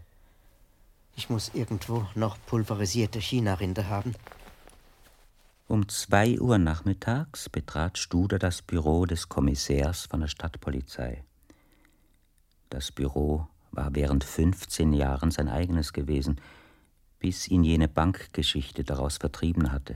Ich 1.15 1.29
muss 1.29 1.51
irgendwo 1.53 2.07
noch 2.15 2.37
pulverisierte 2.45 3.19
China-Rinde 3.19 3.87
haben. 3.87 4.15
Um 5.67 5.87
zwei 5.87 6.39
Uhr 6.39 6.57
nachmittags 6.57 7.49
betrat 7.49 7.97
Studer 7.97 8.39
das 8.39 8.61
Büro 8.61 9.05
des 9.05 9.29
Kommissärs 9.29 10.05
von 10.05 10.21
der 10.21 10.27
Stadtpolizei. 10.27 11.23
Das 12.69 12.91
Büro 12.91 13.47
war 13.71 13.93
während 13.93 14.23
15 14.23 14.93
Jahren 14.93 15.31
sein 15.31 15.47
eigenes 15.47 15.93
gewesen, 15.93 16.41
bis 17.23 17.47
ihn 17.47 17.63
jene 17.63 17.87
Bankgeschichte 17.87 18.83
daraus 18.83 19.15
vertrieben 19.15 19.71
hatte. 19.71 19.95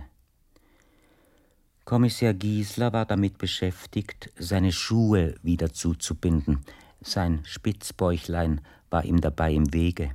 Kommissär 1.84 2.34
Giesler 2.34 2.94
war 2.94 3.06
damit 3.06 3.38
beschäftigt, 3.38 4.32
seine 4.40 4.72
Schuhe 4.72 5.36
wieder 5.44 5.74
zuzubinden. 5.74 6.64
Sein 7.02 7.42
Spitzbäuchlein 7.44 8.62
war 8.90 9.04
ihm 9.04 9.20
dabei 9.20 9.52
im 9.52 9.74
Wege. 9.74 10.12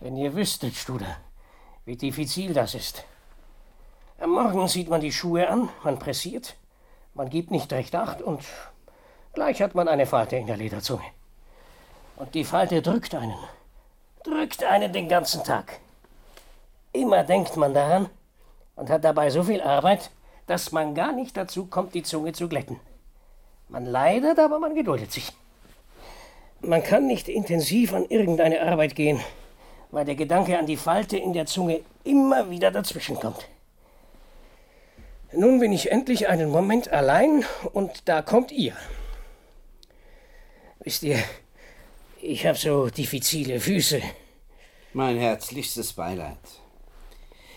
Wenn 0.00 0.18
ihr 0.18 0.34
wüsstet, 0.34 0.74
Studer, 0.74 1.16
wie 1.86 1.96
diffizil 1.96 2.52
das 2.52 2.74
ist. 2.74 3.04
Am 4.18 4.30
Morgen 4.30 4.68
sieht 4.68 4.90
man 4.90 5.00
die 5.00 5.12
Schuhe 5.12 5.48
an, 5.48 5.70
man 5.84 5.98
pressiert, 5.98 6.54
man 7.14 7.30
gibt 7.30 7.50
nicht 7.50 7.72
recht 7.72 7.94
Acht 7.94 8.20
und 8.20 8.44
gleich 9.32 9.62
hat 9.62 9.74
man 9.74 9.88
eine 9.88 10.04
Falte 10.04 10.36
in 10.36 10.46
der 10.46 10.58
Lederzunge. 10.58 11.10
Und 12.16 12.34
die 12.34 12.44
Falte 12.44 12.82
drückt 12.82 13.14
einen, 13.14 13.38
drückt 14.24 14.64
einen 14.64 14.92
den 14.92 15.08
ganzen 15.08 15.44
Tag. 15.44 15.80
Immer 16.92 17.24
denkt 17.24 17.56
man 17.56 17.74
daran 17.74 18.08
und 18.76 18.90
hat 18.90 19.04
dabei 19.04 19.30
so 19.30 19.42
viel 19.42 19.60
Arbeit, 19.60 20.10
dass 20.46 20.72
man 20.72 20.94
gar 20.94 21.12
nicht 21.12 21.36
dazu 21.36 21.66
kommt, 21.66 21.94
die 21.94 22.02
Zunge 22.02 22.32
zu 22.32 22.48
glätten. 22.48 22.78
Man 23.68 23.86
leidet, 23.86 24.38
aber 24.38 24.58
man 24.58 24.74
geduldet 24.74 25.12
sich. 25.12 25.32
Man 26.60 26.82
kann 26.82 27.06
nicht 27.06 27.28
intensiv 27.28 27.92
an 27.92 28.04
irgendeine 28.04 28.60
Arbeit 28.60 28.94
gehen, 28.94 29.20
weil 29.90 30.04
der 30.04 30.14
Gedanke 30.14 30.58
an 30.58 30.66
die 30.66 30.76
Falte 30.76 31.16
in 31.16 31.32
der 31.32 31.46
Zunge 31.46 31.80
immer 32.04 32.50
wieder 32.50 32.70
dazwischenkommt. 32.70 33.48
Nun 35.32 35.60
bin 35.60 35.72
ich 35.72 35.90
endlich 35.90 36.28
einen 36.28 36.50
Moment 36.50 36.92
allein 36.92 37.44
und 37.72 38.06
da 38.06 38.20
kommt 38.20 38.52
ihr. 38.52 38.76
Wisst 40.80 41.02
ihr, 41.04 41.18
ich 42.22 42.46
habe 42.46 42.56
so 42.56 42.88
diffizile 42.88 43.58
Füße. 43.58 44.00
Mein 44.92 45.18
herzlichstes 45.18 45.92
Beileid. 45.92 46.38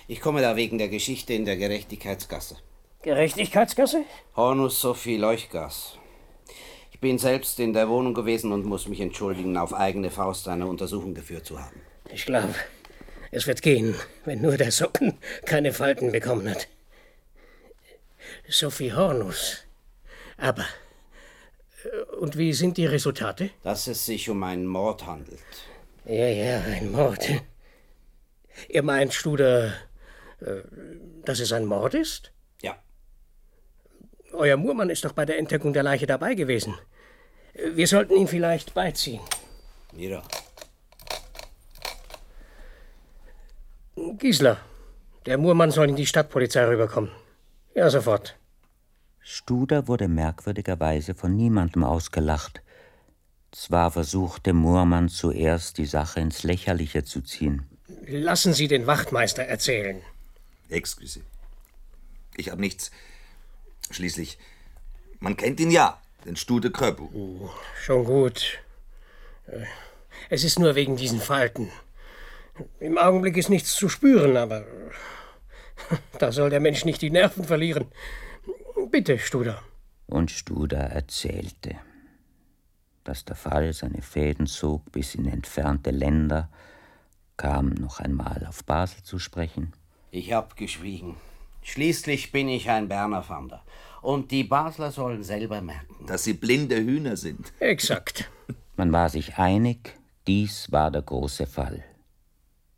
Ich 0.08 0.20
komme 0.20 0.42
da 0.42 0.56
wegen 0.56 0.78
der 0.78 0.90
Geschichte 0.90 1.34
in 1.34 1.46
der 1.46 1.58
Gerechtigkeitsgasse. 1.58 2.58
Gerechtigkeitsgasse? 3.04 4.04
Hornus 4.36 4.82
Sophie 4.82 5.18
Leuchtgas. 5.18 5.98
Ich 6.92 7.00
bin 7.00 7.20
selbst 7.20 7.60
in 7.60 7.74
der 7.74 7.90
Wohnung 7.90 8.16
gewesen 8.16 8.52
und 8.52 8.66
muss 8.66 8.88
mich 8.88 9.02
entschuldigen, 9.02 9.58
auf 9.58 9.74
eigene 9.74 10.10
Faust 10.10 10.48
eine 10.48 10.66
Untersuchung 10.66 11.14
geführt 11.14 11.46
zu 11.46 11.60
haben. 11.60 11.82
Ich 12.12 12.26
glaube, 12.26 12.56
es 13.32 13.46
wird 13.46 13.62
gehen, 13.62 13.96
wenn 14.24 14.42
nur 14.42 14.58
der 14.58 14.72
Socken 14.72 15.18
keine 15.46 15.74
Falten 15.74 16.12
bekommen 16.12 16.50
hat. 16.50 16.68
Sophie 18.48 18.94
Hornus. 18.94 19.66
Aber. 20.38 20.66
Und 22.20 22.38
wie 22.38 22.54
sind 22.54 22.78
die 22.78 22.86
Resultate? 22.86 23.50
Dass 23.64 23.88
es 23.88 24.06
sich 24.06 24.30
um 24.30 24.44
einen 24.44 24.66
Mord 24.66 25.06
handelt. 25.06 25.40
Ja, 26.06 26.28
ja, 26.28 26.62
ein 26.62 26.92
Mord. 26.92 27.28
Ihr 28.70 28.84
meint, 28.84 29.14
Studer, 29.14 29.74
äh, 30.40 30.62
dass 31.24 31.40
es 31.40 31.52
ein 31.52 31.66
Mord 31.66 31.94
ist? 31.94 32.32
Ja. 32.62 32.78
Euer 34.32 34.58
Murmann 34.58 34.90
ist 34.90 35.04
doch 35.06 35.14
bei 35.14 35.26
der 35.26 35.38
Entdeckung 35.38 35.74
der 35.74 35.84
Leiche 35.84 36.08
dabei 36.08 36.36
gewesen. 36.36 36.76
Wir 37.54 37.88
sollten 37.88 38.16
ihn 38.16 38.28
vielleicht 38.28 38.74
beiziehen. 38.74 39.22
Mira. 39.94 40.24
Gisela, 43.96 44.58
der 45.26 45.38
Murmann 45.38 45.72
soll 45.72 45.90
in 45.90 45.96
die 45.96 46.06
Stadtpolizei 46.06 46.66
rüberkommen. 46.66 47.12
Ja, 47.74 47.90
sofort. 47.90 48.36
Studer 49.28 49.88
wurde 49.88 50.08
merkwürdigerweise 50.08 51.16
von 51.16 51.36
niemandem 51.36 51.84
ausgelacht. 51.84 52.62
Zwar 53.52 53.90
versuchte 53.90 54.54
Moormann 54.54 55.10
zuerst, 55.10 55.80
die 55.80 55.88
Sache 55.88 56.20
ins 56.20 56.44
Lächerliche 56.44 57.04
zu 57.04 57.22
ziehen. 57.22 57.66
Lassen 58.06 58.54
Sie 58.54 58.68
den 58.68 58.86
Wachtmeister 58.86 59.42
erzählen. 59.42 60.00
Excuse. 60.70 61.22
Ich 62.38 62.52
hab 62.52 62.60
nichts. 62.60 62.92
Schließlich, 63.90 64.38
man 65.20 65.36
kennt 65.36 65.60
ihn 65.60 65.72
ja, 65.72 66.00
den 66.24 66.36
Stude 66.36 66.70
Kröpu. 66.70 67.50
Schon 67.84 68.04
gut. 68.04 68.60
Äh, 69.48 69.66
Es 70.30 70.44
ist 70.44 70.60
nur 70.60 70.76
wegen 70.76 70.98
diesen 70.98 71.20
Falten. 71.20 71.72
Im 72.80 73.00
Augenblick 73.00 73.38
ist 73.38 73.50
nichts 73.50 73.74
zu 73.74 73.90
spüren, 73.90 74.38
aber 74.38 74.66
da 76.20 76.32
soll 76.32 76.52
der 76.52 76.60
Mensch 76.60 76.86
nicht 76.86 77.02
die 77.02 77.10
Nerven 77.10 77.44
verlieren. 77.44 77.88
Bitte, 78.92 79.20
Studer. 79.20 79.62
Und 80.08 80.32
Studer 80.32 80.78
erzählte, 80.78 81.76
dass 83.04 83.26
der 83.26 83.36
Fall 83.36 83.74
seine 83.74 84.02
Fäden 84.02 84.48
zog 84.48 84.92
bis 84.92 85.16
in 85.16 85.26
entfernte 85.26 85.92
Länder, 85.92 86.50
kam 87.38 87.70
noch 87.70 88.00
einmal 88.00 88.46
auf 88.48 88.64
Basel 88.64 89.04
zu 89.04 89.20
sprechen. 89.20 89.74
Ich 90.12 90.32
hab 90.34 90.56
geschwiegen. 90.56 91.18
Schließlich 91.62 92.32
bin 92.32 92.48
ich 92.48 92.70
ein 92.70 92.88
Berner 92.88 93.24
Fander. 93.24 93.64
Und 94.02 94.32
die 94.32 94.44
Basler 94.44 94.92
sollen 94.92 95.24
selber 95.24 95.62
merken. 95.62 96.06
Dass 96.06 96.24
sie 96.24 96.34
blinde 96.34 96.78
Hühner 96.78 97.18
sind. 97.18 97.52
Exakt. 97.60 98.30
Man 98.78 98.92
war 98.92 99.10
sich 99.10 99.38
einig, 99.38 99.98
dies 100.28 100.72
war 100.72 100.92
der 100.92 101.02
große 101.02 101.48
Fall. 101.48 101.84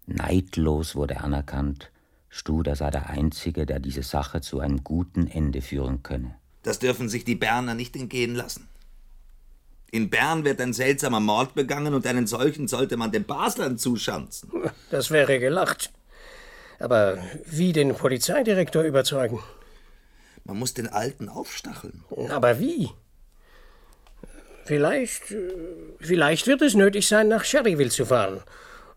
Neidlos 0.06 0.96
wurde 0.96 1.20
anerkannt, 1.20 1.92
Studer 2.38 2.76
sei 2.76 2.92
der 2.92 3.10
Einzige, 3.10 3.66
der 3.66 3.80
diese 3.80 4.04
Sache 4.04 4.42
zu 4.42 4.60
einem 4.60 4.84
guten 4.84 5.28
Ende 5.28 5.62
führen 5.62 6.04
könne. 6.04 6.36
Das 6.64 6.80
dürfen 6.80 7.10
sich 7.10 7.26
die 7.26 7.36
Berner 7.36 7.74
nicht 7.74 7.96
entgehen 7.96 8.36
lassen. 8.36 8.70
In 9.90 10.10
Bern 10.10 10.44
wird 10.44 10.62
ein 10.62 10.74
seltsamer 10.74 11.20
Mord 11.20 11.56
begangen 11.56 11.94
und 11.94 12.06
einen 12.06 12.28
solchen 12.28 12.68
sollte 12.68 12.98
man 12.98 13.12
den 13.12 13.24
Baslern 13.24 13.78
zuschanzen. 13.78 14.52
Das 14.92 15.12
wäre 15.12 15.40
gelacht. 15.40 15.92
Aber 16.80 17.18
wie 17.46 17.74
den 17.74 17.96
Polizeidirektor 17.96 18.84
überzeugen? 18.84 19.40
Man 20.44 20.60
muss 20.60 20.74
den 20.74 20.88
Alten 20.88 21.30
aufstacheln. 21.30 22.04
Aber 22.30 22.60
wie? 22.60 22.92
Vielleicht, 24.66 25.32
äh, 25.32 25.54
vielleicht 26.00 26.46
wird 26.46 26.62
es 26.62 26.76
nötig 26.76 27.08
sein, 27.08 27.30
nach 27.30 27.44
Sherryville 27.44 27.90
zu 27.90 28.06
fahren, 28.06 28.42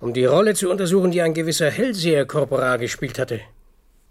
um 0.01 0.13
die 0.13 0.25
Rolle 0.25 0.55
zu 0.55 0.71
untersuchen, 0.71 1.11
die 1.11 1.23
ein 1.23 1.35
gewisser 1.35 1.71
Hellseher-Korporal 1.71 2.79
gespielt 2.79 3.19
hatte. 3.19 3.41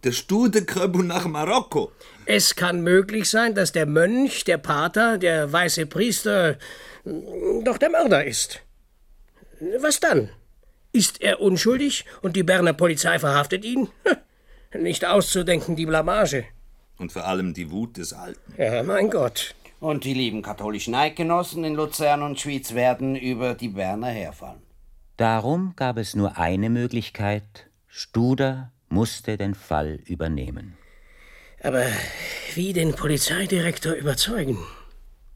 Der 0.03 0.13
Stude 0.13 0.63
Kröbu 0.63 1.01
nach 1.01 1.27
Marokko. 1.27 1.91
Es 2.25 2.55
kann 2.55 2.81
möglich 2.81 3.29
sein, 3.29 3.53
dass 3.53 3.73
der 3.73 3.85
Mönch, 3.85 4.45
der 4.45 4.57
Pater, 4.57 5.17
der 5.17 5.51
weiße 5.51 5.87
Priester 5.87 6.57
doch 7.63 7.77
der 7.77 7.89
Mörder 7.89 8.23
ist. 8.23 8.61
Was 9.79 9.99
dann? 9.99 10.29
Ist 10.93 11.21
er 11.21 11.41
unschuldig 11.41 12.05
und 12.21 12.35
die 12.35 12.43
Berner 12.43 12.73
Polizei 12.73 13.19
verhaftet 13.19 13.65
ihn? 13.65 13.89
Nicht 14.73 15.03
auszudenken, 15.05 15.75
die 15.75 15.85
Blamage. 15.85 16.45
Und 16.97 17.11
vor 17.11 17.25
allem 17.25 17.53
die 17.53 17.71
Wut 17.71 17.97
des 17.97 18.13
Alten. 18.13 18.53
Ja, 18.57 18.83
mein 18.83 19.09
Gott. 19.09 19.55
Und 19.79 20.03
die 20.03 20.13
lieben 20.13 20.41
katholischen 20.41 20.95
Eidgenossen 20.95 21.63
in 21.63 21.75
Luzern 21.75 22.23
und 22.23 22.39
Schwyz 22.39 22.73
werden 22.73 23.15
über 23.15 23.53
die 23.53 23.69
Berner 23.69 24.07
herfallen. 24.07 24.61
Darum 25.19 25.73
gab 25.75 25.97
es 25.97 26.15
nur 26.15 26.37
eine 26.37 26.69
Möglichkeit, 26.69 27.69
Studer 27.87 28.71
musste 28.87 29.35
den 29.35 29.53
Fall 29.53 29.99
übernehmen. 30.05 30.77
Aber 31.61 31.85
wie 32.55 32.71
den 32.71 32.93
Polizeidirektor 32.93 33.95
überzeugen? 33.95 34.57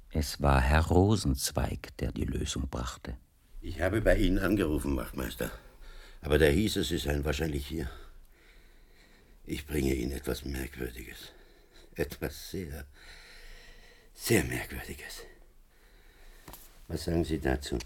Es 0.10 0.42
war 0.42 0.62
Herr 0.62 0.86
Rosenzweig, 0.86 1.98
der 1.98 2.14
die 2.14 2.24
Lösung 2.24 2.70
brachte. 2.70 3.18
Ich 3.60 3.82
habe 3.82 4.00
bei 4.00 4.16
Ihnen 4.16 4.40
angerufen, 4.40 4.96
Wachtmeister. 4.96 5.52
Aber 6.22 6.40
da 6.40 6.46
hieß 6.46 6.78
es, 6.78 6.88
Sie 6.88 6.98
seien 6.98 7.26
wahrscheinlich 7.26 7.68
hier. 7.68 7.90
Ich 9.46 9.68
bringe 9.68 9.94
Ihnen 9.94 10.14
etwas 10.14 10.46
Merkwürdiges. 10.46 11.34
Etwas 11.96 12.52
sehr, 12.52 12.86
sehr 14.14 14.46
Merkwürdiges. 14.46 15.24
Was 16.88 17.04
sagen 17.04 17.26
Sie 17.26 17.40
dazu? 17.40 17.78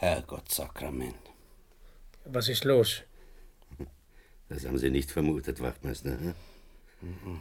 Herrgottsakrament. 0.00 1.16
Was 2.24 2.48
ist 2.48 2.64
los? 2.64 3.02
Das 4.48 4.64
haben 4.64 4.78
Sie 4.78 4.90
nicht 4.90 5.10
vermutet, 5.10 5.60
Wachtmeister. 5.60 6.18
hm? 6.20 6.34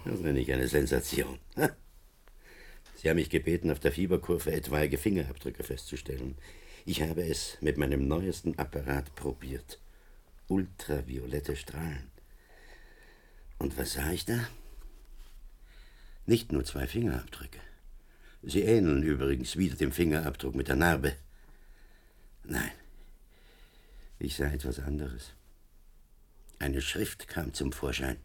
Das 0.06 0.20
nenne 0.22 0.40
ich 0.40 0.52
eine 0.52 0.68
Sensation. 0.68 1.38
Sie 2.96 3.10
haben 3.10 3.18
mich 3.18 3.30
gebeten, 3.30 3.70
auf 3.70 3.80
der 3.80 3.92
Fieberkurve 3.92 4.52
etwaige 4.52 4.98
Fingerabdrücke 4.98 5.64
festzustellen. 5.64 6.36
Ich 6.86 7.04
habe 7.04 7.22
es 7.28 7.58
mit 7.62 7.78
meinem 7.78 8.08
neuesten 8.08 8.58
Apparat 8.58 9.14
probiert. 9.16 9.80
Ultraviolette 10.48 11.56
Strahlen. 11.56 12.10
Und 13.60 13.78
was 13.78 13.94
sah 13.94 14.12
ich 14.12 14.26
da? 14.26 14.48
Nicht 16.26 16.52
nur 16.52 16.66
zwei 16.66 16.88
Fingerabdrücke. 16.88 17.60
Sie 18.42 18.64
ähneln 18.64 19.04
übrigens 19.04 19.58
wieder 19.58 19.76
dem 19.76 19.92
Fingerabdruck 19.92 20.56
mit 20.56 20.70
der 20.70 20.76
Narbe. 20.76 21.16
Nein, 22.50 22.72
ich 24.20 24.38
sah 24.38 24.48
etwas 24.48 24.80
anderes. 24.80 25.34
Eine 26.60 26.82
Schrift 26.82 27.28
kam 27.28 27.54
zum 27.54 27.74
Vorschein. 27.74 28.18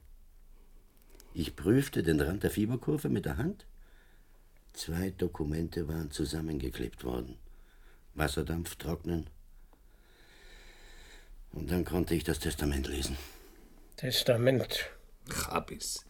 Ich 1.34 1.56
prüfte 1.56 2.04
den 2.04 2.20
Rand 2.20 2.44
der 2.44 2.52
Fieberkurve 2.52 3.08
mit 3.08 3.24
der 3.24 3.36
Hand. 3.36 3.66
Zwei 4.74 5.10
Dokumente 5.10 5.88
waren 5.88 6.12
zusammengeklebt 6.12 7.02
worden. 7.02 7.36
Wasserdampf 8.14 8.76
trocknen. 8.76 9.28
Und 11.50 11.70
dann 11.70 11.84
konnte 11.84 12.14
ich 12.14 12.22
das 12.22 12.38
Testament 12.38 12.86
lesen. 12.86 13.16
Testament. 13.96 14.88
Chabis. 15.28 16.04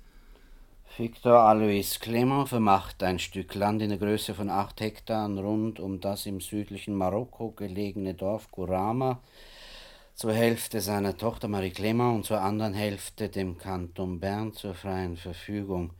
Victor 0.99 1.38
Alois 1.38 1.99
Clement 2.01 2.51
vermacht 2.51 3.03
ein 3.03 3.18
Stück 3.18 3.55
Land 3.55 3.80
in 3.80 3.88
der 3.88 3.99
Größe 3.99 4.34
von 4.34 4.51
acht 4.51 4.78
Hektar 4.82 5.26
rund 5.26 5.80
um 5.80 6.01
das 6.01 6.26
im 6.26 6.43
südlichen 6.43 6.95
Marokko 6.95 7.53
gelegene 7.53 8.12
Dorf 8.12 8.51
Gurama 8.51 9.18
zur 10.14 10.34
Hälfte 10.34 10.82
seiner 10.82 11.16
Tochter 11.16 11.49
Marie 11.49 11.70
Clement 11.70 12.16
und 12.16 12.26
zur 12.26 12.43
anderen 12.43 12.74
Hälfte 12.74 13.30
dem 13.30 13.57
Kanton 13.57 14.20
Bern 14.20 14.53
zur 14.53 14.74
freien 14.74 15.16
Verfügung. 15.16 15.95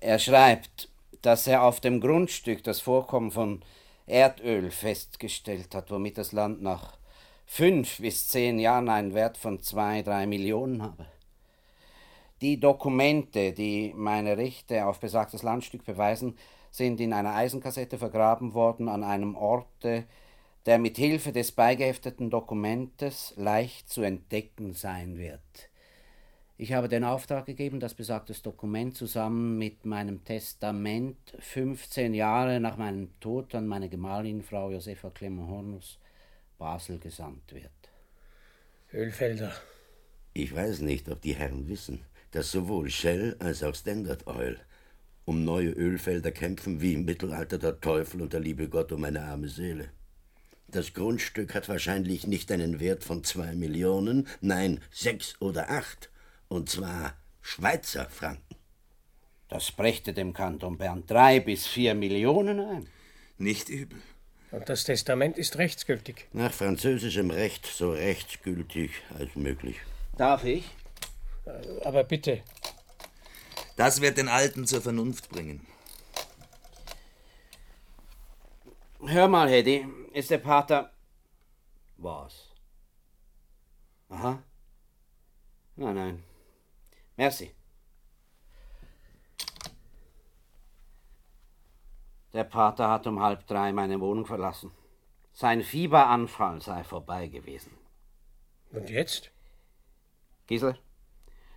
Er 0.00 0.18
schreibt, 0.18 0.90
dass 1.22 1.46
er 1.46 1.62
auf 1.62 1.80
dem 1.80 2.02
Grundstück 2.02 2.62
das 2.64 2.80
Vorkommen 2.80 3.30
von 3.30 3.62
Erdöl 4.06 4.70
festgestellt 4.70 5.74
hat, 5.74 5.90
womit 5.90 6.18
das 6.18 6.32
Land 6.32 6.60
nach 6.60 6.97
fünf 7.48 7.98
bis 7.98 8.28
zehn 8.28 8.58
Jahren 8.58 8.88
einen 8.90 9.14
Wert 9.14 9.38
von 9.38 9.60
zwei, 9.60 10.02
drei 10.02 10.26
Millionen 10.26 10.82
habe. 10.82 11.06
Die 12.42 12.60
Dokumente, 12.60 13.52
die 13.52 13.92
meine 13.96 14.36
Rechte 14.36 14.86
auf 14.86 15.00
besagtes 15.00 15.42
Landstück 15.42 15.84
beweisen, 15.84 16.36
sind 16.70 17.00
in 17.00 17.12
einer 17.12 17.34
Eisenkassette 17.34 17.98
vergraben 17.98 18.54
worden 18.54 18.88
an 18.88 19.02
einem 19.02 19.34
Orte, 19.34 20.04
der 20.66 20.78
mit 20.78 20.98
Hilfe 20.98 21.32
des 21.32 21.50
beigehefteten 21.50 22.30
Dokumentes 22.30 23.32
leicht 23.36 23.88
zu 23.88 24.02
entdecken 24.02 24.74
sein 24.74 25.16
wird. 25.16 25.40
Ich 26.58 26.74
habe 26.74 26.88
den 26.88 27.02
Auftrag 27.02 27.46
gegeben, 27.46 27.80
das 27.80 27.94
besagtes 27.94 28.42
Dokument 28.42 28.94
zusammen 28.94 29.56
mit 29.58 29.86
meinem 29.86 30.22
Testament 30.24 31.16
15 31.38 32.12
Jahre 32.12 32.60
nach 32.60 32.76
meinem 32.76 33.18
Tod 33.20 33.54
an 33.54 33.66
meine 33.66 33.88
Gemahlin, 33.88 34.42
Frau 34.42 34.70
Josefa 34.70 35.10
Clement 35.10 35.48
Hornus, 35.48 35.98
Basel 36.58 36.98
gesandt 36.98 37.54
wird. 37.54 37.70
Ölfelder. 38.92 39.52
Ich 40.34 40.54
weiß 40.54 40.80
nicht, 40.80 41.08
ob 41.08 41.22
die 41.22 41.34
Herren 41.34 41.68
wissen, 41.68 42.00
dass 42.32 42.50
sowohl 42.50 42.90
Shell 42.90 43.36
als 43.38 43.62
auch 43.62 43.74
Standard 43.74 44.26
Oil 44.26 44.58
um 45.24 45.44
neue 45.44 45.70
Ölfelder 45.70 46.32
kämpfen 46.32 46.80
wie 46.80 46.94
im 46.94 47.04
Mittelalter 47.04 47.58
der 47.58 47.80
Teufel 47.80 48.22
und 48.22 48.32
der 48.32 48.40
liebe 48.40 48.68
Gott 48.68 48.92
um 48.92 49.04
eine 49.04 49.22
arme 49.22 49.48
Seele. 49.48 49.90
Das 50.68 50.94
Grundstück 50.94 51.54
hat 51.54 51.68
wahrscheinlich 51.68 52.26
nicht 52.26 52.50
einen 52.50 52.80
Wert 52.80 53.04
von 53.04 53.24
zwei 53.24 53.54
Millionen, 53.54 54.26
nein, 54.40 54.80
sechs 54.90 55.40
oder 55.40 55.70
acht. 55.70 56.10
Und 56.48 56.68
zwar 56.68 57.14
Schweizer 57.40 58.08
Franken. 58.10 58.56
Das 59.48 59.72
brächte 59.72 60.12
dem 60.12 60.34
Kanton 60.34 60.76
Bern 60.76 61.04
drei 61.06 61.40
bis 61.40 61.66
vier 61.66 61.94
Millionen 61.94 62.60
ein. 62.60 62.88
Nicht 63.38 63.68
übel. 63.68 63.98
Und 64.50 64.68
das 64.68 64.84
Testament 64.84 65.36
ist 65.36 65.58
rechtsgültig. 65.58 66.26
Nach 66.32 66.52
französischem 66.52 67.30
Recht 67.30 67.66
so 67.66 67.92
rechtsgültig 67.92 68.92
als 69.18 69.34
möglich. 69.36 69.76
Darf 70.16 70.44
ich? 70.44 70.64
Aber 71.84 72.04
bitte. 72.04 72.42
Das 73.76 74.00
wird 74.00 74.16
den 74.18 74.28
Alten 74.28 74.66
zur 74.66 74.80
Vernunft 74.80 75.28
bringen. 75.28 75.66
Hör 79.06 79.28
mal, 79.28 79.48
Hedy, 79.48 79.86
ist 80.12 80.30
der 80.30 80.38
Pater. 80.38 80.92
Was? 81.96 82.48
Aha. 84.08 84.42
Nein, 85.76 85.94
nein. 85.94 86.24
Merci. 87.16 87.54
Der 92.32 92.44
Pater 92.44 92.90
hat 92.90 93.06
um 93.06 93.20
halb 93.20 93.46
drei 93.46 93.72
meine 93.72 94.00
Wohnung 94.00 94.26
verlassen. 94.26 94.70
Sein 95.32 95.62
Fieberanfall 95.62 96.60
sei 96.60 96.84
vorbei 96.84 97.28
gewesen. 97.28 97.72
Und 98.72 98.90
jetzt? 98.90 99.30
Gisel, 100.46 100.76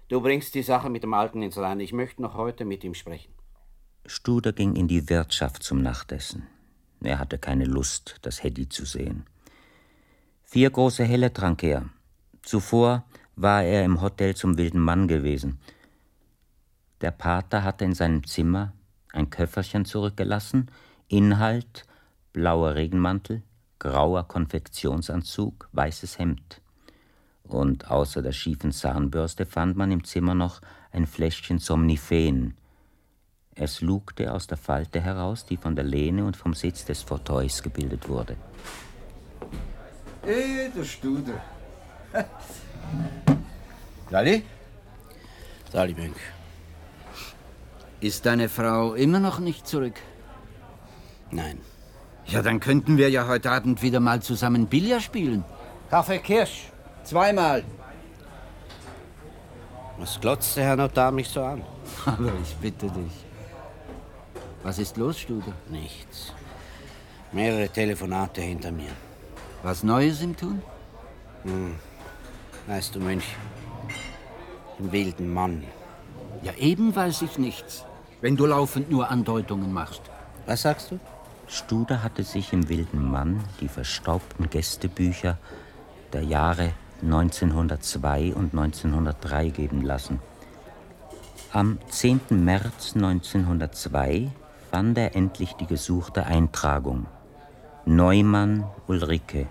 du 0.07 0.21
bringst 0.21 0.55
die 0.55 0.63
Sache 0.63 0.89
mit 0.89 1.03
dem 1.03 1.13
Alten 1.13 1.41
ins 1.41 1.57
Reine. 1.57 1.83
Ich 1.83 1.93
möchte 1.93 2.21
noch 2.21 2.35
heute 2.35 2.63
mit 2.63 2.83
ihm 2.83 2.93
sprechen. 2.93 3.33
Studer 4.05 4.53
ging 4.53 4.75
in 4.75 4.87
die 4.87 5.09
Wirtschaft 5.09 5.63
zum 5.63 5.81
Nachtessen. 5.81 6.47
Er 7.03 7.19
hatte 7.19 7.37
keine 7.37 7.65
Lust, 7.65 8.17
das 8.21 8.43
Heddy 8.43 8.69
zu 8.69 8.85
sehen. 8.85 9.25
Vier 10.43 10.69
große 10.69 11.03
Helle 11.03 11.33
trank 11.33 11.63
er. 11.63 11.89
Zuvor 12.43 13.05
war 13.35 13.63
er 13.63 13.83
im 13.83 14.01
Hotel 14.01 14.35
zum 14.35 14.57
wilden 14.57 14.79
Mann 14.79 15.07
gewesen. 15.07 15.59
Der 17.01 17.11
Pater 17.11 17.63
hatte 17.63 17.85
in 17.85 17.93
seinem 17.93 18.25
Zimmer 18.25 18.73
ein 19.13 19.29
Köfferchen 19.29 19.85
zurückgelassen, 19.85 20.71
Inhalt 21.07 21.85
blauer 22.33 22.75
Regenmantel, 22.75 23.43
grauer 23.79 24.27
Konfektionsanzug, 24.27 25.69
weißes 25.73 26.19
Hemd. 26.19 26.61
Und 27.43 27.91
außer 27.91 28.21
der 28.21 28.31
schiefen 28.31 28.71
Zahnbürste 28.71 29.45
fand 29.45 29.75
man 29.75 29.91
im 29.91 30.03
Zimmer 30.03 30.35
noch 30.35 30.61
ein 30.91 31.05
Fläschchen 31.05 31.59
Somniphen. 31.59 32.55
Es 33.53 33.81
lugte 33.81 34.31
aus 34.33 34.47
der 34.47 34.57
Falte 34.57 35.01
heraus, 35.01 35.45
die 35.45 35.57
von 35.57 35.75
der 35.75 35.83
Lehne 35.83 36.25
und 36.25 36.37
vom 36.37 36.53
Sitz 36.53 36.85
des 36.85 37.01
Fauteuils 37.01 37.61
gebildet 37.61 38.07
wurde. 38.07 38.37
Eh, 40.25 40.69
der 40.69 40.83
Studer. 40.85 41.41
Sali? 44.09 44.43
Sali 45.71 45.93
Mönch. 45.93 46.40
Ist 48.01 48.25
deine 48.25 48.49
Frau 48.49 48.95
immer 48.95 49.19
noch 49.19 49.39
nicht 49.39 49.67
zurück? 49.67 49.93
Nein. 51.29 51.59
Ja, 52.25 52.41
dann 52.41 52.59
könnten 52.59 52.97
wir 52.97 53.09
ja 53.09 53.27
heute 53.27 53.51
Abend 53.51 53.81
wieder 53.81 53.99
mal 53.99 54.21
zusammen 54.21 54.65
Billard 54.67 55.03
spielen. 55.03 55.43
Kaffee 55.89 56.19
Kirsch. 56.19 56.71
Zweimal. 57.03 57.63
Was 59.99 60.19
glotzt 60.19 60.57
der 60.57 60.63
Herr 60.63 60.75
Notar 60.75 61.11
mich 61.11 61.29
so 61.29 61.43
an? 61.43 61.61
Aber 62.05 62.31
ich 62.41 62.55
bitte 62.55 62.87
dich. 62.87 63.25
Was 64.63 64.79
ist 64.79 64.97
los, 64.97 65.19
Studer? 65.19 65.53
Nichts. 65.69 66.33
Mehrere 67.31 67.69
Telefonate 67.69 68.41
hinter 68.41 68.71
mir. 68.71 68.91
Was 69.61 69.83
Neues 69.83 70.21
im 70.21 70.35
Tun? 70.35 70.61
Hm. 71.43 71.75
Weißt 72.67 72.95
du, 72.95 72.99
Mönch, 72.99 73.35
im 74.79 74.91
wilden 74.91 75.31
Mann. 75.31 75.63
Ja, 76.43 76.53
eben 76.53 76.95
weiß 76.95 77.21
ich 77.23 77.37
nichts, 77.37 77.85
wenn 78.21 78.37
du 78.37 78.45
laufend 78.45 78.89
nur 78.89 79.09
Andeutungen 79.09 79.73
machst. 79.73 80.01
Was 80.45 80.61
sagst 80.61 80.91
du? 80.91 80.99
Studer 81.47 82.03
hatte 82.03 82.23
sich 82.23 82.53
im 82.53 82.69
wilden 82.69 83.11
Mann 83.11 83.43
die 83.59 83.67
verstaubten 83.67 84.49
Gästebücher 84.49 85.37
der 86.13 86.23
Jahre 86.23 86.71
1902 87.01 88.33
und 88.33 88.53
1903 88.53 89.49
geben 89.49 89.81
lassen. 89.81 90.19
Am 91.51 91.79
10. 91.89 92.21
März 92.29 92.93
1902 92.95 94.29
fand 94.69 94.97
er 94.97 95.15
endlich 95.15 95.53
die 95.53 95.65
gesuchte 95.65 96.25
Eintragung. 96.25 97.07
Neumann 97.85 98.63
Ulrike. 98.87 99.47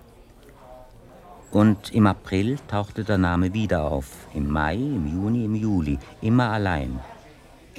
Und 1.51 1.93
im 1.93 2.07
April 2.07 2.59
tauchte 2.69 3.05
der 3.05 3.19
Name 3.19 3.53
wieder 3.53 3.85
auf. 3.85 4.07
Im 4.33 4.49
Mai, 4.49 4.77
im 4.77 5.07
Juni, 5.09 5.45
im 5.45 5.57
Juli. 5.57 5.99
Immer 6.23 6.51
allein. 6.51 7.01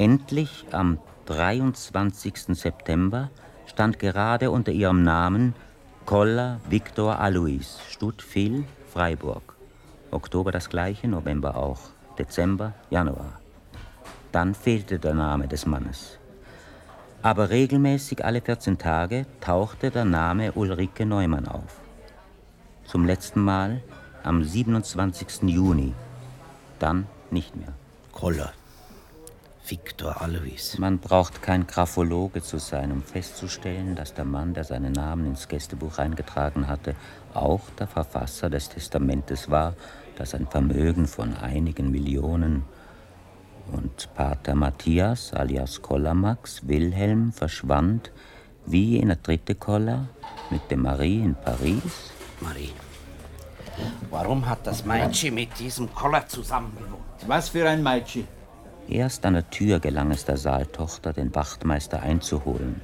Endlich 0.01 0.65
am 0.71 0.97
23. 1.27 2.57
September 2.57 3.29
stand 3.67 3.99
gerade 3.99 4.49
unter 4.49 4.71
ihrem 4.71 5.03
Namen 5.03 5.53
Koller 6.07 6.59
Viktor 6.67 7.19
Alois, 7.19 7.77
Stuttfil, 7.87 8.63
Freiburg. 8.91 9.55
Oktober 10.09 10.51
das 10.51 10.69
gleiche, 10.69 11.07
November 11.07 11.55
auch. 11.55 11.81
Dezember, 12.17 12.73
Januar. 12.89 13.39
Dann 14.31 14.55
fehlte 14.55 14.97
der 14.97 15.13
Name 15.13 15.47
des 15.47 15.67
Mannes. 15.67 16.17
Aber 17.21 17.51
regelmäßig 17.51 18.25
alle 18.25 18.41
14 18.41 18.79
Tage 18.79 19.27
tauchte 19.39 19.91
der 19.91 20.05
Name 20.05 20.53
Ulrike 20.53 21.05
Neumann 21.05 21.47
auf. 21.47 21.79
Zum 22.85 23.05
letzten 23.05 23.41
Mal 23.41 23.83
am 24.23 24.43
27. 24.43 25.43
Juni. 25.43 25.93
Dann 26.79 27.05
nicht 27.29 27.55
mehr. 27.55 27.73
Koller. 28.11 28.51
Viktor 29.71 30.21
Alois. 30.21 30.77
Man 30.79 30.99
braucht 30.99 31.41
kein 31.41 31.65
Graphologe 31.65 32.41
zu 32.41 32.57
sein, 32.57 32.91
um 32.91 33.01
festzustellen, 33.01 33.95
dass 33.95 34.13
der 34.13 34.25
Mann, 34.25 34.53
der 34.53 34.65
seinen 34.65 34.91
Namen 34.91 35.25
ins 35.25 35.47
Gästebuch 35.47 35.97
eingetragen 35.97 36.67
hatte, 36.67 36.93
auch 37.33 37.61
der 37.79 37.87
Verfasser 37.87 38.49
des 38.49 38.67
Testamentes 38.67 39.49
war, 39.49 39.75
das 40.17 40.35
ein 40.35 40.45
Vermögen 40.45 41.07
von 41.07 41.37
einigen 41.37 41.89
Millionen 41.89 42.65
und 43.71 44.13
Pater 44.13 44.55
Matthias 44.55 45.31
alias 45.33 45.81
Kollamax 45.81 46.67
Wilhelm 46.67 47.31
verschwand 47.31 48.11
wie 48.65 48.97
in 48.97 49.07
der 49.07 49.17
dritte 49.17 49.55
Koller 49.55 50.09
mit 50.49 50.69
dem 50.69 50.81
Marie 50.81 51.21
in 51.21 51.35
Paris. 51.35 52.11
Marie, 52.41 52.73
warum 54.09 54.45
hat 54.49 54.67
das 54.67 54.83
Meitschi 54.83 55.31
mit 55.31 55.57
diesem 55.57 55.93
Koller 55.95 56.27
zusammengewohnt? 56.27 57.25
Was 57.25 57.47
für 57.47 57.69
ein 57.69 57.81
Meitschi? 57.81 58.27
Erst 58.87 59.25
an 59.25 59.33
der 59.33 59.49
Tür 59.49 59.79
gelang 59.79 60.11
es 60.11 60.25
der 60.25 60.37
Saaltochter, 60.37 61.13
den 61.13 61.33
Wachtmeister 61.33 62.01
einzuholen. 62.01 62.81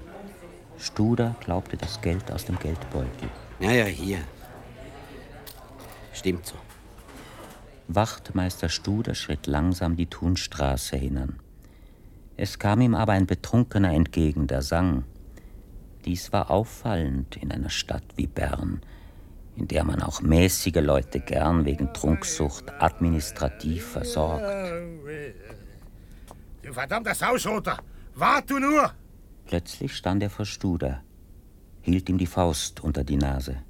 Studer 0.77 1.35
glaubte 1.39 1.75
das 1.77 2.01
Geld 2.01 2.31
aus 2.31 2.45
dem 2.45 2.59
Geldbeutel. 2.59 3.29
Ja, 3.59 3.71
ja, 3.71 3.85
hier. 3.85 4.19
Stimmt 6.13 6.45
so. 6.45 6.55
Wachtmeister 7.87 8.69
Studer 8.69 9.15
schritt 9.15 9.47
langsam 9.47 9.95
die 9.95 10.07
Thunstraße 10.07 10.97
hinan. 10.97 11.39
Es 12.35 12.59
kam 12.59 12.81
ihm 12.81 12.93
aber 12.93 13.13
ein 13.13 13.25
Betrunkener 13.25 13.93
entgegen, 13.93 14.45
der 14.45 14.61
sang. 14.61 15.05
Dies 16.05 16.31
war 16.31 16.51
auffallend 16.51 17.35
in 17.37 17.51
einer 17.51 17.69
Stadt 17.69 18.03
wie 18.15 18.27
Bern, 18.27 18.81
in 19.55 19.67
der 19.67 19.83
man 19.83 20.01
auch 20.03 20.21
mäßige 20.21 20.81
Leute 20.81 21.19
gern 21.19 21.65
wegen 21.65 21.93
Trunksucht 21.93 22.71
administrativ 22.79 23.87
versorgt. 23.87 24.45
Du 26.67 26.73
verdammter 26.73 27.15
Sausroter! 27.15 27.77
Wart 28.15 28.49
du 28.49 28.59
nur! 28.59 28.91
Plötzlich 29.45 29.95
stand 29.95 30.21
er 30.21 30.29
vor 30.29 30.45
Studer, 30.45 31.01
hielt 31.79 32.09
ihm 32.09 32.17
die 32.17 32.27
Faust 32.27 32.81
unter 32.81 33.05
die 33.05 33.15
Nase. 33.15 33.63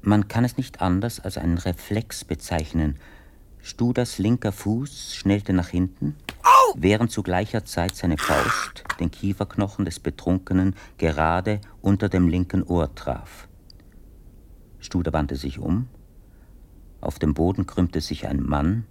Man 0.00 0.26
kann 0.26 0.46
es 0.46 0.56
nicht 0.56 0.80
anders 0.80 1.20
als 1.20 1.36
einen 1.36 1.58
Reflex 1.58 2.24
bezeichnen. 2.24 2.98
Studers 3.58 4.16
linker 4.16 4.52
Fuß 4.52 5.14
schnellte 5.14 5.52
nach 5.52 5.68
hinten, 5.68 6.16
während 6.76 7.10
zu 7.10 7.22
gleicher 7.22 7.66
Zeit 7.66 7.94
seine 7.94 8.16
Faust 8.16 8.84
den 8.98 9.10
Kieferknochen 9.10 9.84
des 9.84 10.00
Betrunkenen 10.00 10.74
gerade 10.96 11.60
unter 11.82 12.08
dem 12.08 12.26
linken 12.26 12.62
Ohr 12.62 12.94
traf. 12.94 13.48
Studer 14.78 15.12
wandte 15.12 15.36
sich 15.36 15.58
um. 15.58 15.90
Auf 17.02 17.18
dem 17.18 17.34
Boden 17.34 17.66
krümmte 17.66 18.00
sich 18.00 18.26
ein 18.26 18.40
Mann, 18.42 18.86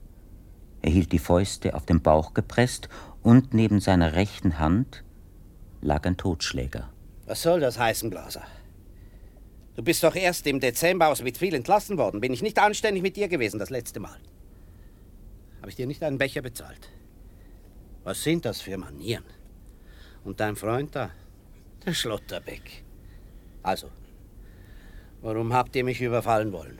Er 0.84 0.91
hielt 0.91 1.13
die 1.13 1.19
Fäuste 1.19 1.75
auf 1.75 1.86
den 1.86 2.01
Bauch 2.01 2.34
gepresst 2.34 2.89
und 3.23 3.53
neben 3.53 3.79
seiner 3.79 4.13
rechten 4.13 4.59
Hand 4.59 5.03
lag 5.81 6.05
ein 6.05 6.17
Totschläger. 6.17 6.89
Was 7.25 7.41
soll 7.41 7.61
das 7.61 7.79
heißen, 7.79 8.09
Blaser? 8.09 8.43
Du 9.75 9.81
bist 9.81 10.03
doch 10.03 10.13
erst 10.13 10.45
im 10.45 10.59
Dezember 10.59 11.07
aus 11.07 11.23
Wittwil 11.23 11.55
entlassen 11.55 11.97
worden. 11.97 12.19
Bin 12.19 12.34
ich 12.34 12.41
nicht 12.41 12.59
anständig 12.59 13.01
mit 13.01 13.15
dir 13.15 13.29
gewesen 13.29 13.59
das 13.59 13.69
letzte 13.69 14.01
Mal? 14.01 14.19
Habe 15.61 15.69
ich 15.69 15.77
dir 15.77 15.88
nicht 15.88 16.03
einen 16.03 16.17
Becher 16.17 16.41
bezahlt? 16.41 16.89
Was 18.03 18.21
sind 18.21 18.43
das 18.43 18.59
für 18.59 18.77
Manieren? 18.77 19.23
Und 20.25 20.41
dein 20.41 20.57
Freund 20.57 20.93
da, 20.93 21.11
der 21.86 21.93
Schlotterbeck. 21.93 22.84
Also, 23.63 23.88
warum 25.21 25.53
habt 25.53 25.77
ihr 25.77 25.86
mich 25.86 26.01
überfallen 26.01 26.51
wollen? 26.51 26.79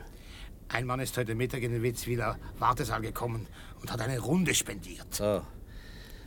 Ein 0.68 0.86
Mann 0.86 1.00
ist 1.00 1.16
heute 1.16 1.34
Mittag 1.34 1.62
in 1.62 1.72
den 1.72 1.82
Witzwiler 1.82 2.38
Wartesaal 2.58 3.00
gekommen 3.00 3.46
und 3.84 3.92
hat 3.92 4.00
eine 4.00 4.18
Runde 4.18 4.54
spendiert. 4.54 5.14
So, 5.14 5.42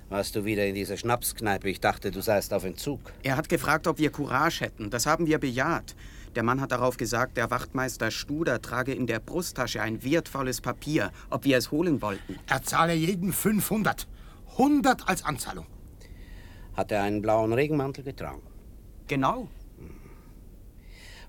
warst 0.10 0.36
du 0.36 0.46
wieder 0.46 0.68
in 0.68 0.76
dieser 0.76 0.96
Schnapskneipe? 0.96 1.68
Ich 1.68 1.80
dachte, 1.80 2.12
du 2.12 2.22
seist 2.22 2.54
auf 2.54 2.64
Entzug. 2.64 3.00
Er 3.24 3.36
hat 3.36 3.50
gefragt, 3.50 3.88
ob 3.88 3.98
wir 3.98 4.12
Courage 4.12 4.64
hätten. 4.64 4.92
Das 4.92 5.08
haben 5.08 5.26
wir 5.26 5.40
bejaht. 5.40 5.96
Der 6.36 6.44
Mann 6.44 6.62
hat 6.62 6.72
darauf 6.72 6.98
gesagt, 6.98 7.36
der 7.36 7.50
Wachtmeister 7.50 8.12
Studer 8.12 8.62
trage 8.62 8.94
in 8.94 9.08
der 9.08 9.20
Brusttasche 9.20 9.82
ein 9.82 10.04
wertvolles 10.04 10.62
Papier, 10.62 11.12
ob 11.32 11.46
wir 11.46 11.58
es 11.58 11.72
holen 11.72 12.00
wollten. 12.04 12.38
Er 12.46 12.62
zahle 12.62 12.94
jeden 12.94 13.34
500. 13.34 14.08
100 14.52 15.10
als 15.10 15.26
Anzahlung. 15.26 15.66
Hat 16.76 16.92
er 16.92 17.02
einen 17.02 17.24
blauen 17.24 17.54
Regenmantel 17.54 18.04
getragen? 18.04 18.44
Genau. 19.08 19.48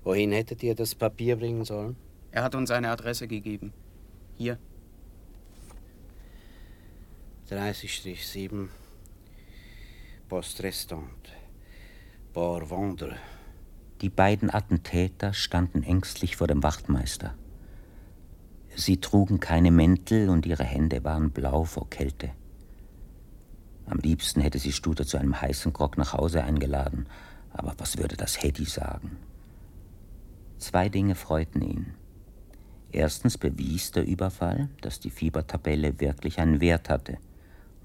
Wohin 0.03 0.31
hättet 0.31 0.61
ihr 0.61 0.75
das 0.75 0.93
Papier 0.93 1.37
bringen 1.37 1.65
sollen? 1.65 1.95
Er 2.29 2.43
hat 2.43 2.53
uns 2.53 2.69
eine 2.69 2.91
Adresse 2.91 3.27
gegeben. 3.27 3.73
Hier. 4.37 4.59
30-7 7.49 8.67
Post 10.27 10.61
Restaurant. 10.61 11.09
Port 12.31 12.69
Vendre. 12.69 13.15
Die 14.01 14.09
beiden 14.09 14.53
Attentäter 14.53 15.33
standen 15.33 15.81
ängstlich 15.81 16.35
vor 16.35 16.45
dem 16.45 16.61
Wachtmeister. 16.61 17.33
Sie 18.75 18.97
trugen 18.97 19.39
keine 19.39 19.71
Mäntel 19.71 20.29
und 20.29 20.45
ihre 20.45 20.63
Hände 20.63 21.03
waren 21.03 21.31
blau 21.31 21.63
vor 21.63 21.89
Kälte. 21.89 22.29
Am 23.87 23.97
liebsten 23.97 24.41
hätte 24.41 24.59
sie 24.59 24.71
Studer 24.71 25.07
zu 25.07 25.17
einem 25.17 25.41
heißen 25.41 25.73
Grog 25.73 25.97
nach 25.97 26.13
Hause 26.13 26.43
eingeladen, 26.43 27.07
aber 27.51 27.73
was 27.79 27.97
würde 27.97 28.15
das 28.15 28.43
Hedy 28.43 28.65
sagen? 28.65 29.17
Zwei 30.59 30.87
Dinge 30.87 31.15
freuten 31.15 31.63
ihn. 31.63 31.95
Erstens 32.91 33.39
bewies 33.39 33.91
der 33.91 34.05
Überfall, 34.05 34.69
dass 34.81 34.99
die 34.99 35.09
Fiebertabelle 35.09 35.99
wirklich 35.99 36.39
einen 36.39 36.61
Wert 36.61 36.89
hatte. 36.89 37.17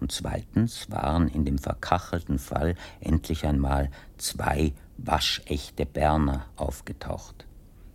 Und 0.01 0.12
zweitens 0.12 0.90
waren 0.90 1.28
in 1.28 1.45
dem 1.45 1.59
verkachelten 1.59 2.38
Fall 2.38 2.74
endlich 3.01 3.47
einmal 3.47 3.90
zwei 4.18 4.72
waschechte 4.99 5.86
Berner 5.86 6.47
aufgetaucht. 6.57 7.47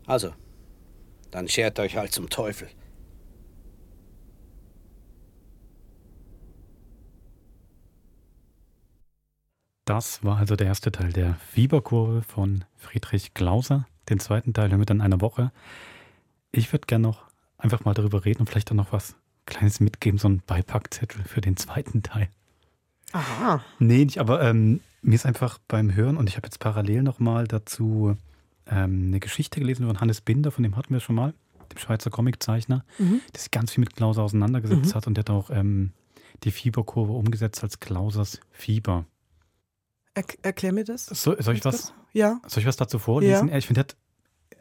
Also, 0.05 0.33
dann 1.31 1.47
schert 1.47 1.79
euch 1.79 1.97
halt 1.97 2.11
zum 2.11 2.29
Teufel. 2.29 2.67
Das 9.85 10.23
war 10.23 10.37
also 10.37 10.55
der 10.55 10.67
erste 10.67 10.91
Teil 10.91 11.11
der 11.11 11.33
Fieberkurve 11.51 12.21
von 12.21 12.63
Friedrich 12.75 13.33
Klauser. 13.33 13.87
Den 14.09 14.19
zweiten 14.19 14.53
Teil 14.53 14.69
hören 14.69 14.79
wir 14.79 14.85
dann 14.85 14.97
in 14.97 15.01
einer 15.01 15.21
Woche. 15.21 15.51
Ich 16.51 16.71
würde 16.71 16.85
gerne 16.85 17.07
noch 17.07 17.23
einfach 17.57 17.85
mal 17.85 17.95
darüber 17.95 18.23
reden 18.23 18.41
und 18.41 18.49
vielleicht 18.49 18.69
dann 18.69 18.77
noch 18.77 18.91
was 18.91 19.15
Kleines 19.49 19.79
mitgeben, 19.79 20.17
so 20.17 20.29
ein 20.29 20.41
Beipackzettel 20.45 21.23
für 21.25 21.41
den 21.41 21.57
zweiten 21.57 22.01
Teil. 22.03 22.29
Aha. 23.11 23.63
Nee, 23.79 24.05
nicht, 24.05 24.19
aber 24.19 24.41
ähm, 24.43 24.81
mir 25.01 25.15
ist 25.15 25.25
einfach 25.25 25.57
beim 25.67 25.93
Hören 25.95 26.17
und 26.17 26.29
ich 26.29 26.37
habe 26.37 26.47
jetzt 26.47 26.59
parallel 26.59 27.03
nochmal 27.03 27.47
dazu 27.47 28.15
ähm, 28.67 29.07
eine 29.07 29.19
Geschichte 29.19 29.59
gelesen 29.59 29.87
von 29.87 29.99
Hannes 29.99 30.21
Binder, 30.21 30.51
von 30.51 30.63
dem 30.63 30.75
hatten 30.75 30.93
wir 30.93 30.99
schon 30.99 31.15
mal, 31.15 31.33
dem 31.71 31.77
Schweizer 31.79 32.09
Comiczeichner, 32.11 32.85
Mhm. 32.99 33.21
der 33.33 33.39
sich 33.41 33.51
ganz 33.51 33.71
viel 33.71 33.81
mit 33.81 33.95
Klauser 33.95 34.21
auseinandergesetzt 34.23 34.91
Mhm. 34.91 34.93
hat 34.95 35.07
und 35.07 35.15
der 35.15 35.21
hat 35.23 35.29
auch 35.31 35.49
ähm, 35.49 35.91
die 36.43 36.51
Fieberkurve 36.51 37.11
umgesetzt 37.13 37.63
als 37.63 37.79
Klausers 37.79 38.39
Fieber. 38.51 39.05
Er, 40.13 40.23
erklär 40.43 40.73
mir 40.73 40.83
das. 40.83 41.05
So, 41.07 41.35
soll 41.39 41.55
ich 41.55 41.65
was? 41.65 41.93
Ja. 42.13 42.39
Soll 42.47 42.61
ich 42.61 42.67
was 42.67 42.77
dazu 42.77 42.99
vorlesen? 42.99 43.49
Ja. 43.49 43.57
Ich 43.57 43.67
finde, 43.67 43.81
er 43.81 43.83
hat- 43.83 43.95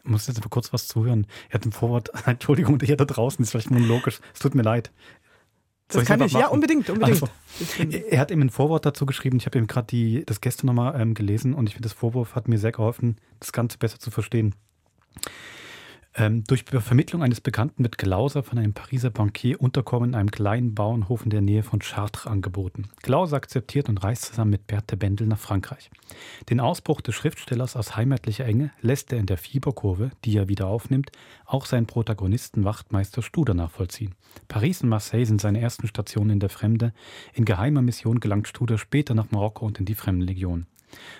muss 0.08 0.26
jetzt 0.26 0.40
mal 0.40 0.48
kurz 0.48 0.72
was 0.72 0.88
zuhören. 0.88 1.26
Er 1.48 1.54
hat 1.54 1.66
im 1.66 1.72
Vorwort, 1.72 2.10
Entschuldigung, 2.26 2.80
hier 2.80 2.96
da 2.96 3.04
draußen 3.04 3.42
ist 3.42 3.50
vielleicht 3.50 3.70
monologisch. 3.70 4.20
Es 4.34 4.40
tut 4.40 4.54
mir 4.54 4.62
leid. 4.62 4.90
Das 5.88 5.94
Soll 5.94 6.02
ich's 6.02 6.08
kann 6.08 6.22
einfach 6.22 6.38
ich, 6.38 6.42
ja, 6.42 6.48
unbedingt, 6.48 6.90
unbedingt. 6.90 7.22
Also, 7.22 7.28
er 8.10 8.20
hat 8.20 8.30
eben 8.30 8.42
ein 8.42 8.50
Vorwort 8.50 8.84
dazu 8.84 9.06
geschrieben. 9.06 9.38
Ich 9.38 9.46
habe 9.46 9.56
eben 9.56 9.66
gerade 9.66 10.24
das 10.24 10.40
gestern 10.42 10.66
nochmal 10.66 11.00
ähm, 11.00 11.14
gelesen 11.14 11.54
und 11.54 11.66
ich 11.66 11.74
finde, 11.74 11.88
das 11.88 11.96
Vorwort 11.96 12.34
hat 12.34 12.46
mir 12.46 12.58
sehr 12.58 12.72
geholfen, 12.72 13.16
das 13.40 13.52
Ganze 13.52 13.78
besser 13.78 13.98
zu 13.98 14.10
verstehen. 14.10 14.54
Ähm, 16.14 16.42
durch 16.44 16.64
Vermittlung 16.64 17.22
eines 17.22 17.40
Bekannten 17.40 17.84
wird 17.84 17.98
Glauser 17.98 18.42
von 18.42 18.58
einem 18.58 18.72
Pariser 18.72 19.10
Bankier 19.10 19.60
Unterkommen 19.60 20.10
in 20.10 20.14
einem 20.16 20.30
kleinen 20.30 20.74
Bauernhof 20.74 21.24
in 21.24 21.30
der 21.30 21.42
Nähe 21.42 21.62
von 21.62 21.80
Chartres 21.80 22.26
angeboten. 22.26 22.88
Glauser 23.02 23.36
akzeptiert 23.36 23.88
und 23.88 23.98
reist 23.98 24.24
zusammen 24.24 24.50
mit 24.52 24.66
Berthe 24.66 24.96
Bendel 24.96 25.26
nach 25.26 25.38
Frankreich. 25.38 25.90
Den 26.48 26.60
Ausbruch 26.60 27.02
des 27.02 27.14
Schriftstellers 27.14 27.76
aus 27.76 27.94
heimatlicher 27.94 28.46
Enge 28.46 28.72
lässt 28.80 29.12
er 29.12 29.18
in 29.18 29.26
der 29.26 29.38
Fieberkurve, 29.38 30.10
die 30.24 30.36
er 30.36 30.48
wieder 30.48 30.66
aufnimmt, 30.66 31.12
auch 31.44 31.66
seinen 31.66 31.86
Protagonisten 31.86 32.64
Wachtmeister 32.64 33.22
Studer 33.22 33.54
nachvollziehen. 33.54 34.14
Paris 34.48 34.82
und 34.82 34.88
Marseille 34.88 35.26
sind 35.26 35.40
seine 35.40 35.60
ersten 35.60 35.86
Stationen 35.86 36.30
in 36.30 36.40
der 36.40 36.50
Fremde. 36.50 36.92
In 37.34 37.44
geheimer 37.44 37.82
Mission 37.82 38.20
gelangt 38.20 38.48
Studer 38.48 38.78
später 38.78 39.14
nach 39.14 39.30
Marokko 39.30 39.66
und 39.66 39.78
in 39.78 39.84
die 39.84 39.94
Fremdenlegion. 39.94 40.66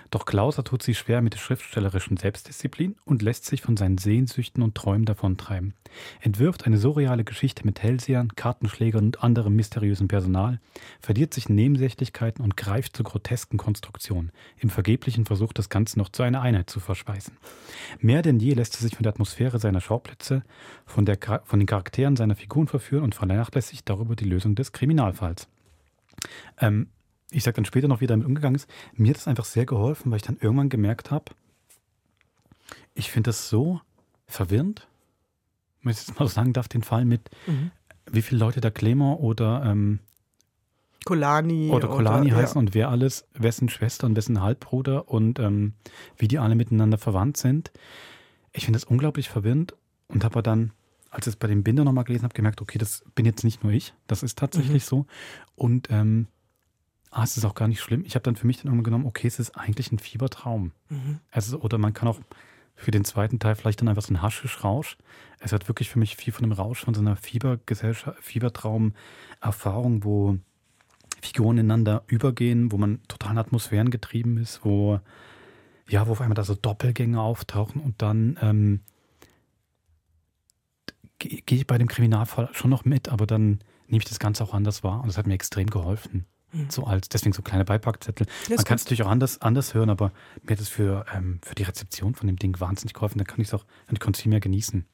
Doch 0.09 0.25
Klauser 0.25 0.63
tut 0.63 0.83
sich 0.83 0.97
schwer 0.97 1.21
mit 1.21 1.33
der 1.33 1.39
schriftstellerischen 1.39 2.17
Selbstdisziplin 2.17 2.95
und 3.05 3.21
lässt 3.21 3.45
sich 3.45 3.61
von 3.61 3.77
seinen 3.77 3.97
Sehnsüchten 3.97 4.63
und 4.63 4.75
Träumen 4.75 5.05
davontreiben. 5.05 5.73
Entwirft 6.21 6.65
eine 6.65 6.77
surreale 6.77 7.23
Geschichte 7.23 7.65
mit 7.65 7.81
Hellsehern, 7.81 8.35
Kartenschlägern 8.35 9.05
und 9.05 9.23
anderem 9.23 9.55
mysteriösen 9.55 10.07
Personal, 10.07 10.59
verliert 11.01 11.33
sich 11.33 11.49
in 11.49 11.55
Nebensächlichkeiten 11.55 12.43
und 12.43 12.57
greift 12.57 12.95
zu 12.95 13.03
grotesken 13.03 13.57
Konstruktionen, 13.57 14.31
im 14.57 14.69
vergeblichen 14.69 15.25
Versuch, 15.25 15.53
das 15.53 15.69
Ganze 15.69 15.97
noch 15.99 16.09
zu 16.09 16.23
einer 16.23 16.41
Einheit 16.41 16.69
zu 16.69 16.79
verspeisen. 16.79 17.37
Mehr 17.99 18.21
denn 18.21 18.39
je 18.39 18.53
lässt 18.53 18.75
er 18.75 18.81
sich 18.81 18.95
von 18.95 19.03
der 19.03 19.13
Atmosphäre 19.13 19.59
seiner 19.59 19.81
Schauplätze, 19.81 20.43
von, 20.85 21.05
der, 21.05 21.17
von 21.43 21.59
den 21.59 21.67
Charakteren 21.67 22.15
seiner 22.15 22.35
Figuren 22.35 22.67
verführen 22.67 23.03
und 23.03 23.15
vernachlässigt 23.15 23.87
darüber 23.89 24.15
die 24.15 24.25
Lösung 24.25 24.55
des 24.55 24.71
Kriminalfalls. 24.71 25.47
Ähm, 26.59 26.87
ich 27.31 27.43
sage 27.43 27.55
dann 27.55 27.65
später 27.65 27.87
noch, 27.87 28.01
wie 28.01 28.05
er 28.05 28.09
damit 28.09 28.25
umgegangen 28.25 28.55
ist. 28.55 28.69
Mir 28.93 29.09
hat 29.09 29.17
das 29.17 29.27
einfach 29.27 29.45
sehr 29.45 29.65
geholfen, 29.65 30.11
weil 30.11 30.17
ich 30.17 30.23
dann 30.23 30.37
irgendwann 30.39 30.69
gemerkt 30.69 31.11
habe, 31.11 31.25
ich 32.93 33.11
finde 33.11 33.29
das 33.29 33.49
so 33.49 33.81
verwirrend, 34.27 34.87
wenn 35.83 35.91
ich 35.91 35.97
jetzt 35.99 36.19
mal 36.19 36.27
so 36.27 36.33
sagen 36.33 36.53
darf, 36.53 36.67
den 36.67 36.83
Fall 36.83 37.05
mit, 37.05 37.29
Mhm. 37.47 37.71
wie 38.11 38.21
viele 38.21 38.39
Leute 38.39 38.61
da 38.61 38.69
Clement 38.71 39.19
oder, 39.19 39.63
ähm, 39.65 39.99
Kolani. 41.05 41.69
oder 41.71 41.87
Kolani 41.87 42.29
ja. 42.29 42.35
heißen 42.35 42.57
und 42.59 42.73
wer 42.73 42.89
alles, 42.89 43.25
wessen 43.33 43.69
Schwester 43.69 44.05
und 44.05 44.15
wessen 44.17 44.41
Halbbruder 44.41 45.07
und 45.07 45.39
ähm, 45.39 45.73
wie 46.17 46.27
die 46.27 46.39
alle 46.39 46.55
miteinander 46.55 46.97
verwandt 46.97 47.37
sind. 47.37 47.71
Ich 48.51 48.65
finde 48.65 48.77
das 48.79 48.83
unglaublich 48.83 49.29
verwirrend 49.29 49.75
und 50.09 50.23
habe 50.23 50.43
dann, 50.43 50.71
als 51.09 51.25
ich 51.27 51.33
es 51.33 51.35
bei 51.37 51.47
dem 51.47 51.63
Binder 51.63 51.83
nochmal 51.85 52.03
gelesen 52.03 52.23
habe, 52.25 52.33
gemerkt, 52.33 52.61
okay, 52.61 52.77
das 52.77 53.03
bin 53.15 53.25
jetzt 53.25 53.43
nicht 53.43 53.63
nur 53.63 53.71
ich, 53.71 53.93
das 54.07 54.23
ist 54.23 54.37
tatsächlich 54.37 54.83
Mhm. 54.83 54.87
so. 54.87 55.05
Und 55.55 55.87
ähm, 55.89 56.27
ah, 57.11 57.23
es 57.23 57.37
ist 57.37 57.45
auch 57.45 57.55
gar 57.55 57.67
nicht 57.67 57.81
schlimm. 57.81 58.03
Ich 58.05 58.15
habe 58.15 58.23
dann 58.23 58.35
für 58.35 58.47
mich 58.47 58.57
dann 58.57 58.67
irgendwann 58.67 58.83
genommen, 58.83 59.05
okay, 59.05 59.27
es 59.27 59.39
ist 59.39 59.57
eigentlich 59.57 59.91
ein 59.91 59.99
Fiebertraum. 59.99 60.71
Mhm. 60.89 61.19
Also, 61.31 61.59
oder 61.59 61.77
man 61.77 61.93
kann 61.93 62.07
auch 62.07 62.19
für 62.75 62.91
den 62.91 63.03
zweiten 63.03 63.39
Teil 63.39 63.55
vielleicht 63.55 63.81
dann 63.81 63.89
einfach 63.89 64.03
so 64.03 64.13
ein 64.13 64.21
Haschisch-Rausch. 64.21 64.97
Es 65.39 65.51
hat 65.51 65.67
wirklich 65.67 65.89
für 65.89 65.99
mich 65.99 66.15
viel 66.15 66.31
von 66.31 66.45
einem 66.45 66.53
Rausch, 66.53 66.79
von 66.79 66.93
so 66.93 67.01
einer 67.01 67.15
Fiebergesellschaft, 67.15 68.23
Fiebertraum-Erfahrung, 68.23 70.03
wo 70.03 70.37
Figuren 71.21 71.57
ineinander 71.57 72.03
übergehen, 72.07 72.71
wo 72.71 72.77
man 72.77 73.03
total 73.07 73.37
atmosphärengetrieben 73.37 74.37
ist, 74.37 74.63
wo 74.63 74.99
ja, 75.89 76.07
wo 76.07 76.11
auf 76.11 76.21
einmal 76.21 76.35
da 76.35 76.43
so 76.43 76.55
Doppelgänge 76.55 77.19
auftauchen 77.19 77.81
und 77.81 78.01
dann 78.01 78.37
ähm, 78.41 78.81
gehe 81.17 81.41
geh 81.45 81.55
ich 81.55 81.67
bei 81.67 81.77
dem 81.77 81.87
Kriminalfall 81.87 82.49
schon 82.53 82.69
noch 82.69 82.85
mit, 82.85 83.09
aber 83.09 83.25
dann 83.25 83.59
nehme 83.87 84.01
ich 84.01 84.05
das 84.05 84.19
Ganze 84.19 84.43
auch 84.43 84.53
anders 84.53 84.83
wahr 84.83 85.01
und 85.01 85.07
das 85.07 85.17
hat 85.17 85.27
mir 85.27 85.33
extrem 85.33 85.67
geholfen. 85.67 86.25
Mhm. 86.51 86.67
So 86.69 86.83
als, 86.85 87.09
deswegen 87.09 87.33
so 87.33 87.41
kleine 87.41 87.65
Beipackzettel. 87.65 88.25
Ist 88.43 88.49
Man 88.49 88.63
kann 88.65 88.75
es 88.75 88.85
natürlich 88.85 89.03
auch 89.03 89.09
anders, 89.09 89.41
anders 89.41 89.73
hören, 89.73 89.89
aber 89.89 90.11
mir 90.43 90.51
hat 90.53 90.59
es 90.59 90.69
für, 90.69 91.05
ähm, 91.15 91.39
für 91.43 91.55
die 91.55 91.63
Rezeption 91.63 92.15
von 92.15 92.27
dem 92.27 92.37
Ding 92.37 92.59
wahnsinnig 92.59 92.93
geholfen. 92.93 93.17
Dann 93.19 93.27
kann 93.27 93.39
ich 93.41 93.47
es 93.49 93.53
auch, 93.53 93.65
dann 93.87 93.99
konnte 93.99 94.21
viel 94.21 94.29
mehr 94.29 94.39
genießen. 94.39 94.85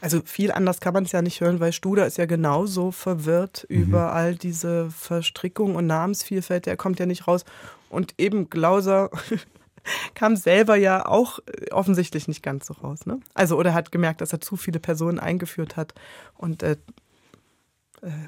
Also 0.00 0.20
viel 0.24 0.50
anders 0.52 0.80
kann 0.80 0.94
man 0.94 1.04
es 1.04 1.12
ja 1.12 1.22
nicht 1.22 1.40
hören, 1.40 1.60
weil 1.60 1.72
Studer 1.72 2.06
ist 2.06 2.18
ja 2.18 2.26
genauso 2.26 2.90
verwirrt 2.90 3.66
Mhm. 3.68 3.76
über 3.76 4.12
all 4.12 4.34
diese 4.34 4.90
Verstrickung 4.90 5.76
und 5.76 5.86
Namensvielfalt. 5.86 6.66
Der 6.66 6.76
kommt 6.76 6.98
ja 6.98 7.06
nicht 7.06 7.26
raus. 7.28 7.44
Und 7.88 8.14
eben 8.18 8.50
Glauser 8.50 9.10
kam 10.14 10.34
selber 10.36 10.76
ja 10.76 11.06
auch 11.06 11.38
äh, 11.46 11.70
offensichtlich 11.70 12.26
nicht 12.28 12.42
ganz 12.42 12.66
so 12.66 12.74
raus. 12.74 13.06
Ne? 13.06 13.20
Also 13.34 13.56
oder 13.56 13.74
hat 13.74 13.92
gemerkt, 13.92 14.20
dass 14.20 14.32
er 14.32 14.40
zu 14.40 14.56
viele 14.56 14.80
Personen 14.80 15.18
eingeführt 15.20 15.76
hat 15.76 15.94
und 16.36 16.62
äh, 16.62 16.76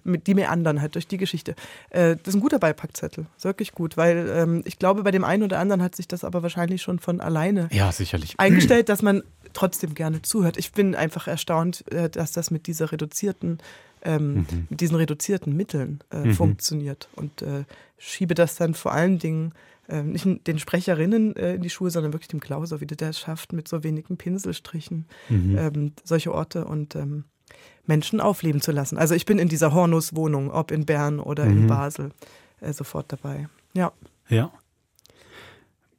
mit 0.04 0.26
die 0.26 0.34
meandern 0.34 0.80
halt 0.80 0.94
durch 0.94 1.06
die 1.06 1.18
Geschichte. 1.18 1.54
Äh, 1.90 2.16
das 2.16 2.28
ist 2.28 2.34
ein 2.36 2.40
guter 2.40 2.58
Beipackzettel, 2.58 3.26
ist 3.36 3.44
wirklich 3.44 3.72
gut, 3.72 3.96
weil 3.96 4.28
ähm, 4.34 4.62
ich 4.64 4.78
glaube, 4.78 5.02
bei 5.02 5.10
dem 5.10 5.24
einen 5.24 5.42
oder 5.42 5.58
anderen 5.58 5.82
hat 5.82 5.94
sich 5.96 6.08
das 6.08 6.24
aber 6.24 6.42
wahrscheinlich 6.42 6.80
schon 6.82 6.98
von 6.98 7.20
alleine 7.20 7.68
Ja, 7.72 7.92
sicherlich. 7.92 8.34
eingestellt, 8.38 8.88
dass 8.88 9.02
man 9.02 9.22
trotzdem 9.52 9.94
gerne 9.94 10.22
zuhört. 10.22 10.56
Ich 10.56 10.72
bin 10.72 10.94
einfach 10.94 11.26
erstaunt, 11.28 11.84
äh, 11.92 12.08
dass 12.08 12.32
das 12.32 12.50
mit 12.50 12.66
dieser 12.66 12.90
reduzierten, 12.92 13.58
ähm, 14.02 14.34
Mhm. 14.34 14.66
mit 14.70 14.80
diesen 14.80 14.96
reduzierten 14.96 15.54
Mitteln 15.56 16.00
äh, 16.10 16.26
Mhm. 16.26 16.32
funktioniert 16.32 17.08
und 17.16 17.42
äh, 17.42 17.64
schiebe 17.98 18.34
das 18.34 18.56
dann 18.56 18.74
vor 18.74 18.92
allen 18.92 19.18
Dingen 19.18 19.52
äh, 19.88 20.02
nicht 20.02 20.26
den 20.46 20.58
Sprecherinnen 20.58 21.36
äh, 21.36 21.54
in 21.54 21.62
die 21.62 21.70
Schuhe, 21.70 21.90
sondern 21.90 22.12
wirklich 22.12 22.28
dem 22.28 22.40
Klauser, 22.40 22.80
wie 22.80 22.86
der 22.86 22.96
das 22.96 23.18
schafft, 23.20 23.52
mit 23.52 23.68
so 23.68 23.84
wenigen 23.84 24.16
Pinselstrichen 24.16 25.06
Mhm. 25.28 25.58
ähm, 25.58 25.92
solche 26.04 26.32
Orte 26.34 26.64
und 26.64 26.94
ähm, 26.96 27.24
Menschen 27.86 28.20
aufleben 28.20 28.60
zu 28.60 28.72
lassen. 28.72 28.98
Also 28.98 29.14
ich 29.14 29.26
bin 29.26 29.38
in 29.38 29.48
dieser 29.48 29.72
Hornus-Wohnung, 29.72 30.50
ob 30.50 30.70
in 30.70 30.86
Bern 30.86 31.20
oder 31.20 31.44
in 31.44 31.62
Mhm. 31.62 31.66
Basel, 31.68 32.10
äh, 32.60 32.72
sofort 32.72 33.12
dabei. 33.12 33.48
Ja. 33.74 33.92
Ja. 34.28 34.50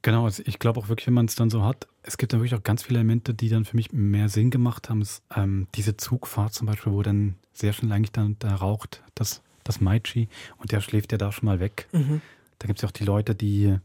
Genau, 0.02 0.24
also 0.24 0.42
ich 0.46 0.58
glaube 0.58 0.80
auch 0.80 0.88
wirklich, 0.88 1.06
wenn 1.08 1.14
man 1.14 1.26
es 1.26 1.34
dann 1.34 1.50
so 1.50 1.64
hat, 1.64 1.88
es 2.02 2.16
gibt 2.18 2.32
dann 2.32 2.40
wirklich 2.40 2.54
auch 2.58 2.62
ganz 2.62 2.82
viele 2.84 3.00
Elemente, 3.00 3.34
die 3.34 3.48
dann 3.48 3.64
für 3.64 3.76
mich 3.76 3.92
mehr 3.92 4.28
Sinn 4.28 4.50
gemacht 4.50 4.88
haben. 4.88 5.02
Es, 5.02 5.22
ähm, 5.34 5.66
diese 5.74 5.96
Zugfahrt 5.96 6.54
zum 6.54 6.66
Beispiel, 6.66 6.92
wo 6.92 7.02
dann 7.02 7.34
sehr 7.52 7.72
schnell 7.72 7.92
eigentlich 7.92 8.12
dann 8.12 8.36
da 8.38 8.54
raucht 8.54 9.02
das, 9.14 9.42
das 9.64 9.80
Maichi 9.80 10.28
und 10.58 10.72
der 10.72 10.80
schläft 10.80 11.12
ja 11.12 11.18
da 11.18 11.32
schon 11.32 11.46
mal 11.46 11.58
weg. 11.60 11.88
Mhm. 11.92 12.20
Da 12.58 12.66
gibt 12.66 12.78
es 12.78 12.82
ja 12.82 12.88
auch 12.88 12.92
die 12.92 13.04
Leute, 13.04 13.34
die 13.34 13.76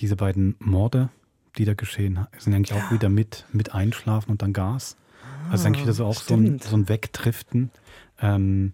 diese 0.00 0.16
beiden 0.16 0.56
Morde, 0.58 1.10
die 1.58 1.64
da 1.64 1.74
geschehen, 1.74 2.26
sind 2.38 2.54
eigentlich 2.54 2.76
auch 2.76 2.90
wieder 2.90 3.08
mit, 3.08 3.44
mit 3.52 3.72
Einschlafen 3.74 4.30
und 4.30 4.42
dann 4.42 4.52
Gas. 4.52 4.96
Also 5.50 5.66
eigentlich 5.66 5.82
wieder 5.82 5.92
so 5.92 6.06
auch 6.06 6.20
so 6.20 6.34
ein, 6.34 6.58
so 6.58 6.76
ein 6.76 6.88
Wegdriften. 6.88 7.70
Ähm, 8.20 8.72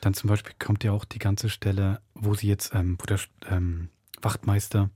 dann 0.00 0.14
zum 0.14 0.28
Beispiel 0.28 0.54
kommt 0.58 0.84
ja 0.84 0.92
auch 0.92 1.04
die 1.04 1.18
ganze 1.18 1.48
Stelle, 1.48 2.00
wo 2.14 2.34
sie 2.34 2.48
jetzt, 2.48 2.74
ähm, 2.74 2.96
wo 3.00 3.06
der 3.06 3.18
ähm, 3.50 3.88
Wachtmeister 4.22 4.90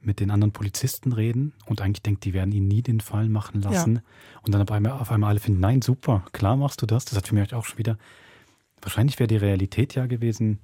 mit 0.00 0.20
den 0.20 0.30
anderen 0.30 0.52
Polizisten 0.52 1.12
reden 1.12 1.54
und 1.64 1.80
eigentlich 1.80 2.02
denkt, 2.02 2.24
die 2.24 2.34
werden 2.34 2.52
ihn 2.52 2.68
nie 2.68 2.82
den 2.82 3.00
Fall 3.00 3.28
machen 3.28 3.62
lassen. 3.62 3.96
Ja. 3.96 4.02
Und 4.42 4.54
dann 4.54 4.60
auf 4.60 4.70
einmal, 4.70 4.92
auf 4.92 5.10
einmal 5.10 5.30
alle 5.30 5.40
finden, 5.40 5.60
nein, 5.60 5.80
super, 5.80 6.24
klar 6.32 6.56
machst 6.56 6.82
du 6.82 6.86
das. 6.86 7.06
Das 7.06 7.16
hat 7.16 7.28
für 7.28 7.34
mich 7.34 7.54
auch 7.54 7.64
schon 7.64 7.78
wieder, 7.78 7.96
wahrscheinlich 8.82 9.18
wäre 9.18 9.28
die 9.28 9.36
Realität 9.36 9.94
ja 9.94 10.06
gewesen, 10.06 10.58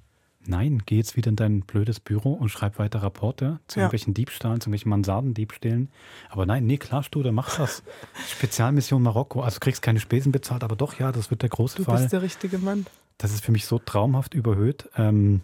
nein, 0.45 0.81
geh 0.85 0.97
jetzt 0.97 1.15
wieder 1.15 1.29
in 1.29 1.35
dein 1.35 1.61
blödes 1.61 1.99
Büro 1.99 2.33
und 2.33 2.49
schreib 2.49 2.79
weiter 2.79 3.01
Rapporte 3.03 3.59
zu 3.67 3.79
Ja. 3.79 3.85
irgendwelchen 3.85 4.13
Diebstahlen, 4.13 4.59
zu 4.61 4.65
irgendwelchen 4.69 4.89
Mansardendiebstählen. 4.89 5.89
Aber 6.29 6.45
nein, 6.45 6.65
nee, 6.65 6.77
klar, 6.77 7.03
Studer, 7.03 7.31
mach 7.31 7.57
das. 7.57 7.83
Spezialmission 8.29 9.01
Marokko. 9.03 9.41
Also 9.41 9.55
du 9.55 9.59
kriegst 9.61 9.81
keine 9.81 9.99
Spesen 9.99 10.31
bezahlt, 10.31 10.63
aber 10.63 10.75
doch, 10.75 10.99
ja, 10.99 11.11
das 11.11 11.29
wird 11.31 11.41
der 11.43 11.49
große 11.49 11.77
Du 11.77 11.83
Fall. 11.83 11.97
bist 11.99 12.13
der 12.13 12.21
richtige 12.21 12.57
Mann. 12.57 12.85
Das 13.17 13.31
ist 13.33 13.43
für 13.45 13.51
mich 13.51 13.65
so 13.65 13.77
traumhaft 13.79 14.33
überhöht. 14.33 14.89
Ähm, 14.97 15.41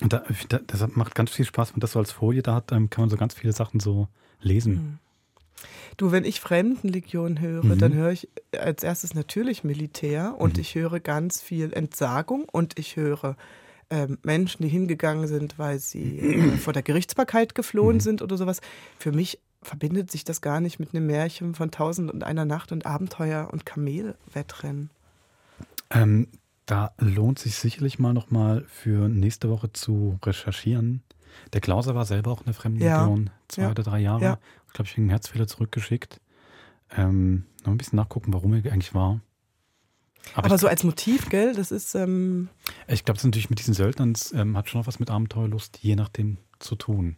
da, 0.00 0.22
das 0.66 0.86
macht 0.96 1.14
ganz 1.14 1.30
viel 1.30 1.44
Spaß, 1.44 1.68
wenn 1.70 1.74
man 1.76 1.80
das 1.80 1.92
so 1.92 1.98
als 1.98 2.10
Folie 2.12 2.42
da 2.42 2.54
hat, 2.54 2.72
ähm, 2.72 2.88
kann 2.88 3.02
man 3.02 3.10
so 3.10 3.16
ganz 3.18 3.34
viele 3.34 3.52
Sachen 3.52 3.80
so 3.80 4.08
lesen. 4.40 4.72
Mhm. 4.74 4.98
Du, 5.98 6.10
wenn 6.10 6.24
ich 6.24 6.40
Fremdenlegion 6.40 7.38
höre, 7.40 7.64
Mhm. 7.64 7.78
dann 7.78 7.92
höre 7.92 8.12
ich 8.12 8.28
als 8.58 8.82
erstes 8.82 9.12
natürlich 9.12 9.62
Militär 9.62 10.36
und 10.38 10.54
Mhm. 10.54 10.60
ich 10.62 10.74
höre 10.74 11.00
ganz 11.00 11.42
viel 11.42 11.74
Entsagung 11.74 12.44
und 12.50 12.78
ich 12.78 12.96
höre 12.96 13.36
ähm, 13.90 14.18
Menschen, 14.22 14.62
die 14.62 14.68
hingegangen 14.68 15.26
sind, 15.26 15.58
weil 15.58 15.78
sie 15.78 16.18
äh, 16.18 16.56
vor 16.56 16.72
der 16.72 16.82
Gerichtsbarkeit 16.82 17.54
geflohen 17.54 17.96
Mhm. 17.96 18.00
sind 18.00 18.22
oder 18.22 18.36
sowas. 18.36 18.60
Für 18.98 19.12
mich 19.12 19.38
verbindet 19.62 20.10
sich 20.10 20.24
das 20.24 20.40
gar 20.40 20.60
nicht 20.60 20.78
mit 20.80 20.94
einem 20.94 21.06
Märchen 21.06 21.54
von 21.54 21.70
Tausend 21.70 22.10
und 22.10 22.24
einer 22.24 22.44
Nacht 22.46 22.72
und 22.72 22.86
Abenteuer 22.86 23.48
und 23.52 23.66
Kamelwettrennen. 23.66 24.90
Ähm, 25.90 26.28
da 26.66 26.92
lohnt 26.98 27.38
sich 27.40 27.56
sicherlich 27.56 27.98
mal 27.98 28.12
nochmal 28.14 28.64
für 28.68 29.08
nächste 29.08 29.50
Woche 29.50 29.72
zu 29.72 30.18
recherchieren. 30.24 31.02
Der 31.52 31.60
Klauser 31.60 31.94
war 31.94 32.04
selber 32.04 32.30
auch 32.30 32.44
eine 32.44 32.54
Fremdenlegion, 32.54 33.26
Ja. 33.26 33.32
zwei 33.48 33.62
Ja. 33.62 33.70
oder 33.70 33.82
drei 33.82 33.98
Jahre. 34.00 34.22
Ja. 34.24 34.38
Glaube 34.72 34.88
ich, 34.88 34.96
wegen 34.96 35.10
Herzfehler 35.10 35.46
zurückgeschickt. 35.46 36.20
Ähm, 36.96 37.44
noch 37.64 37.72
ein 37.72 37.78
bisschen 37.78 37.96
nachgucken, 37.96 38.32
warum 38.32 38.52
er 38.54 38.72
eigentlich 38.72 38.94
war. 38.94 39.20
Aber, 40.34 40.54
ich, 40.54 40.60
so 40.60 40.68
als 40.68 40.84
Motiv, 40.84 41.28
gell, 41.28 41.54
das 41.54 41.70
ist, 41.72 41.94
ähm, 41.94 42.48
ich 42.86 43.04
glaube, 43.04 43.16
das 43.16 43.22
ist 43.22 43.26
natürlich 43.26 43.50
mit 43.50 43.58
diesen 43.58 43.74
Söldnern 43.74 44.14
ähm, 44.32 44.56
hat 44.56 44.68
schon 44.68 44.80
noch 44.80 44.86
was 44.86 45.00
mit 45.00 45.10
Abenteuerlust, 45.10 45.78
je 45.82 45.96
nachdem 45.96 46.36
zu 46.58 46.76
tun. 46.76 47.16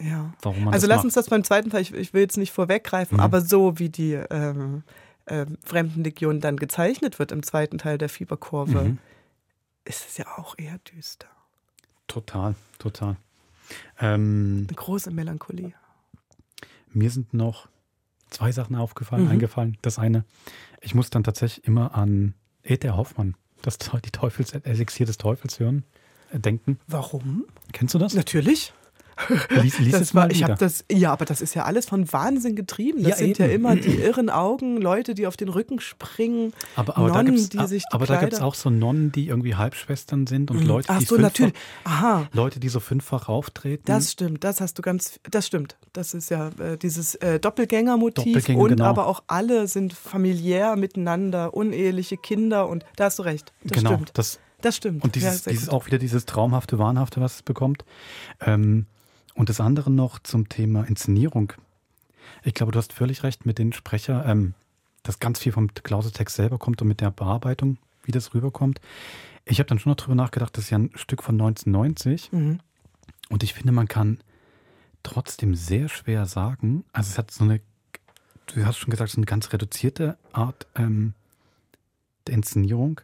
ja. 0.00 0.32
Also 0.70 0.86
lass 0.86 1.04
uns 1.04 1.14
das 1.14 1.28
beim 1.28 1.44
zweiten 1.44 1.70
Teil, 1.70 1.82
ich, 1.82 1.92
ich 1.92 2.14
will 2.14 2.22
jetzt 2.22 2.38
nicht 2.38 2.52
vorweggreifen, 2.52 3.16
Mhm. 3.18 3.22
aber 3.22 3.40
so 3.42 3.78
wie 3.78 3.88
die 3.90 4.14
ähm, 4.14 4.84
ähm, 5.26 5.58
Fremdenlegion 5.64 6.40
dann 6.40 6.56
gezeichnet 6.56 7.18
wird 7.18 7.30
im 7.32 7.42
zweiten 7.42 7.78
Teil 7.78 7.98
der 7.98 8.08
Fieberkurve, 8.08 8.82
Mhm. 8.84 8.98
ist 9.84 10.08
es 10.08 10.16
ja 10.16 10.26
auch 10.38 10.54
eher 10.56 10.78
düster. 10.78 11.28
Total, 12.06 12.54
total. 12.78 13.16
Ähm, 14.00 14.66
Eine 14.68 14.76
große 14.76 15.10
Melancholie. 15.10 15.72
Mir 16.92 17.10
sind 17.10 17.34
noch 17.34 17.68
zwei 18.30 18.52
Sachen 18.52 18.76
aufgefallen, 18.76 19.24
Mhm. 19.24 19.30
eingefallen. 19.30 19.76
Das 19.82 19.98
eine, 19.98 20.24
ich 20.80 20.94
muss 20.94 21.10
dann 21.10 21.24
tatsächlich 21.24 21.64
immer 21.66 21.94
an 21.94 22.34
Ethel 22.62 22.96
Hoffmann, 22.96 23.34
das 23.62 23.78
die 24.06 24.10
Teufels 24.10 24.52
Elixier 24.52 25.06
des 25.06 25.18
Teufels 25.18 25.58
hören, 25.60 25.84
äh, 26.32 26.38
denken. 26.38 26.78
Warum? 26.86 27.44
Kennst 27.72 27.94
du 27.94 27.98
das? 27.98 28.14
Natürlich. 28.14 28.72
Lies, 29.50 29.78
lies 29.78 29.92
das 29.92 30.00
es 30.00 30.14
mal 30.14 30.22
war, 30.22 30.30
ich 30.30 30.42
habe 30.44 30.54
das, 30.54 30.84
ja, 30.90 31.12
aber 31.12 31.24
das 31.24 31.40
ist 31.40 31.54
ja 31.54 31.64
alles 31.64 31.86
von 31.86 32.10
Wahnsinn 32.12 32.56
getrieben. 32.56 33.02
Das 33.02 33.10
Ja, 33.10 33.16
sind 33.16 33.38
ja 33.38 33.46
eben. 33.46 33.54
immer 33.54 33.76
die 33.76 33.94
irren 33.96 34.30
Augen, 34.30 34.76
Leute, 34.80 35.14
die 35.14 35.26
auf 35.26 35.36
den 35.36 35.48
Rücken 35.48 35.80
springen, 35.80 36.52
aber 36.76 36.96
aber 36.96 37.08
da 37.08 37.14
Nonnen, 37.22 37.34
gibt's, 37.36 37.48
die 37.50 37.66
sich 37.66 37.82
die 37.84 37.94
aber 37.94 38.06
da 38.06 38.16
gibt 38.20 38.32
es 38.32 38.38
Kleider- 38.38 38.46
auch 38.48 38.54
so 38.54 38.70
Nonnen, 38.70 39.12
die 39.12 39.28
irgendwie 39.28 39.54
Halbschwestern 39.56 40.26
sind 40.26 40.50
und 40.50 40.60
Mhm. 40.60 40.66
Leute, 40.66 40.92
die 40.98 41.04
so, 41.04 41.14
fünffach, 41.16 41.22
natürlich. 41.30 41.54
Aha. 41.84 42.28
Leute, 42.32 42.60
die 42.60 42.68
so 42.68 42.80
fünffach 42.80 43.28
auftreten. 43.28 43.82
Das 43.86 44.12
stimmt, 44.12 44.44
das 44.44 44.60
hast 44.60 44.78
du 44.78 44.82
ganz, 44.82 45.20
das 45.30 45.46
stimmt. 45.46 45.76
Das 45.92 46.14
ist 46.14 46.30
ja 46.30 46.48
äh, 46.58 46.76
dieses 46.78 47.14
äh, 47.16 47.38
Doppelgängermotiv 47.40 48.24
Doppelgänger, 48.24 48.58
und 48.60 48.68
genau. 48.70 48.84
aber 48.86 49.06
auch 49.06 49.22
alle 49.26 49.66
sind 49.68 49.92
familiär 49.92 50.76
miteinander, 50.76 51.54
uneheliche 51.54 52.16
Kinder 52.16 52.68
und 52.68 52.84
da 52.96 53.04
hast 53.04 53.18
du 53.18 53.22
recht. 53.22 53.52
Das 53.64 53.78
genau, 53.78 53.94
stimmt. 53.94 54.10
das 54.14 54.38
Das 54.62 54.76
stimmt. 54.76 55.02
Und 55.04 55.14
dieses, 55.14 55.44
Ja, 55.46 55.52
dieses 55.52 55.68
auch 55.68 55.86
wieder 55.86 55.98
dieses 55.98 56.26
traumhafte, 56.26 56.78
wahnhafte, 56.78 57.20
was 57.20 57.36
es 57.36 57.42
bekommt. 57.42 57.84
Ähm, 58.40 58.86
und 59.34 59.48
das 59.48 59.60
andere 59.60 59.90
noch 59.90 60.18
zum 60.18 60.48
Thema 60.48 60.84
Inszenierung. 60.84 61.52
Ich 62.42 62.54
glaube, 62.54 62.72
du 62.72 62.78
hast 62.78 62.92
völlig 62.92 63.22
recht 63.22 63.46
mit 63.46 63.58
den 63.58 63.72
Sprecher, 63.72 64.24
ähm, 64.26 64.54
dass 65.02 65.18
ganz 65.18 65.38
viel 65.38 65.52
vom 65.52 65.72
Klausetext 65.72 66.36
selber 66.36 66.58
kommt 66.58 66.82
und 66.82 66.88
mit 66.88 67.00
der 67.00 67.10
Bearbeitung, 67.10 67.78
wie 68.04 68.12
das 68.12 68.34
rüberkommt. 68.34 68.80
Ich 69.44 69.58
habe 69.58 69.68
dann 69.68 69.78
schon 69.78 69.90
noch 69.90 69.96
drüber 69.96 70.14
nachgedacht, 70.14 70.56
das 70.56 70.64
ist 70.64 70.70
ja 70.70 70.78
ein 70.78 70.90
Stück 70.94 71.22
von 71.22 71.34
1990. 71.40 72.32
Mhm. 72.32 72.60
Und 73.30 73.42
ich 73.42 73.54
finde, 73.54 73.72
man 73.72 73.88
kann 73.88 74.18
trotzdem 75.02 75.54
sehr 75.54 75.88
schwer 75.88 76.26
sagen, 76.26 76.84
also 76.92 77.10
es 77.10 77.18
hat 77.18 77.30
so 77.30 77.44
eine, 77.44 77.60
du 78.46 78.64
hast 78.66 78.78
schon 78.78 78.90
gesagt, 78.90 79.10
so 79.10 79.18
eine 79.18 79.26
ganz 79.26 79.52
reduzierte 79.52 80.18
Art 80.32 80.66
ähm, 80.74 81.14
der 82.26 82.34
Inszenierung, 82.34 83.00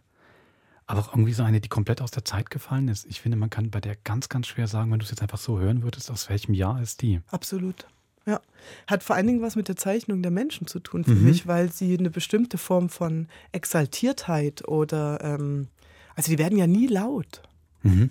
aber 0.87 1.01
auch 1.01 1.13
irgendwie 1.13 1.33
so 1.33 1.43
eine, 1.43 1.61
die 1.61 1.69
komplett 1.69 2.01
aus 2.01 2.11
der 2.13 2.25
Zeit 2.25 2.51
gefallen 2.51 2.89
ist. 2.89 3.07
Ich 3.07 3.21
finde, 3.21 3.37
man 3.37 3.51
kann 3.51 3.71
bei 3.71 3.81
der 3.81 3.97
ganz, 3.97 4.29
ganz 4.29 4.47
schwer 4.47 4.69
sagen, 4.69 4.91
wenn 4.93 4.99
du 5.01 5.05
es 5.05 5.11
jetzt 5.11 5.23
einfach 5.23 5.39
so 5.39 5.59
hören 5.59 5.83
würdest, 5.83 6.11
aus 6.11 6.29
welchem 6.29 6.55
Jahr 6.55 6.81
ist 6.81 7.03
die. 7.03 7.21
Absolut. 7.31 7.87
Ja. 8.25 8.41
Hat 8.87 9.03
vor 9.03 9.15
allen 9.17 9.27
Dingen 9.27 9.43
was 9.43 9.57
mit 9.57 9.69
der 9.69 9.77
Zeichnung 9.77 10.23
der 10.23 10.31
Menschen 10.33 10.67
zu 10.67 10.81
tun 10.81 11.05
für 11.05 11.13
Mhm. 11.13 11.25
mich, 11.25 11.47
weil 11.47 11.71
sie 11.73 11.97
eine 11.97 12.11
bestimmte 12.11 12.59
Form 12.59 12.89
von 12.89 13.29
Exaltiertheit 13.53 14.67
oder, 14.69 15.21
ähm, 15.23 15.69
also 16.15 16.31
die 16.31 16.39
werden 16.39 16.59
ja 16.59 16.67
nie 16.67 16.87
laut. 16.87 17.43
Mhm. 17.83 18.11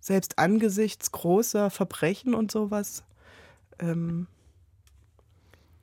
Selbst 0.00 0.38
angesichts 0.38 1.12
großer 1.12 1.70
Verbrechen 1.70 2.34
und 2.34 2.50
sowas 2.50 3.04
ähm, 3.78 4.26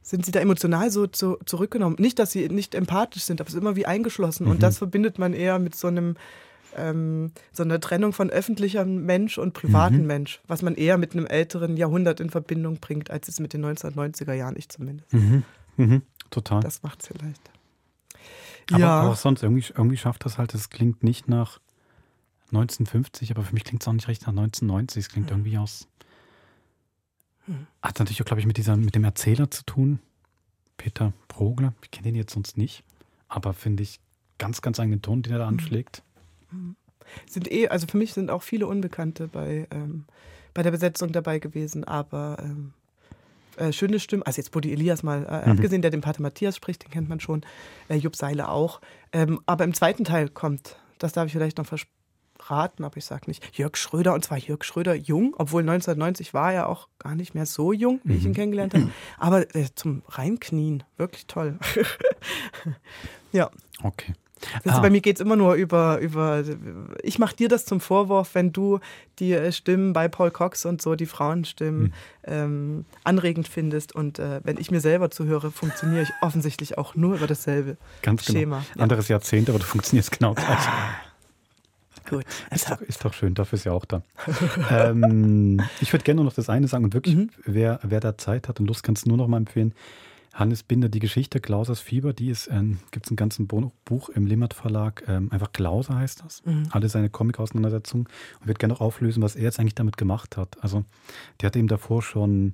sind 0.08 0.26
sie 0.26 0.32
da 0.32 0.39
emotional 0.39 0.89
so 0.89 1.05
zu, 1.05 1.38
zurückgenommen. 1.45 1.97
Nicht, 1.99 2.18
dass 2.18 2.32
sie 2.32 2.47
nicht 2.47 2.76
empathisch 2.76 3.24
sind, 3.24 3.41
aber 3.41 3.49
es 3.49 3.53
ist 3.55 3.60
immer 3.60 3.76
wie 3.76 3.86
eingeschlossen. 3.86 4.45
Mhm. 4.45 4.51
Und 4.51 4.64
das 4.64 4.78
verbindet 4.78 5.20
man 5.20 5.34
eher 5.34 5.60
mit 5.60 5.76
so 5.76 5.88
einem 5.88 6.16
ähm, 6.78 7.32
so 7.51 7.64
einer 7.64 7.80
Trennung 7.82 8.14
von 8.14 8.30
öffentlichem 8.30 9.05
Mensch 9.05 9.38
und 9.38 9.53
privatem 9.53 10.01
Mhm. 10.01 10.08
Mensch, 10.08 10.41
was 10.47 10.62
man 10.62 10.76
eher 10.76 10.97
mit 10.97 11.14
einem 11.14 11.26
älteren 11.26 11.76
Jahrhundert 11.76 12.22
in 12.22 12.30
Verbindung 12.30 12.78
bringt, 12.78 13.12
als 13.12 13.28
es 13.28 13.39
mit 13.41 13.51
den 13.51 13.66
1990er 13.66 14.34
Jahren, 14.34 14.55
ich 14.58 14.70
zumindest. 14.70 15.12
Mhm. 15.12 15.43
Mhm. 15.76 16.01
Total. 16.30 16.62
Das 16.62 16.84
macht 16.84 17.01
es 17.01 17.08
vielleicht. 17.08 17.51
aber, 18.72 18.80
ja. 18.80 19.10
auch 19.10 19.16
sonst, 19.16 19.43
irgendwie, 19.43 19.66
irgendwie 19.76 19.97
schafft 19.97 20.24
das 20.24 20.38
halt, 20.38 20.53
es 20.53 20.70
klingt 20.70 21.03
nicht 21.03 21.28
nach 21.28 21.60
1950, 22.53 23.32
aber 23.32 23.43
für 23.43 23.53
mich 23.53 23.66
klingt 23.66 23.82
es 23.82 23.88
auch 23.88 23.93
nicht 23.93 24.08
recht 24.08 24.22
nach 24.22 24.30
1990. 24.30 25.05
Es 25.05 25.10
klingt 25.10 25.32
irgendwie 25.32 25.58
aus. 25.58 25.88
Hm. 27.47 27.67
Hat 27.81 27.99
natürlich 27.99 28.21
auch, 28.21 28.25
glaube 28.25 28.39
ich, 28.39 28.45
mit, 28.47 28.57
dieser, 28.57 28.75
mit 28.77 28.95
dem 28.95 29.03
Erzähler 29.03 29.49
zu 29.49 29.63
tun. 29.63 29.99
Peter 30.77 31.11
Progler. 31.27 31.73
Ich 31.83 31.91
kenne 31.91 32.03
den 32.03 32.15
jetzt 32.15 32.33
sonst 32.33 32.57
nicht, 32.57 32.83
aber 33.27 33.53
finde 33.53 33.83
ich 33.83 33.99
ganz, 34.37 34.61
ganz 34.61 34.79
eigenen 34.79 35.01
Ton, 35.01 35.23
den 35.23 35.33
er 35.33 35.39
da 35.39 35.47
anschlägt. 35.47 36.03
sind 37.27 37.51
eh, 37.51 37.67
also 37.69 37.87
für 37.87 37.97
mich 37.97 38.13
sind 38.13 38.29
auch 38.29 38.43
viele 38.43 38.67
Unbekannte 38.67 39.27
bei, 39.27 39.67
ähm, 39.71 40.05
bei 40.53 40.61
der 40.61 40.71
Besetzung 40.71 41.11
dabei 41.11 41.39
gewesen, 41.39 41.83
aber 41.83 42.37
ähm, 42.41 42.73
äh, 43.55 43.71
schöne 43.71 43.99
Stimmen, 43.99 44.21
also 44.23 44.39
jetzt 44.39 44.51
Buddy 44.51 44.71
Elias 44.71 45.01
mal 45.01 45.25
äh, 45.25 45.45
Mhm. 45.47 45.51
abgesehen, 45.53 45.81
der 45.81 45.89
den 45.89 46.01
Pater 46.01 46.21
Matthias 46.21 46.55
spricht, 46.55 46.83
den 46.83 46.91
kennt 46.91 47.09
man 47.09 47.19
schon, 47.19 47.41
äh, 47.89 47.95
Jupp 47.95 48.15
Seile 48.15 48.49
auch. 48.49 48.81
Ähm, 49.13 49.39
aber 49.47 49.63
im 49.63 49.73
zweiten 49.73 50.03
Teil 50.03 50.29
kommt 50.29 50.77
das 50.99 51.13
darf 51.13 51.27
ich 51.27 51.33
vielleicht 51.33 51.57
noch 51.57 51.67
verraten, 52.39 52.83
aber 52.83 52.97
ich 52.97 53.05
sage 53.05 53.23
nicht. 53.27 53.57
Jörg 53.57 53.75
Schröder, 53.77 54.13
und 54.13 54.23
zwar 54.25 54.38
Jörg 54.38 54.63
Schröder 54.63 54.93
jung, 54.95 55.33
obwohl 55.38 55.61
1990 55.61 56.33
war 56.33 56.53
er 56.53 56.69
auch 56.69 56.88
gar 56.99 57.15
nicht 57.15 57.33
mehr 57.35 57.45
so 57.45 57.73
jung, 57.73 57.99
wie 58.03 58.15
ich 58.15 58.23
ihn 58.25 58.31
Mhm. 58.31 58.35
kennengelernt 58.35 58.73
habe. 58.73 58.89
Aber 59.17 59.55
äh, 59.55 59.65
zum 59.75 60.01
Reinknien, 60.07 60.83
wirklich 60.97 61.27
toll. 61.27 61.57
ja. 63.31 63.49
Okay. 63.83 64.13
Das 64.63 64.75
Ah. 64.75 64.79
Bei 64.81 64.91
mir 64.91 65.01
geht 65.01 65.15
es 65.15 65.21
immer 65.21 65.35
nur 65.35 65.55
über, 65.55 65.97
über 65.97 66.43
ich 67.01 67.17
mache 67.17 67.35
dir 67.35 67.47
das 67.49 67.65
zum 67.65 67.79
Vorwurf, 67.81 68.35
wenn 68.35 68.53
du 68.53 68.79
die 69.17 69.51
Stimmen 69.51 69.93
bei 69.93 70.07
Paul 70.07 70.29
Cox 70.29 70.63
und 70.65 70.79
so, 70.79 70.93
die 70.95 71.07
Frauenstimmen, 71.07 71.85
Hm. 71.85 71.93
ähm, 72.23 72.85
anregend 73.03 73.47
findest. 73.47 73.95
Und 73.95 74.19
äh, 74.19 74.41
wenn 74.43 74.57
ich 74.59 74.69
mir 74.69 74.79
selber 74.79 75.09
zuhöre, 75.09 75.49
funktioniere 75.49 76.03
ich 76.03 76.09
offensichtlich 76.21 76.77
auch 76.77 76.93
nur 76.93 77.15
über 77.15 77.25
dasselbe 77.25 77.77
Ganz 78.03 78.25
genau. 78.25 78.38
Schema. 78.39 78.65
Ja. 78.75 78.83
Anderes 78.83 79.07
Jahrzehnt, 79.07 79.49
aber 79.49 79.57
du 79.57 79.65
funktionierst 79.65 80.11
genau 80.11 80.35
gleich. 80.35 80.67
Gut. 82.10 82.26
Ist 82.51 82.70
doch, 82.70 82.82
ist 82.82 83.03
doch 83.03 83.14
schön, 83.14 83.34
dafür 83.34 83.58
ist 83.58 83.66
ja 83.66 83.72
auch 83.74 83.86
da. 83.86 84.01
ähm, 84.72 85.62
ich 85.82 85.91
würde 85.93 86.03
gerne 86.03 86.24
noch 86.24 86.34
das 86.34 86.49
eine 86.49 86.68
sagen 86.68 86.86
und 86.86 86.93
wirklich, 86.93 87.16
Mhm. 87.16 87.30
wer, 87.45 87.80
wer 87.84 87.99
da 87.99 88.18
Zeit 88.18 88.47
hat 88.47 88.60
und 88.60 88.68
Lust, 88.68 88.84
kannst 88.84 89.05
du 89.05 89.10
nur 89.10 89.18
noch 89.18 89.28
mal 89.28 89.38
empfehlen. 89.38 89.74
Hannes 90.34 90.62
Binder, 90.62 90.88
die 90.88 90.99
Geschichte 90.99 91.39
Glausers 91.41 91.80
Fieber, 91.80 92.14
die 92.14 92.30
ist, 92.30 92.47
ähm, 92.51 92.78
gibt 92.91 93.08
es 93.08 93.12
einen 93.12 93.18
ganzen 93.18 93.47
Buch 93.47 94.10
im 94.10 94.28
Limmat 94.28 94.53
Verlag, 94.53 95.03
ähm, 95.08 95.32
einfach 95.32 95.51
Glauser 95.51 95.95
heißt 95.95 96.24
das. 96.24 96.45
Mhm. 96.45 96.68
Alle 96.70 96.89
seine 96.89 97.10
Comic-Auseinandersetzungen 97.10 98.08
und 98.39 98.47
wird 98.47 98.60
gerne 98.60 98.76
auch 98.76 98.82
auflösen, 98.82 99.24
was 99.24 99.36
er 99.36 99.43
jetzt 99.43 99.60
eigentlich 99.60 99.74
damit 99.76 99.97
gemacht 99.97 100.38
hat. 100.38 100.62
Also, 100.64 100.86
der 101.41 101.47
hat 101.47 101.55
eben 101.55 101.68
davor 101.68 102.03
schon 102.03 102.53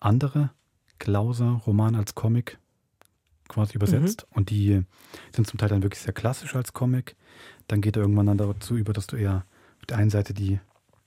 andere 0.00 0.50
Glauser-Romane 0.98 1.96
als 1.98 2.14
Comic 2.16 2.58
quasi 3.48 3.74
übersetzt 3.74 4.26
und 4.30 4.50
die 4.50 4.82
sind 5.34 5.46
zum 5.46 5.58
Teil 5.58 5.68
dann 5.68 5.82
wirklich 5.82 6.00
sehr 6.00 6.14
klassisch 6.14 6.56
als 6.56 6.72
Comic. 6.72 7.16
Dann 7.68 7.80
geht 7.80 7.96
er 7.96 8.02
irgendwann 8.02 8.26
dann 8.26 8.38
dazu 8.38 8.76
über, 8.76 8.92
dass 8.92 9.06
du 9.06 9.16
eher 9.16 9.44
auf 9.80 9.86
der 9.86 9.98
einen 9.98 10.10
Seite 10.10 10.34
die 10.34 10.60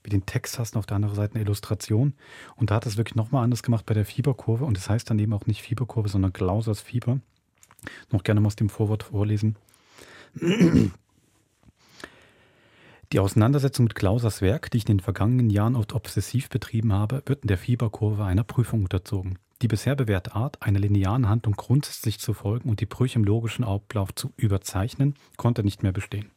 wie 0.06 0.10
den 0.10 0.24
Text 0.24 0.58
hast 0.58 0.74
und 0.74 0.78
auf 0.78 0.86
der 0.86 0.94
anderen 0.94 1.16
Seite 1.16 1.34
eine 1.34 1.42
Illustration. 1.42 2.14
Und 2.54 2.70
da 2.70 2.76
hat 2.76 2.86
es 2.86 2.96
wirklich 2.96 3.16
nochmal 3.16 3.42
anders 3.42 3.64
gemacht 3.64 3.84
bei 3.86 3.94
der 3.94 4.06
Fieberkurve. 4.06 4.64
Und 4.64 4.76
das 4.76 4.88
heißt 4.88 5.10
dann 5.10 5.18
eben 5.18 5.32
auch 5.32 5.46
nicht 5.46 5.62
Fieberkurve, 5.62 6.08
sondern 6.08 6.32
Glausers 6.32 6.80
Fieber. 6.80 7.18
Noch 8.10 8.22
gerne 8.22 8.40
mal 8.40 8.46
aus 8.46 8.56
dem 8.56 8.68
Vorwort 8.68 9.02
vorlesen. 9.02 9.56
Die 13.12 13.18
Auseinandersetzung 13.18 13.84
mit 13.84 13.94
Klausers 13.94 14.42
Werk, 14.42 14.70
die 14.70 14.78
ich 14.78 14.84
in 14.84 14.96
den 14.98 15.00
vergangenen 15.00 15.50
Jahren 15.50 15.76
oft 15.76 15.92
obsessiv 15.92 16.48
betrieben 16.48 16.92
habe, 16.92 17.22
wird 17.26 17.42
in 17.42 17.48
der 17.48 17.58
Fieberkurve 17.58 18.24
einer 18.24 18.44
Prüfung 18.44 18.82
unterzogen. 18.82 19.38
Die 19.62 19.68
bisher 19.68 19.96
bewährte 19.96 20.34
Art, 20.34 20.62
einer 20.62 20.78
linearen 20.78 21.28
Handlung 21.28 21.54
grundsätzlich 21.54 22.20
zu 22.20 22.34
folgen 22.34 22.68
und 22.68 22.80
die 22.80 22.86
Brüche 22.86 23.18
im 23.18 23.24
logischen 23.24 23.64
Ablauf 23.64 24.14
zu 24.14 24.32
überzeichnen, 24.36 25.14
konnte 25.36 25.64
nicht 25.64 25.82
mehr 25.82 25.92
bestehen. 25.92 26.30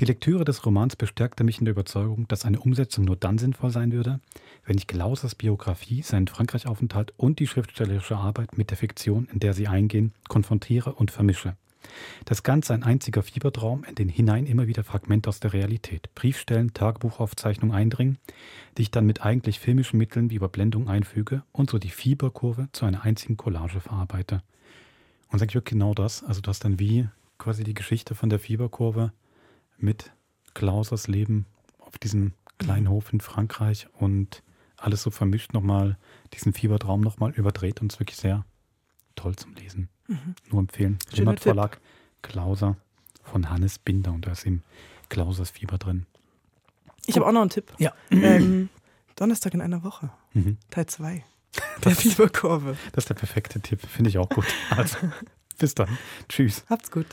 Die 0.00 0.04
Lektüre 0.04 0.44
des 0.44 0.64
Romans 0.66 0.96
bestärkte 0.96 1.44
mich 1.44 1.58
in 1.58 1.64
der 1.64 1.72
Überzeugung, 1.72 2.26
dass 2.28 2.44
eine 2.44 2.60
Umsetzung 2.60 3.04
nur 3.04 3.16
dann 3.16 3.38
sinnvoll 3.38 3.70
sein 3.70 3.92
würde, 3.92 4.20
wenn 4.64 4.76
ich 4.76 4.86
Klausers 4.86 5.34
Biografie, 5.34 6.02
seinen 6.02 6.26
Frankreichaufenthalt 6.26 7.12
und 7.16 7.38
die 7.38 7.46
schriftstellerische 7.46 8.16
Arbeit 8.16 8.58
mit 8.58 8.70
der 8.70 8.76
Fiktion, 8.76 9.28
in 9.32 9.40
der 9.40 9.54
sie 9.54 9.68
eingehen, 9.68 10.12
konfrontiere 10.28 10.94
und 10.94 11.10
vermische. 11.10 11.56
Das 12.24 12.42
Ganze 12.42 12.74
ein 12.74 12.82
einziger 12.82 13.22
Fiebertraum, 13.22 13.84
in 13.84 13.94
den 13.94 14.08
hinein 14.08 14.46
immer 14.46 14.66
wieder 14.66 14.84
Fragmente 14.84 15.28
aus 15.28 15.40
der 15.40 15.52
Realität, 15.52 16.08
Briefstellen, 16.14 16.72
Tagebuchaufzeichnungen 16.72 17.76
eindringen, 17.76 18.18
die 18.76 18.82
ich 18.82 18.90
dann 18.90 19.06
mit 19.06 19.22
eigentlich 19.22 19.60
filmischen 19.60 19.98
Mitteln 19.98 20.30
wie 20.30 20.36
Überblendung 20.36 20.88
einfüge 20.88 21.42
und 21.52 21.70
so 21.70 21.78
die 21.78 21.90
Fieberkurve 21.90 22.68
zu 22.72 22.86
einer 22.86 23.02
einzigen 23.04 23.36
Collage 23.36 23.80
verarbeite. 23.80 24.42
Und 25.30 25.38
sag 25.38 25.54
ich 25.54 25.64
genau 25.64 25.94
das. 25.94 26.22
Also 26.22 26.40
du 26.40 26.48
hast 26.48 26.64
dann 26.64 26.78
wie 26.78 27.08
quasi 27.38 27.64
die 27.64 27.74
Geschichte 27.74 28.14
von 28.14 28.30
der 28.30 28.38
Fieberkurve 28.38 29.12
mit 29.78 30.12
Klausers 30.54 31.08
Leben 31.08 31.46
auf 31.78 31.98
diesem 31.98 32.32
kleinen 32.58 32.88
Hof 32.88 33.12
in 33.12 33.20
Frankreich 33.20 33.88
und 33.98 34.42
alles 34.76 35.02
so 35.02 35.10
vermischt 35.10 35.52
nochmal, 35.52 35.96
diesen 36.32 36.52
Fiebertraum 36.52 37.00
nochmal 37.00 37.32
überdreht 37.32 37.80
und 37.80 37.92
es 37.92 38.00
wirklich 38.00 38.18
sehr 38.18 38.44
toll 39.16 39.36
zum 39.36 39.54
Lesen. 39.54 39.88
Mhm. 40.06 40.34
Nur 40.50 40.60
empfehlen. 40.60 40.98
Tipp. 41.10 41.40
Verlag, 41.40 41.80
Klauser 42.22 42.76
von 43.22 43.50
Hannes 43.50 43.78
Binder 43.78 44.12
und 44.12 44.26
da 44.26 44.32
ist 44.32 44.46
eben 44.46 44.62
Klausers 45.08 45.50
Fieber 45.50 45.78
drin. 45.78 46.06
Ich 47.06 47.16
habe 47.16 47.26
auch 47.26 47.32
noch 47.32 47.40
einen 47.40 47.50
Tipp. 47.50 47.72
Ja. 47.78 47.92
Ähm, 48.10 48.68
Donnerstag 49.16 49.54
in 49.54 49.60
einer 49.60 49.82
Woche. 49.82 50.10
Mhm. 50.32 50.58
Teil 50.70 50.86
2. 50.86 51.24
Der 51.84 51.92
Fieberkurve. 51.92 52.76
Das 52.92 53.04
ist 53.04 53.10
der 53.10 53.14
perfekte 53.14 53.60
Tipp, 53.60 53.80
finde 53.80 54.10
ich 54.10 54.18
auch 54.18 54.28
gut. 54.28 54.46
Also, 54.70 54.96
bis 55.58 55.74
dann. 55.74 55.98
Tschüss. 56.28 56.64
Habt's 56.68 56.90
gut. 56.90 57.06